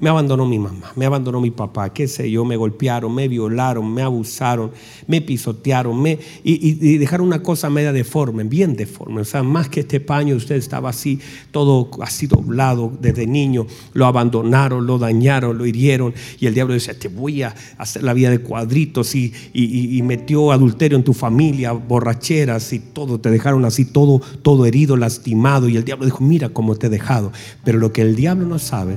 Me 0.00 0.08
abandonó 0.08 0.46
mi 0.46 0.58
mamá, 0.58 0.92
me 0.96 1.04
abandonó 1.04 1.42
mi 1.42 1.50
papá, 1.50 1.92
qué 1.92 2.08
sé 2.08 2.30
yo, 2.30 2.42
me 2.46 2.56
golpearon, 2.56 3.14
me 3.14 3.28
violaron, 3.28 3.92
me 3.92 4.00
abusaron, 4.00 4.70
me 5.06 5.20
pisotearon, 5.20 6.00
me, 6.00 6.18
y, 6.42 6.96
dejaron 6.96 7.26
una 7.26 7.42
cosa 7.42 7.68
media 7.68 7.92
deforme, 7.92 8.44
bien 8.44 8.76
deforme. 8.76 9.20
O 9.20 9.24
sea, 9.26 9.42
más 9.42 9.68
que 9.68 9.80
este 9.80 10.00
paño, 10.00 10.36
usted 10.36 10.56
estaba 10.56 10.88
así, 10.88 11.20
todo 11.50 11.90
así 12.00 12.26
doblado 12.26 12.90
desde 12.98 13.26
niño. 13.26 13.66
Lo 13.92 14.06
abandonaron, 14.06 14.86
lo 14.86 14.98
dañaron, 14.98 15.58
lo 15.58 15.66
hirieron. 15.66 16.14
Y 16.38 16.46
el 16.46 16.54
diablo 16.54 16.72
decía, 16.72 16.98
te 16.98 17.08
voy 17.08 17.42
a 17.42 17.54
hacer 17.76 18.02
la 18.02 18.14
vida 18.14 18.30
de 18.30 18.38
cuadritos 18.38 19.14
y, 19.14 19.34
y 19.52 20.00
metió 20.02 20.50
adulterio 20.50 20.96
en 20.96 21.04
tu 21.04 21.12
familia, 21.12 21.72
borracheras 21.72 22.72
y 22.72 22.78
todo. 22.78 23.20
Te 23.20 23.30
dejaron 23.30 23.66
así, 23.66 23.84
todo, 23.84 24.22
todo 24.40 24.64
herido, 24.64 24.96
lastimado. 24.96 25.68
Y 25.68 25.76
el 25.76 25.84
diablo 25.84 26.06
dijo, 26.06 26.24
mira 26.24 26.48
cómo 26.48 26.76
te 26.76 26.86
he 26.86 26.90
dejado. 26.90 27.32
Pero 27.64 27.78
lo 27.78 27.92
que 27.92 28.00
el 28.00 28.16
diablo 28.16 28.46
no 28.46 28.58
sabe 28.58 28.96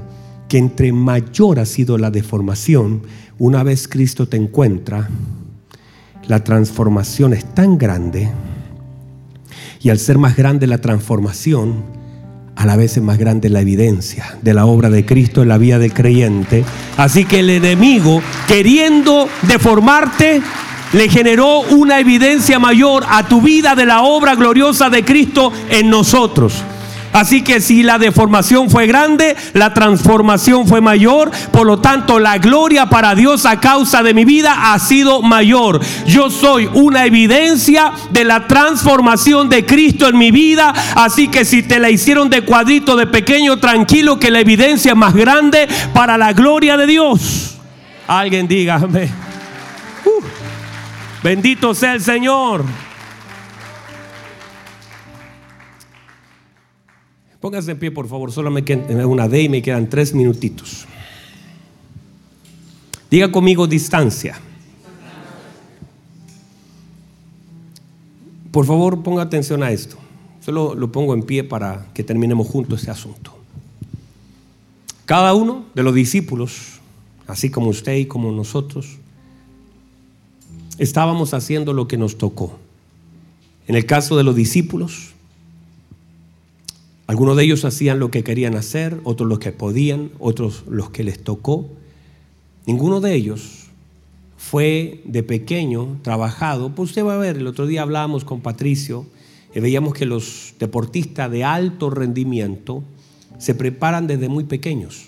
que 0.53 0.59
entre 0.59 0.91
mayor 0.91 1.59
ha 1.59 1.65
sido 1.65 1.97
la 1.97 2.11
deformación, 2.11 3.01
una 3.39 3.63
vez 3.63 3.87
Cristo 3.87 4.27
te 4.27 4.37
encuentra, 4.37 5.09
la 6.27 6.43
transformación 6.43 7.33
es 7.33 7.43
tan 7.55 7.79
grande 7.79 8.29
y 9.81 9.89
al 9.89 9.97
ser 9.97 10.19
más 10.19 10.37
grande 10.37 10.67
la 10.67 10.77
transformación, 10.77 11.83
a 12.55 12.67
la 12.67 12.75
vez 12.75 12.97
es 12.97 13.01
más 13.01 13.17
grande 13.17 13.49
la 13.49 13.61
evidencia 13.61 14.37
de 14.43 14.53
la 14.53 14.67
obra 14.67 14.91
de 14.91 15.07
Cristo 15.07 15.41
en 15.41 15.47
la 15.47 15.57
vida 15.57 15.79
del 15.79 15.91
creyente. 15.91 16.63
Así 16.97 17.25
que 17.25 17.39
el 17.39 17.49
enemigo, 17.49 18.21
queriendo 18.47 19.27
deformarte, 19.47 20.39
le 20.91 21.09
generó 21.09 21.61
una 21.61 21.99
evidencia 21.99 22.59
mayor 22.59 23.03
a 23.09 23.27
tu 23.27 23.41
vida 23.41 23.73
de 23.73 23.87
la 23.87 24.03
obra 24.03 24.35
gloriosa 24.35 24.91
de 24.91 25.03
Cristo 25.03 25.51
en 25.71 25.89
nosotros. 25.89 26.63
Así 27.13 27.43
que 27.43 27.61
si 27.61 27.83
la 27.83 27.99
deformación 27.99 28.69
fue 28.69 28.87
grande, 28.87 29.35
la 29.53 29.73
transformación 29.73 30.67
fue 30.67 30.81
mayor. 30.81 31.31
Por 31.51 31.67
lo 31.67 31.79
tanto, 31.79 32.19
la 32.19 32.39
gloria 32.39 32.87
para 32.87 33.15
Dios 33.15 33.45
a 33.45 33.59
causa 33.59 34.03
de 34.03 34.13
mi 34.13 34.25
vida 34.25 34.73
ha 34.73 34.79
sido 34.79 35.21
mayor. 35.21 35.79
Yo 36.07 36.29
soy 36.29 36.69
una 36.73 37.05
evidencia 37.05 37.91
de 38.11 38.23
la 38.23 38.47
transformación 38.47 39.49
de 39.49 39.65
Cristo 39.65 40.07
en 40.07 40.17
mi 40.17 40.31
vida. 40.31 40.73
Así 40.95 41.27
que 41.27 41.45
si 41.45 41.63
te 41.63 41.79
la 41.79 41.89
hicieron 41.89 42.29
de 42.29 42.41
cuadrito, 42.41 42.95
de 42.95 43.07
pequeño, 43.07 43.57
tranquilo, 43.57 44.19
que 44.19 44.31
la 44.31 44.39
evidencia 44.39 44.91
es 44.91 44.97
más 44.97 45.13
grande 45.13 45.67
para 45.93 46.17
la 46.17 46.33
gloria 46.33 46.77
de 46.77 46.87
Dios. 46.87 47.57
Alguien 48.07 48.47
dígame. 48.47 49.09
Uh, 50.05 50.21
bendito 51.23 51.73
sea 51.73 51.93
el 51.93 52.01
Señor. 52.01 52.65
Póngase 57.43 57.71
en 57.71 57.77
pie, 57.77 57.91
por 57.91 58.07
favor. 58.07 58.31
Solo 58.31 58.49
me 58.51 58.63
queda 58.63 59.05
una 59.05 59.27
D 59.27 59.41
y 59.41 59.49
me 59.49 59.61
quedan 59.61 59.89
tres 59.89 60.13
minutitos. 60.13 60.85
Diga 63.11 63.33
conmigo 63.33 63.67
distancia. 63.67 64.39
Por 68.49 68.65
favor, 68.65 69.03
ponga 69.03 69.23
atención 69.23 69.61
a 69.61 69.71
esto. 69.71 69.97
Solo 70.39 70.73
lo 70.73 70.93
pongo 70.93 71.13
en 71.13 71.23
pie 71.23 71.43
para 71.43 71.87
que 71.93 72.01
terminemos 72.01 72.47
juntos 72.47 72.79
este 72.79 72.91
asunto. 72.91 73.37
Cada 75.03 75.33
uno 75.33 75.65
de 75.75 75.83
los 75.83 75.93
discípulos, 75.93 76.79
así 77.27 77.49
como 77.49 77.67
usted 77.67 77.97
y 77.97 78.05
como 78.05 78.31
nosotros, 78.31 78.99
estábamos 80.77 81.33
haciendo 81.33 81.73
lo 81.73 81.89
que 81.89 81.97
nos 81.97 82.17
tocó. 82.17 82.57
En 83.67 83.75
el 83.75 83.85
caso 83.85 84.15
de 84.15 84.23
los 84.23 84.33
discípulos, 84.33 85.12
algunos 87.05 87.35
de 87.35 87.43
ellos 87.43 87.65
hacían 87.65 87.99
lo 87.99 88.11
que 88.11 88.23
querían 88.23 88.55
hacer, 88.55 88.99
otros 89.03 89.27
lo 89.27 89.39
que 89.39 89.51
podían, 89.51 90.11
otros 90.19 90.63
los 90.69 90.89
que 90.89 91.03
les 91.03 91.21
tocó. 91.21 91.69
Ninguno 92.65 93.01
de 93.01 93.13
ellos 93.13 93.67
fue 94.37 95.01
de 95.05 95.23
pequeño 95.23 95.99
trabajado. 96.01 96.73
Pues 96.73 96.91
usted 96.91 97.05
va 97.05 97.15
a 97.15 97.17
ver, 97.17 97.37
el 97.37 97.47
otro 97.47 97.67
día 97.67 97.81
hablábamos 97.81 98.23
con 98.23 98.41
Patricio 98.41 99.05
y 99.53 99.59
veíamos 99.59 99.93
que 99.93 100.05
los 100.05 100.55
deportistas 100.59 101.29
de 101.29 101.43
alto 101.43 101.89
rendimiento 101.89 102.83
se 103.37 103.53
preparan 103.53 104.07
desde 104.07 104.29
muy 104.29 104.45
pequeños. 104.45 105.07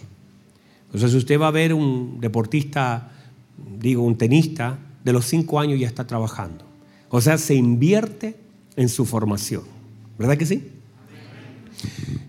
Entonces 0.88 1.14
usted 1.14 1.40
va 1.40 1.48
a 1.48 1.52
ver 1.52 1.74
un 1.74 2.20
deportista, 2.20 3.12
digo, 3.80 4.04
un 4.04 4.18
tenista, 4.18 4.80
de 5.04 5.14
los 5.14 5.26
cinco 5.26 5.60
años 5.60 5.80
ya 5.80 5.88
está 5.88 6.06
trabajando. 6.06 6.66
O 7.10 7.22
sea, 7.22 7.38
se 7.38 7.56
invierte 7.56 8.36
en 8.76 8.90
su 8.90 9.06
formación. 9.06 9.64
¿Verdad 10.18 10.38
que 10.38 10.46
sí? 10.46 10.75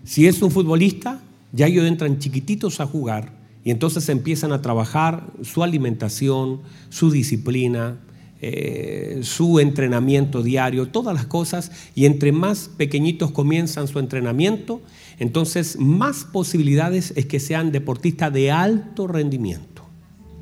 Si 0.03 0.27
es 0.27 0.41
un 0.41 0.51
futbolista, 0.51 1.21
ya 1.51 1.67
ellos 1.67 1.85
entran 1.85 2.19
chiquititos 2.19 2.79
a 2.79 2.85
jugar 2.85 3.33
y 3.63 3.71
entonces 3.71 4.07
empiezan 4.09 4.53
a 4.53 4.61
trabajar 4.61 5.31
su 5.43 5.63
alimentación, 5.63 6.61
su 6.89 7.11
disciplina, 7.11 7.97
eh, 8.39 9.21
su 9.23 9.59
entrenamiento 9.59 10.43
diario, 10.43 10.87
todas 10.87 11.15
las 11.15 11.25
cosas, 11.25 11.71
y 11.95 12.05
entre 12.05 12.31
más 12.31 12.69
pequeñitos 12.77 13.31
comienzan 13.31 13.87
su 13.87 13.99
entrenamiento, 13.99 14.81
entonces 15.17 15.77
más 15.79 16.23
posibilidades 16.23 17.13
es 17.15 17.25
que 17.25 17.39
sean 17.39 17.71
deportistas 17.71 18.31
de 18.31 18.51
alto 18.51 19.07
rendimiento. 19.07 19.83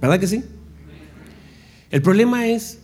¿Verdad 0.02 0.20
que 0.20 0.28
sí? 0.28 0.44
El 1.90 2.02
problema 2.02 2.48
es 2.48 2.80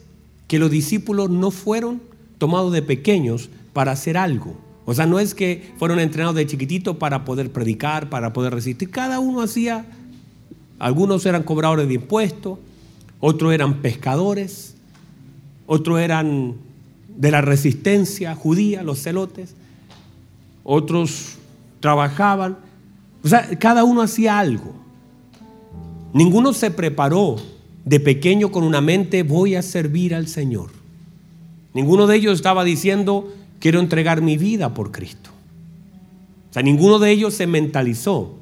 que 0.48 0.60
los 0.60 0.72
discípulos 0.72 1.30
no 1.30 1.52
fueron 1.52 2.02
tomados 2.38 2.72
de 2.72 2.82
pequeños 2.82 3.50
para 3.74 3.92
hacer 3.92 4.18
algo. 4.18 4.56
O 4.86 4.94
sea, 4.94 5.06
no 5.06 5.20
es 5.20 5.36
que 5.36 5.74
fueron 5.78 6.00
entrenados 6.00 6.36
de 6.36 6.48
chiquitito 6.48 6.98
para 6.98 7.24
poder 7.24 7.52
predicar, 7.52 8.10
para 8.10 8.34
poder 8.34 8.54
resistir. 8.54 8.90
Cada 8.90 9.20
uno 9.20 9.42
hacía, 9.42 9.86
algunos 10.80 11.26
eran 11.26 11.44
cobradores 11.44 11.88
de 11.88 11.96
impuestos, 11.96 12.60
otros 13.20 13.54
eran 13.54 13.82
pescadores, 13.82 14.76
otros 15.68 16.00
eran 16.00 16.56
de 17.16 17.32
la 17.32 17.42
resistencia 17.42 18.36
judía, 18.36 18.82
los 18.82 19.02
celotes, 19.02 19.56
otros 20.64 21.36
trabajaban. 21.80 22.58
O 23.24 23.28
sea, 23.28 23.48
cada 23.60 23.84
uno 23.84 24.02
hacía 24.02 24.40
algo. 24.40 24.74
Ninguno 26.14 26.54
se 26.54 26.72
preparó 26.72 27.38
de 27.86 28.00
pequeño 28.00 28.52
con 28.52 28.64
una 28.64 28.82
mente, 28.82 29.24
voy 29.24 29.56
a 29.56 29.62
servir 29.62 30.16
al 30.16 30.28
Señor. 30.28 30.72
Ninguno 31.74 32.08
de 32.08 32.18
ellos 32.18 32.34
estaba 32.34 32.64
diciendo, 32.64 33.32
quiero 33.62 33.80
entregar 33.80 34.22
mi 34.22 34.36
vida 34.36 34.74
por 34.74 34.92
Cristo. 34.92 35.30
O 36.50 36.54
sea, 36.54 36.64
ninguno 36.64 37.00
de 37.00 37.12
ellos 37.12 37.34
se 37.34 37.48
mentalizó. 37.48 38.36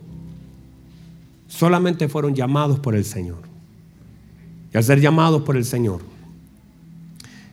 Solamente 1.47 2.07
fueron 2.07 2.33
llamados 2.33 2.79
por 2.79 2.95
el 2.95 3.05
Señor. 3.05 3.41
Y 4.73 4.77
al 4.77 4.83
ser 4.83 4.99
llamados 4.99 5.43
por 5.43 5.57
el 5.57 5.65
Señor, 5.65 6.01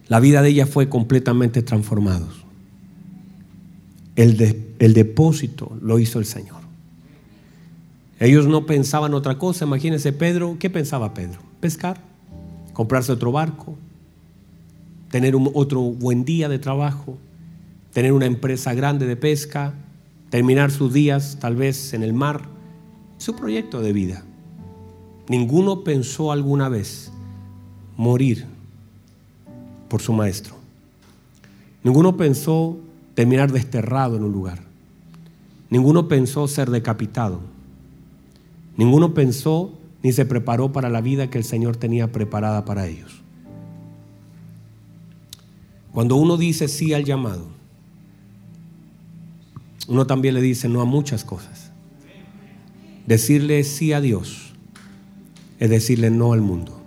la 0.08 0.20
vida 0.20 0.40
de 0.40 0.50
ella 0.50 0.66
fue 0.66 0.88
completamente 0.88 1.62
transformada. 1.62 2.28
El, 4.14 4.36
depósito 4.78 5.76
lo 5.82 5.98
hizo 5.98 6.18
el 6.18 6.24
Señor. 6.24 6.60
Ellos 8.18 8.46
no 8.46 8.64
pensaban 8.64 9.12
otra 9.12 9.36
cosa. 9.36 9.66
Imagínense 9.66 10.12
Pedro, 10.12 10.56
¿qué 10.58 10.70
pensaba 10.70 11.12
Pedro? 11.12 11.40
Pescar, 11.60 12.00
comprarse 12.72 13.12
otro 13.12 13.32
barco, 13.32 13.76
tener 15.10 15.34
otro 15.54 15.80
buen 15.82 16.24
día 16.24 16.48
de 16.48 16.58
trabajo, 16.58 17.18
tener 17.96 18.12
una 18.12 18.26
empresa 18.26 18.74
grande 18.74 19.06
de 19.06 19.16
pesca, 19.16 19.72
terminar 20.28 20.70
sus 20.70 20.92
días 20.92 21.38
tal 21.40 21.56
vez 21.56 21.94
en 21.94 22.02
el 22.02 22.12
mar. 22.12 22.42
Su 23.16 23.34
proyecto 23.34 23.80
de 23.80 23.94
vida. 23.94 24.22
Ninguno 25.30 25.82
pensó 25.82 26.30
alguna 26.30 26.68
vez 26.68 27.10
morir 27.96 28.44
por 29.88 30.02
su 30.02 30.12
maestro. 30.12 30.56
Ninguno 31.82 32.18
pensó 32.18 32.76
terminar 33.14 33.50
desterrado 33.50 34.18
en 34.18 34.24
un 34.24 34.32
lugar. 34.32 34.58
Ninguno 35.70 36.06
pensó 36.06 36.48
ser 36.48 36.68
decapitado. 36.68 37.40
Ninguno 38.76 39.14
pensó 39.14 39.72
ni 40.02 40.12
se 40.12 40.26
preparó 40.26 40.70
para 40.70 40.90
la 40.90 41.00
vida 41.00 41.30
que 41.30 41.38
el 41.38 41.44
Señor 41.44 41.78
tenía 41.78 42.12
preparada 42.12 42.66
para 42.66 42.88
ellos. 42.88 43.22
Cuando 45.92 46.16
uno 46.16 46.36
dice 46.36 46.68
sí 46.68 46.92
al 46.92 47.04
llamado, 47.04 47.55
uno 49.88 50.06
también 50.06 50.34
le 50.34 50.40
dice 50.40 50.68
no 50.68 50.80
a 50.80 50.84
muchas 50.84 51.24
cosas. 51.24 51.70
Decirle 53.06 53.62
sí 53.64 53.92
a 53.92 54.00
Dios 54.00 54.52
es 55.58 55.70
decirle 55.70 56.10
no 56.10 56.32
al 56.32 56.40
mundo. 56.40 56.80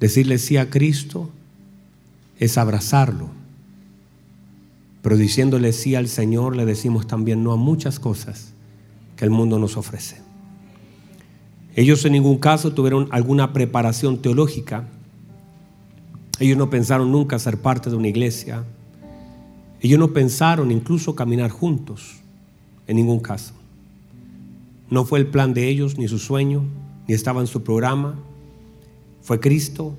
Decirle 0.00 0.38
sí 0.38 0.56
a 0.56 0.70
Cristo 0.70 1.30
es 2.38 2.58
abrazarlo. 2.58 3.30
Pero 5.02 5.16
diciéndole 5.16 5.72
sí 5.72 5.94
al 5.94 6.08
Señor 6.08 6.56
le 6.56 6.64
decimos 6.64 7.06
también 7.06 7.44
no 7.44 7.52
a 7.52 7.56
muchas 7.56 8.00
cosas 8.00 8.52
que 9.16 9.24
el 9.24 9.30
mundo 9.30 9.58
nos 9.58 9.76
ofrece. 9.76 10.20
Ellos 11.74 12.04
en 12.04 12.12
ningún 12.12 12.38
caso 12.38 12.72
tuvieron 12.72 13.08
alguna 13.10 13.52
preparación 13.52 14.22
teológica. 14.22 14.88
Ellos 16.40 16.56
no 16.56 16.70
pensaron 16.70 17.12
nunca 17.12 17.38
ser 17.38 17.58
parte 17.60 17.90
de 17.90 17.96
una 17.96 18.08
iglesia. 18.08 18.64
Ellos 19.86 20.00
no 20.00 20.12
pensaron 20.12 20.72
incluso 20.72 21.14
caminar 21.14 21.52
juntos, 21.52 22.16
en 22.88 22.96
ningún 22.96 23.20
caso. 23.20 23.54
No 24.90 25.04
fue 25.04 25.20
el 25.20 25.28
plan 25.28 25.54
de 25.54 25.68
ellos, 25.68 25.96
ni 25.96 26.08
su 26.08 26.18
sueño, 26.18 26.64
ni 27.06 27.14
estaba 27.14 27.40
en 27.40 27.46
su 27.46 27.62
programa. 27.62 28.16
Fue 29.22 29.38
Cristo 29.38 29.94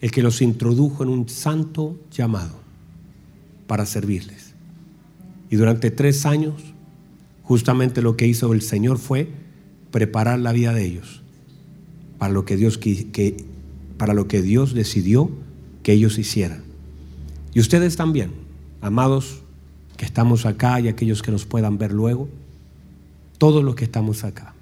el 0.00 0.10
que 0.10 0.22
los 0.22 0.40
introdujo 0.40 1.02
en 1.02 1.10
un 1.10 1.28
santo 1.28 1.98
llamado 2.10 2.60
para 3.66 3.84
servirles. 3.84 4.54
Y 5.50 5.56
durante 5.56 5.90
tres 5.90 6.24
años, 6.24 6.54
justamente 7.42 8.00
lo 8.00 8.16
que 8.16 8.26
hizo 8.26 8.54
el 8.54 8.62
Señor 8.62 8.96
fue 8.96 9.28
preparar 9.90 10.38
la 10.38 10.52
vida 10.52 10.72
de 10.72 10.86
ellos 10.86 11.20
para 12.16 12.32
lo 12.32 12.46
que 12.46 12.56
Dios, 12.56 12.78
que, 12.78 13.44
para 13.98 14.14
lo 14.14 14.28
que 14.28 14.40
Dios 14.40 14.72
decidió 14.72 15.30
que 15.82 15.92
ellos 15.92 16.16
hicieran. 16.16 16.62
Y 17.52 17.60
ustedes 17.60 17.96
también, 17.96 18.39
amados 18.80 19.42
que 19.96 20.04
estamos 20.04 20.46
acá 20.46 20.80
y 20.80 20.88
aquellos 20.88 21.22
que 21.22 21.30
nos 21.30 21.44
puedan 21.44 21.76
ver 21.76 21.92
luego, 21.92 22.28
todos 23.38 23.62
los 23.62 23.74
que 23.74 23.84
estamos 23.84 24.24
acá. 24.24 24.54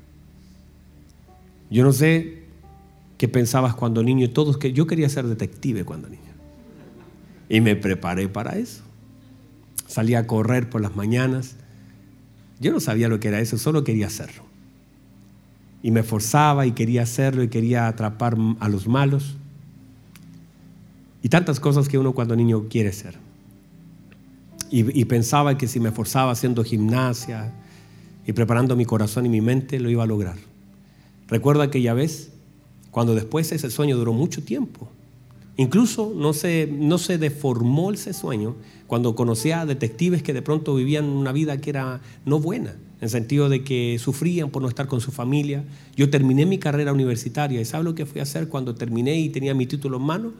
Yo 1.70 1.84
no 1.84 1.92
sé 1.92 2.42
qué 3.18 3.28
pensabas 3.28 3.74
cuando 3.74 4.02
niño, 4.02 4.30
todos 4.30 4.58
que 4.58 4.72
yo 4.72 4.86
quería 4.86 5.08
ser 5.08 5.26
detective 5.26 5.84
cuando 5.84 6.08
niño. 6.08 6.22
Y 7.48 7.60
me 7.60 7.76
preparé 7.76 8.28
para 8.28 8.58
eso. 8.58 8.82
Salí 9.86 10.14
a 10.14 10.26
correr 10.26 10.68
por 10.68 10.80
las 10.80 10.96
mañanas. 10.96 11.56
Yo 12.60 12.72
no 12.72 12.80
sabía 12.80 13.08
lo 13.08 13.20
que 13.20 13.28
era 13.28 13.40
eso, 13.40 13.58
solo 13.58 13.84
quería 13.84 14.06
hacerlo. 14.06 14.42
Y 15.82 15.90
me 15.90 16.02
forzaba 16.02 16.66
y 16.66 16.72
quería 16.72 17.02
hacerlo 17.02 17.42
y 17.42 17.48
quería 17.48 17.86
atrapar 17.86 18.36
a 18.60 18.68
los 18.68 18.86
malos. 18.88 19.36
Y 21.22 21.28
tantas 21.28 21.60
cosas 21.60 21.88
que 21.88 21.98
uno 21.98 22.12
cuando 22.12 22.36
niño 22.36 22.68
quiere 22.68 22.92
ser. 22.92 23.27
Y, 24.70 25.04
pensaba 25.06 25.56
que 25.56 25.66
si 25.66 25.80
me 25.80 25.92
forzaba 25.92 26.32
haciendo 26.32 26.62
gimnasia 26.62 27.52
y 28.26 28.32
preparando 28.32 28.76
mi 28.76 28.84
corazón 28.84 29.24
y 29.24 29.28
mi 29.28 29.40
mente, 29.40 29.80
lo 29.80 29.88
iba 29.88 30.02
a 30.02 30.06
lograr. 30.06 30.36
Recuerda 31.28 31.64
aquella 31.64 31.94
vez, 31.94 32.30
cuando 32.90 33.14
después 33.14 33.50
ese 33.52 33.70
sueño 33.70 33.96
duró 33.96 34.12
mucho 34.12 34.42
tiempo. 34.42 34.88
Incluso 35.56 36.12
no 36.14 36.32
se, 36.34 36.68
no 36.70 36.98
se 36.98 37.18
deformó 37.18 37.90
ese 37.90 38.12
sueño 38.12 38.56
cuando 38.86 39.14
conocí 39.14 39.50
a 39.50 39.66
detectives 39.66 40.22
que 40.22 40.32
de 40.32 40.42
pronto 40.42 40.74
vivían 40.74 41.06
una 41.06 41.32
vida 41.32 41.60
que 41.60 41.70
era 41.70 42.00
no 42.24 42.38
buena, 42.38 42.70
en 42.70 43.02
el 43.02 43.10
sentido 43.10 43.48
de 43.48 43.64
que 43.64 43.98
sufrían 43.98 44.50
por 44.50 44.62
no 44.62 44.68
estar 44.68 44.86
con 44.86 45.00
su 45.00 45.10
familia. 45.10 45.64
Yo 45.96 46.10
terminé 46.10 46.46
mi 46.46 46.58
carrera 46.58 46.92
universitaria 46.92 47.60
y 47.60 47.64
¿sabe 47.64 47.84
lo 47.84 47.94
que 47.94 48.06
fui 48.06 48.20
a 48.20 48.22
hacer 48.22 48.48
cuando 48.48 48.74
terminé 48.74 49.18
y 49.18 49.30
tenía 49.30 49.54
mi 49.54 49.66
título 49.66 49.96
en 49.96 50.04
mano? 50.04 50.32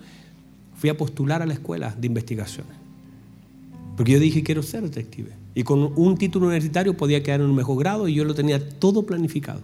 Fui 0.77 0.89
a 0.89 0.97
postular 0.97 1.43
a 1.43 1.47
la 1.47 1.55
escuela 1.55 1.95
de 1.99 2.07
investigaciones. 2.07 2.88
Porque 3.99 4.13
yo 4.13 4.21
dije, 4.21 4.45
quiero 4.45 4.63
ser 4.63 4.85
detective. 4.85 5.33
Y 5.57 5.65
con 5.65 5.93
un 5.97 6.17
título 6.17 6.47
universitario 6.47 6.97
podía 6.97 7.21
quedar 7.21 7.41
en 7.41 7.47
un 7.47 7.57
mejor 7.57 7.81
grado 7.81 8.07
y 8.07 8.15
yo 8.15 8.25
lo 8.25 8.33
tenía 8.33 8.79
todo 8.79 9.05
planificado. 9.05 9.61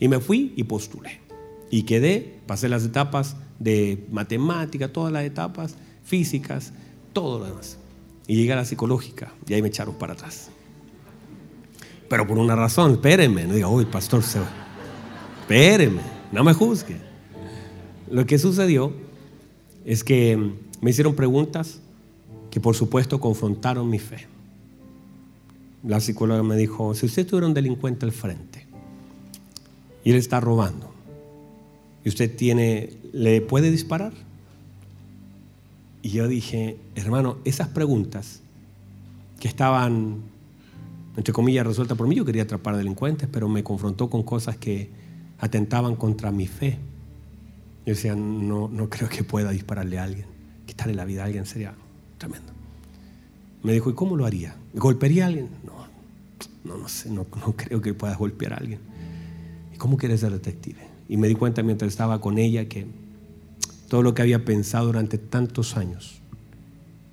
Y 0.00 0.08
me 0.08 0.18
fui 0.18 0.52
y 0.56 0.64
postulé. 0.64 1.20
Y 1.70 1.84
quedé, 1.84 2.40
pasé 2.48 2.68
las 2.68 2.84
etapas 2.84 3.36
de 3.60 4.04
matemática, 4.10 4.92
todas 4.92 5.12
las 5.12 5.22
etapas, 5.22 5.76
físicas, 6.02 6.72
todo 7.12 7.38
lo 7.38 7.44
demás. 7.44 7.78
Y 8.26 8.34
llegué 8.34 8.52
a 8.52 8.56
la 8.56 8.64
psicológica 8.64 9.32
y 9.46 9.54
ahí 9.54 9.62
me 9.62 9.68
echaron 9.68 9.94
para 9.94 10.14
atrás. 10.14 10.50
Pero 12.08 12.26
por 12.26 12.38
una 12.38 12.56
razón, 12.56 12.90
espérenme, 12.90 13.46
no 13.46 13.54
diga, 13.54 13.68
uy, 13.68 13.84
pastor 13.84 14.24
se 14.24 14.40
va. 14.40 14.50
Espérenme, 15.42 16.02
no 16.32 16.42
me 16.42 16.52
juzgue. 16.52 16.96
Lo 18.10 18.26
que 18.26 18.40
sucedió 18.40 18.92
es 19.84 20.02
que 20.02 20.50
me 20.80 20.90
hicieron 20.90 21.14
preguntas 21.14 21.80
que 22.52 22.60
por 22.60 22.76
supuesto 22.76 23.18
confrontaron 23.18 23.88
mi 23.88 23.98
fe. 23.98 24.26
La 25.84 26.00
psicóloga 26.00 26.42
me 26.42 26.54
dijo, 26.54 26.94
si 26.94 27.06
usted 27.06 27.26
tuviera 27.26 27.46
un 27.46 27.54
delincuente 27.54 28.04
al 28.04 28.12
frente 28.12 28.66
y 30.04 30.10
él 30.10 30.16
está 30.16 30.38
robando, 30.38 30.92
y 32.04 32.10
usted 32.10 32.36
tiene, 32.36 32.90
¿le 33.14 33.40
puede 33.40 33.70
disparar? 33.70 34.12
Y 36.02 36.10
yo 36.10 36.28
dije, 36.28 36.76
hermano, 36.94 37.38
esas 37.46 37.68
preguntas 37.68 38.42
que 39.40 39.48
estaban, 39.48 40.18
entre 41.16 41.32
comillas, 41.32 41.66
resueltas 41.66 41.96
por 41.96 42.06
mí, 42.06 42.16
yo 42.16 42.26
quería 42.26 42.42
atrapar 42.42 42.76
delincuentes, 42.76 43.30
pero 43.32 43.48
me 43.48 43.64
confrontó 43.64 44.10
con 44.10 44.24
cosas 44.24 44.58
que 44.58 44.90
atentaban 45.38 45.96
contra 45.96 46.30
mi 46.30 46.46
fe. 46.46 46.78
Yo 47.86 47.94
decía, 47.94 48.14
no, 48.14 48.68
no 48.68 48.90
creo 48.90 49.08
que 49.08 49.24
pueda 49.24 49.52
dispararle 49.52 49.98
a 49.98 50.02
alguien, 50.02 50.26
quitarle 50.66 50.94
la 50.94 51.06
vida 51.06 51.22
a 51.22 51.26
alguien 51.26 51.46
sería 51.46 51.74
tremendo. 52.22 52.52
Me 53.64 53.72
dijo, 53.72 53.90
¿y 53.90 53.94
cómo 53.94 54.16
lo 54.16 54.24
haría? 54.24 54.54
¿Golpearía 54.74 55.24
a 55.24 55.26
alguien? 55.26 55.48
No, 55.64 55.72
no, 56.64 56.78
no 56.78 56.88
sé, 56.88 57.10
no, 57.10 57.26
no 57.44 57.52
creo 57.56 57.80
que 57.80 57.94
pueda 57.94 58.14
golpear 58.14 58.52
a 58.52 58.56
alguien. 58.58 58.78
¿Y 59.74 59.76
cómo 59.76 59.96
quieres 59.96 60.20
ser 60.20 60.30
detective? 60.30 60.78
Y 61.08 61.16
me 61.16 61.26
di 61.26 61.34
cuenta 61.34 61.62
mientras 61.64 61.90
estaba 61.90 62.20
con 62.20 62.38
ella 62.38 62.68
que 62.68 62.86
todo 63.88 64.02
lo 64.02 64.14
que 64.14 64.22
había 64.22 64.44
pensado 64.44 64.86
durante 64.86 65.18
tantos 65.18 65.76
años 65.76 66.20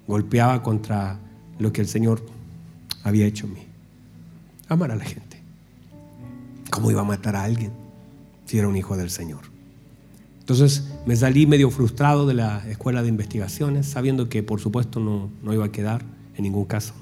golpeaba 0.07 0.62
contra 0.62 1.20
lo 1.57 1.74
que 1.74 1.82
el 1.82 1.88
Señor 1.88 2.22
había 3.03 3.26
hecho 3.26 3.47
en 3.47 3.53
mí. 3.53 3.64
Amar 4.68 4.91
a 4.91 4.95
la 4.95 5.05
gente. 5.05 5.41
¿Cómo 6.70 6.91
iba 6.91 7.01
a 7.01 7.05
matar 7.05 7.36
a 7.36 7.43
alguien 7.43 7.72
si 8.45 8.60
era 8.60 8.68
un 8.68 8.76
hijo 8.76 8.95
del 8.95 9.10
Señor? 9.10 9.41
Entonces 10.50 10.88
me 11.06 11.16
salí 11.16 11.45
medio 11.45 11.70
frustrado 11.70 12.26
de 12.26 12.34
la 12.34 12.68
escuela 12.68 13.04
de 13.04 13.10
investigaciones, 13.10 13.86
sabiendo 13.86 14.30
que 14.30 14.41
por 14.41 14.60
supuesto 14.60 15.00
no, 15.00 15.30
no 15.43 15.54
iba 15.54 15.66
a 15.66 15.72
quedar 15.72 16.04
en 16.36 16.41
ningún 16.41 16.66
caso. 16.66 16.95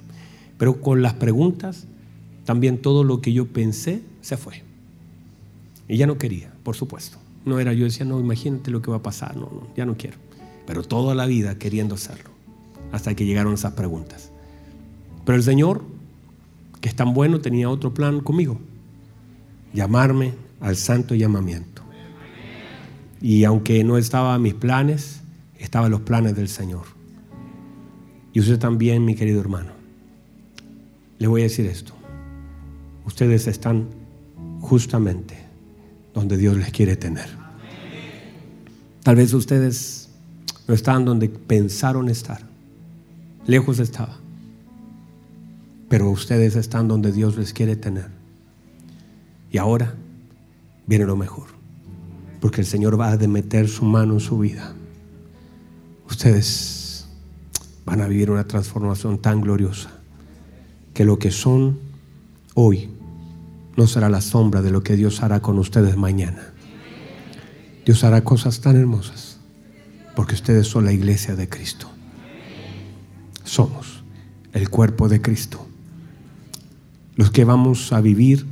Pero 0.57 0.81
con 0.81 1.01
las 1.01 1.13
preguntas, 1.13 1.87
también 2.43 2.81
todo 2.81 3.05
lo 3.05 3.21
que 3.21 3.31
yo 3.31 3.47
pensé 3.47 4.01
se 4.19 4.35
fue. 4.35 4.63
Y 5.87 5.95
ya 5.95 6.07
no 6.07 6.17
quería, 6.17 6.51
por 6.63 6.75
supuesto. 6.75 7.19
No 7.45 7.57
era 7.57 7.71
yo, 7.71 7.85
decía, 7.85 8.05
no, 8.05 8.19
imagínate 8.19 8.69
lo 8.69 8.81
que 8.81 8.91
va 8.91 8.97
a 8.97 9.01
pasar, 9.01 9.37
no, 9.37 9.43
no, 9.43 9.69
ya 9.77 9.85
no 9.85 9.95
quiero. 9.95 10.17
Pero 10.65 10.83
toda 10.83 11.15
la 11.15 11.25
vida 11.25 11.57
queriendo 11.57 11.95
hacerlo, 11.95 12.29
hasta 12.91 13.15
que 13.15 13.25
llegaron 13.25 13.53
esas 13.53 13.71
preguntas. 13.75 14.29
Pero 15.23 15.37
el 15.37 15.43
Señor, 15.43 15.83
que 16.81 16.89
es 16.89 16.95
tan 16.95 17.13
bueno, 17.13 17.39
tenía 17.39 17.69
otro 17.69 17.93
plan 17.93 18.19
conmigo, 18.19 18.59
llamarme 19.73 20.33
al 20.59 20.75
santo 20.75 21.15
llamamiento. 21.15 21.76
Y 23.21 23.43
aunque 23.43 23.83
no 23.83 23.97
estaba 23.97 24.37
mis 24.37 24.53
planes, 24.53 25.21
estaban 25.57 25.91
los 25.91 26.01
planes 26.01 26.35
del 26.35 26.47
Señor. 26.47 26.85
Y 28.33 28.39
usted 28.39 28.59
también, 28.59 29.03
mi 29.05 29.15
querido 29.15 29.41
hermano, 29.41 29.71
le 31.17 31.27
voy 31.27 31.41
a 31.41 31.45
decir 31.45 31.65
esto. 31.65 31.93
Ustedes 33.05 33.47
están 33.47 33.87
justamente 34.61 35.37
donde 36.13 36.37
Dios 36.37 36.57
les 36.57 36.71
quiere 36.71 36.95
tener. 36.95 37.27
Tal 39.03 39.15
vez 39.15 39.33
ustedes 39.33 40.09
no 40.67 40.73
están 40.73 41.05
donde 41.05 41.29
pensaron 41.29 42.09
estar. 42.09 42.41
Lejos 43.45 43.79
estaba. 43.79 44.17
Pero 45.89 46.09
ustedes 46.09 46.55
están 46.55 46.87
donde 46.87 47.11
Dios 47.11 47.37
les 47.37 47.53
quiere 47.53 47.75
tener. 47.75 48.09
Y 49.49 49.57
ahora 49.57 49.95
viene 50.85 51.05
lo 51.05 51.15
mejor. 51.15 51.56
Porque 52.39 52.61
el 52.61 52.67
Señor 52.67 52.99
va 52.99 53.11
a 53.11 53.17
meter 53.17 53.67
su 53.67 53.85
mano 53.85 54.13
en 54.13 54.19
su 54.19 54.37
vida. 54.37 54.73
Ustedes 56.09 57.07
van 57.85 58.01
a 58.01 58.07
vivir 58.07 58.29
una 58.29 58.47
transformación 58.47 59.19
tan 59.19 59.41
gloriosa 59.41 59.91
que 60.93 61.05
lo 61.05 61.19
que 61.19 61.31
son 61.31 61.79
hoy 62.53 62.89
no 63.75 63.87
será 63.87 64.09
la 64.09 64.21
sombra 64.21 64.61
de 64.61 64.71
lo 64.71 64.83
que 64.83 64.95
Dios 64.95 65.21
hará 65.21 65.41
con 65.41 65.59
ustedes 65.59 65.95
mañana. 65.95 66.53
Dios 67.85 68.03
hará 68.03 68.23
cosas 68.23 68.59
tan 68.59 68.75
hermosas 68.75 69.37
porque 70.15 70.33
ustedes 70.33 70.67
son 70.67 70.83
la 70.83 70.91
iglesia 70.91 71.35
de 71.35 71.47
Cristo. 71.47 71.87
Somos 73.43 74.03
el 74.51 74.69
cuerpo 74.69 75.07
de 75.07 75.21
Cristo. 75.21 75.65
Los 77.15 77.31
que 77.31 77.45
vamos 77.45 77.93
a 77.93 78.01
vivir 78.01 78.45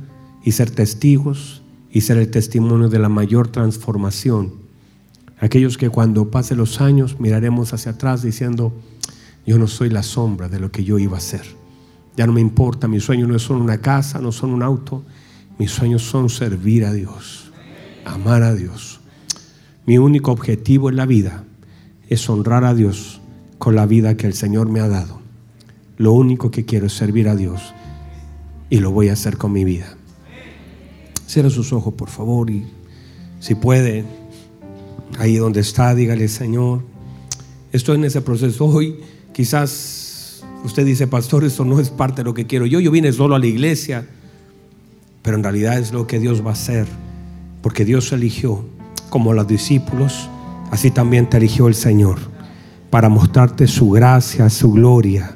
y 0.44 0.52
ser 0.52 0.70
testigos 0.70 1.62
y 1.96 2.02
ser 2.02 2.18
el 2.18 2.30
testimonio 2.30 2.90
de 2.90 2.98
la 2.98 3.08
mayor 3.08 3.48
transformación. 3.48 4.52
Aquellos 5.40 5.78
que 5.78 5.88
cuando 5.88 6.30
pasen 6.30 6.58
los 6.58 6.82
años 6.82 7.18
miraremos 7.18 7.72
hacia 7.72 7.92
atrás 7.92 8.20
diciendo, 8.20 8.74
yo 9.46 9.58
no 9.58 9.66
soy 9.66 9.88
la 9.88 10.02
sombra 10.02 10.50
de 10.50 10.60
lo 10.60 10.70
que 10.70 10.84
yo 10.84 10.98
iba 10.98 11.16
a 11.16 11.20
ser. 11.20 11.46
Ya 12.14 12.26
no 12.26 12.34
me 12.34 12.42
importa, 12.42 12.86
mis 12.86 13.02
sueños 13.02 13.30
no 13.30 13.38
son 13.38 13.62
una 13.62 13.80
casa, 13.80 14.20
no 14.20 14.30
son 14.30 14.50
un 14.50 14.62
auto, 14.62 15.04
mis 15.58 15.70
sueños 15.70 16.02
son 16.02 16.28
servir 16.28 16.84
a 16.84 16.92
Dios, 16.92 17.50
amar 18.04 18.42
a 18.42 18.52
Dios. 18.52 19.00
Mi 19.86 19.96
único 19.96 20.32
objetivo 20.32 20.90
en 20.90 20.96
la 20.96 21.06
vida 21.06 21.44
es 22.10 22.28
honrar 22.28 22.64
a 22.64 22.74
Dios 22.74 23.22
con 23.56 23.74
la 23.74 23.86
vida 23.86 24.18
que 24.18 24.26
el 24.26 24.34
Señor 24.34 24.68
me 24.68 24.80
ha 24.80 24.88
dado. 24.88 25.22
Lo 25.96 26.12
único 26.12 26.50
que 26.50 26.66
quiero 26.66 26.88
es 26.88 26.92
servir 26.92 27.26
a 27.30 27.36
Dios 27.36 27.72
y 28.68 28.80
lo 28.80 28.90
voy 28.90 29.08
a 29.08 29.14
hacer 29.14 29.38
con 29.38 29.50
mi 29.50 29.64
vida. 29.64 29.96
Cierra 31.26 31.50
sus 31.50 31.72
ojos, 31.72 31.94
por 31.94 32.08
favor, 32.08 32.50
y 32.50 32.64
si 33.40 33.54
puede, 33.54 34.04
ahí 35.18 35.36
donde 35.36 35.60
está, 35.60 35.94
dígale, 35.94 36.28
Señor, 36.28 36.82
estoy 37.72 37.96
en 37.96 38.04
ese 38.04 38.20
proceso. 38.20 38.64
Hoy 38.66 39.00
quizás 39.32 40.44
usted 40.64 40.84
dice, 40.84 41.06
pastor, 41.06 41.44
eso 41.44 41.64
no 41.64 41.80
es 41.80 41.90
parte 41.90 42.22
de 42.22 42.24
lo 42.24 42.34
que 42.34 42.46
quiero 42.46 42.66
yo. 42.66 42.80
Yo 42.80 42.90
vine 42.90 43.12
solo 43.12 43.34
a 43.34 43.38
la 43.38 43.46
iglesia, 43.46 44.06
pero 45.22 45.36
en 45.36 45.42
realidad 45.42 45.78
es 45.78 45.92
lo 45.92 46.06
que 46.06 46.18
Dios 46.18 46.44
va 46.44 46.50
a 46.50 46.54
hacer, 46.54 46.86
porque 47.60 47.84
Dios 47.84 48.12
eligió, 48.12 48.64
como 49.10 49.32
los 49.32 49.48
discípulos, 49.48 50.28
así 50.70 50.90
también 50.90 51.28
te 51.28 51.38
eligió 51.38 51.68
el 51.68 51.74
Señor, 51.74 52.18
para 52.90 53.08
mostrarte 53.08 53.66
su 53.66 53.90
gracia, 53.90 54.48
su 54.48 54.72
gloria, 54.72 55.34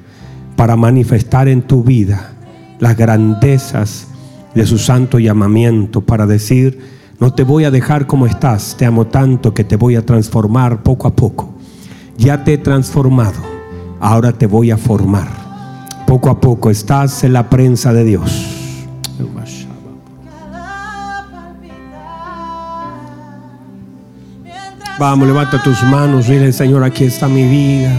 para 0.56 0.76
manifestar 0.76 1.48
en 1.48 1.62
tu 1.62 1.82
vida 1.82 2.36
las 2.78 2.96
grandezas 2.96 4.06
de 4.54 4.66
su 4.66 4.78
santo 4.78 5.18
llamamiento 5.18 6.00
para 6.00 6.26
decir, 6.26 6.80
no 7.18 7.32
te 7.32 7.44
voy 7.44 7.64
a 7.64 7.70
dejar 7.70 8.06
como 8.06 8.26
estás, 8.26 8.76
te 8.76 8.86
amo 8.86 9.06
tanto 9.06 9.54
que 9.54 9.64
te 9.64 9.76
voy 9.76 9.96
a 9.96 10.04
transformar 10.04 10.82
poco 10.82 11.06
a 11.06 11.14
poco. 11.14 11.54
Ya 12.16 12.44
te 12.44 12.54
he 12.54 12.58
transformado, 12.58 13.40
ahora 14.00 14.32
te 14.32 14.46
voy 14.46 14.70
a 14.70 14.76
formar. 14.76 15.28
Poco 16.06 16.30
a 16.30 16.40
poco 16.40 16.70
estás 16.70 17.22
en 17.24 17.32
la 17.32 17.48
prensa 17.48 17.92
de 17.92 18.04
Dios. 18.04 18.56
Vamos, 25.00 25.26
levanta 25.26 25.62
tus 25.62 25.82
manos, 25.84 26.26
dile 26.26 26.52
Señor, 26.52 26.84
aquí 26.84 27.04
está 27.04 27.26
mi 27.26 27.48
vida. 27.48 27.90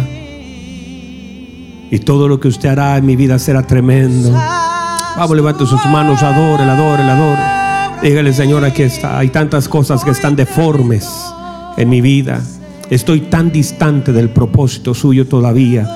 Y 1.89 1.97
todo 1.97 2.27
lo 2.27 2.39
que 2.39 2.47
usted 2.47 2.69
hará 2.69 2.95
en 2.97 3.05
mi 3.07 3.15
vida 3.15 3.39
será 3.39 3.63
tremendo. 3.63 4.37
Vamos, 5.21 5.35
levante 5.35 5.67
sus 5.67 5.85
manos, 5.85 6.23
adore, 6.23 6.63
adore, 6.63 7.03
adore. 7.03 7.41
Dígale, 8.01 8.33
Señor, 8.33 8.65
aquí 8.65 8.81
está. 8.81 9.19
Hay 9.19 9.29
tantas 9.29 9.69
cosas 9.69 10.03
que 10.03 10.09
están 10.09 10.35
deformes 10.35 11.07
en 11.77 11.89
mi 11.89 12.01
vida. 12.01 12.41
Estoy 12.89 13.21
tan 13.21 13.51
distante 13.51 14.13
del 14.13 14.31
propósito 14.31 14.95
suyo 14.95 15.27
todavía, 15.27 15.87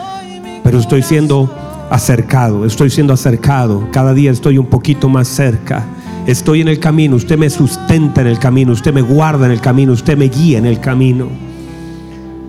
pero 0.63 0.77
estoy 0.77 1.01
siendo 1.01 1.51
acercado, 1.89 2.67
estoy 2.67 2.91
siendo 2.91 3.13
acercado. 3.13 3.87
Cada 3.91 4.13
día 4.13 4.29
estoy 4.29 4.59
un 4.59 4.67
poquito 4.67 5.09
más 5.09 5.27
cerca. 5.27 5.83
Estoy 6.27 6.61
en 6.61 6.67
el 6.67 6.79
camino, 6.79 7.15
usted 7.15 7.39
me 7.39 7.49
sustenta 7.49 8.21
en 8.21 8.27
el 8.27 8.37
camino, 8.37 8.73
usted 8.73 8.93
me 8.93 9.01
guarda 9.01 9.47
en 9.47 9.53
el 9.53 9.59
camino, 9.59 9.93
usted 9.93 10.15
me 10.15 10.25
guía 10.25 10.59
en 10.59 10.67
el 10.67 10.79
camino. 10.79 11.29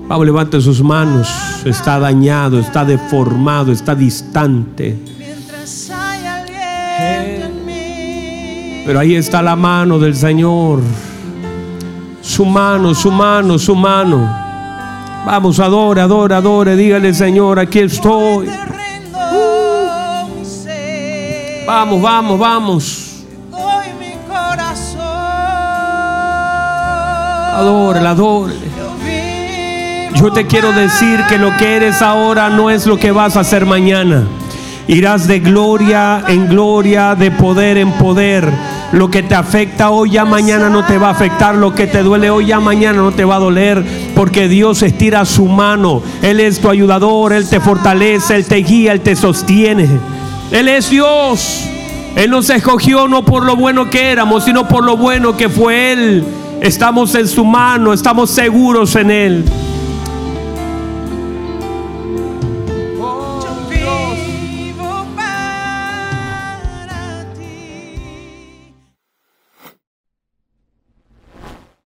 Vamos, 0.09 0.27
levante 0.27 0.61
sus 0.61 0.83
manos. 0.83 1.27
Está 1.65 1.99
dañado, 1.99 2.61
está 2.61 2.85
deformado, 2.85 3.73
está 3.73 3.95
distante. 3.95 5.16
Pero 8.87 9.01
ahí 9.01 9.17
está 9.17 9.43
la 9.43 9.57
mano 9.57 9.99
del 9.99 10.15
Señor. 10.15 10.81
Su 12.23 12.45
mano, 12.45 12.95
su 12.95 13.11
mano, 13.11 13.59
su 13.59 13.75
mano. 13.75 14.33
Vamos, 15.27 15.59
adore, 15.59 16.01
adore, 16.01 16.37
adore. 16.37 16.77
Dígale, 16.77 17.13
Señor, 17.13 17.59
aquí 17.59 17.81
estoy. 17.81 18.49
Vamos, 21.67 22.01
vamos, 22.01 22.39
vamos. 22.39 23.25
Adore, 27.55 27.99
adore. 28.07 28.55
Yo 30.15 30.31
te 30.31 30.47
quiero 30.47 30.71
decir 30.73 31.25
que 31.29 31.39
lo 31.39 31.57
que 31.57 31.75
eres 31.77 32.03
ahora 32.03 32.51
no 32.51 32.71
es 32.71 32.87
lo 32.87 32.97
que 32.97 33.11
vas 33.11 33.37
a 33.37 33.41
hacer 33.41 33.67
mañana. 33.67 34.29
Irás 34.87 35.27
de 35.27 35.41
gloria 35.41 36.23
en 36.29 36.47
gloria, 36.47 37.17
de 37.17 37.33
poder 37.33 37.79
en 37.79 37.91
poder. 37.93 38.76
Lo 38.93 39.11
que 39.11 39.23
te 39.23 39.35
afecta 39.35 39.91
hoy 39.91 40.13
ya 40.13 40.25
mañana 40.25 40.69
no 40.69 40.85
te 40.85 40.99
va 40.99 41.09
a 41.09 41.13
afectar. 41.13 41.55
Lo 41.55 41.75
que 41.75 41.87
te 41.87 42.03
duele 42.03 42.31
hoy 42.31 42.47
ya 42.47 42.61
mañana 42.61 42.99
no 42.99 43.13
te 43.13 43.25
va 43.25 43.37
a 43.37 43.41
doler. 43.41 43.85
Porque 44.15 44.49
Dios 44.49 44.83
estira 44.83 45.25
su 45.25 45.47
mano. 45.47 46.03
Él 46.23 46.41
es 46.41 46.61
tu 46.61 46.71
ayudador. 46.71 47.33
Él 47.33 47.49
te 47.49 47.61
fortalece. 47.61 48.37
Él 48.37 48.47
te 48.47 48.57
guía. 48.57 48.93
Él 48.93 49.01
te 49.01 49.17
sostiene. 49.17 49.89
Él 50.51 50.69
es 50.69 50.91
Dios. 50.91 51.69
Él 52.15 52.31
nos 52.31 52.49
escogió 52.49 53.09
no 53.09 53.25
por 53.25 53.45
lo 53.45 53.57
bueno 53.57 53.91
que 53.91 54.11
éramos, 54.11 54.45
sino 54.45 54.67
por 54.67 54.85
lo 54.85 54.97
bueno 54.97 55.37
que 55.37 55.49
fue 55.49 55.93
Él. 55.93 56.25
Estamos 56.61 57.15
en 57.15 57.29
su 57.29 57.45
mano. 57.45 57.93
Estamos 57.93 58.31
seguros 58.31 58.97
en 58.97 59.11
Él. 59.11 59.45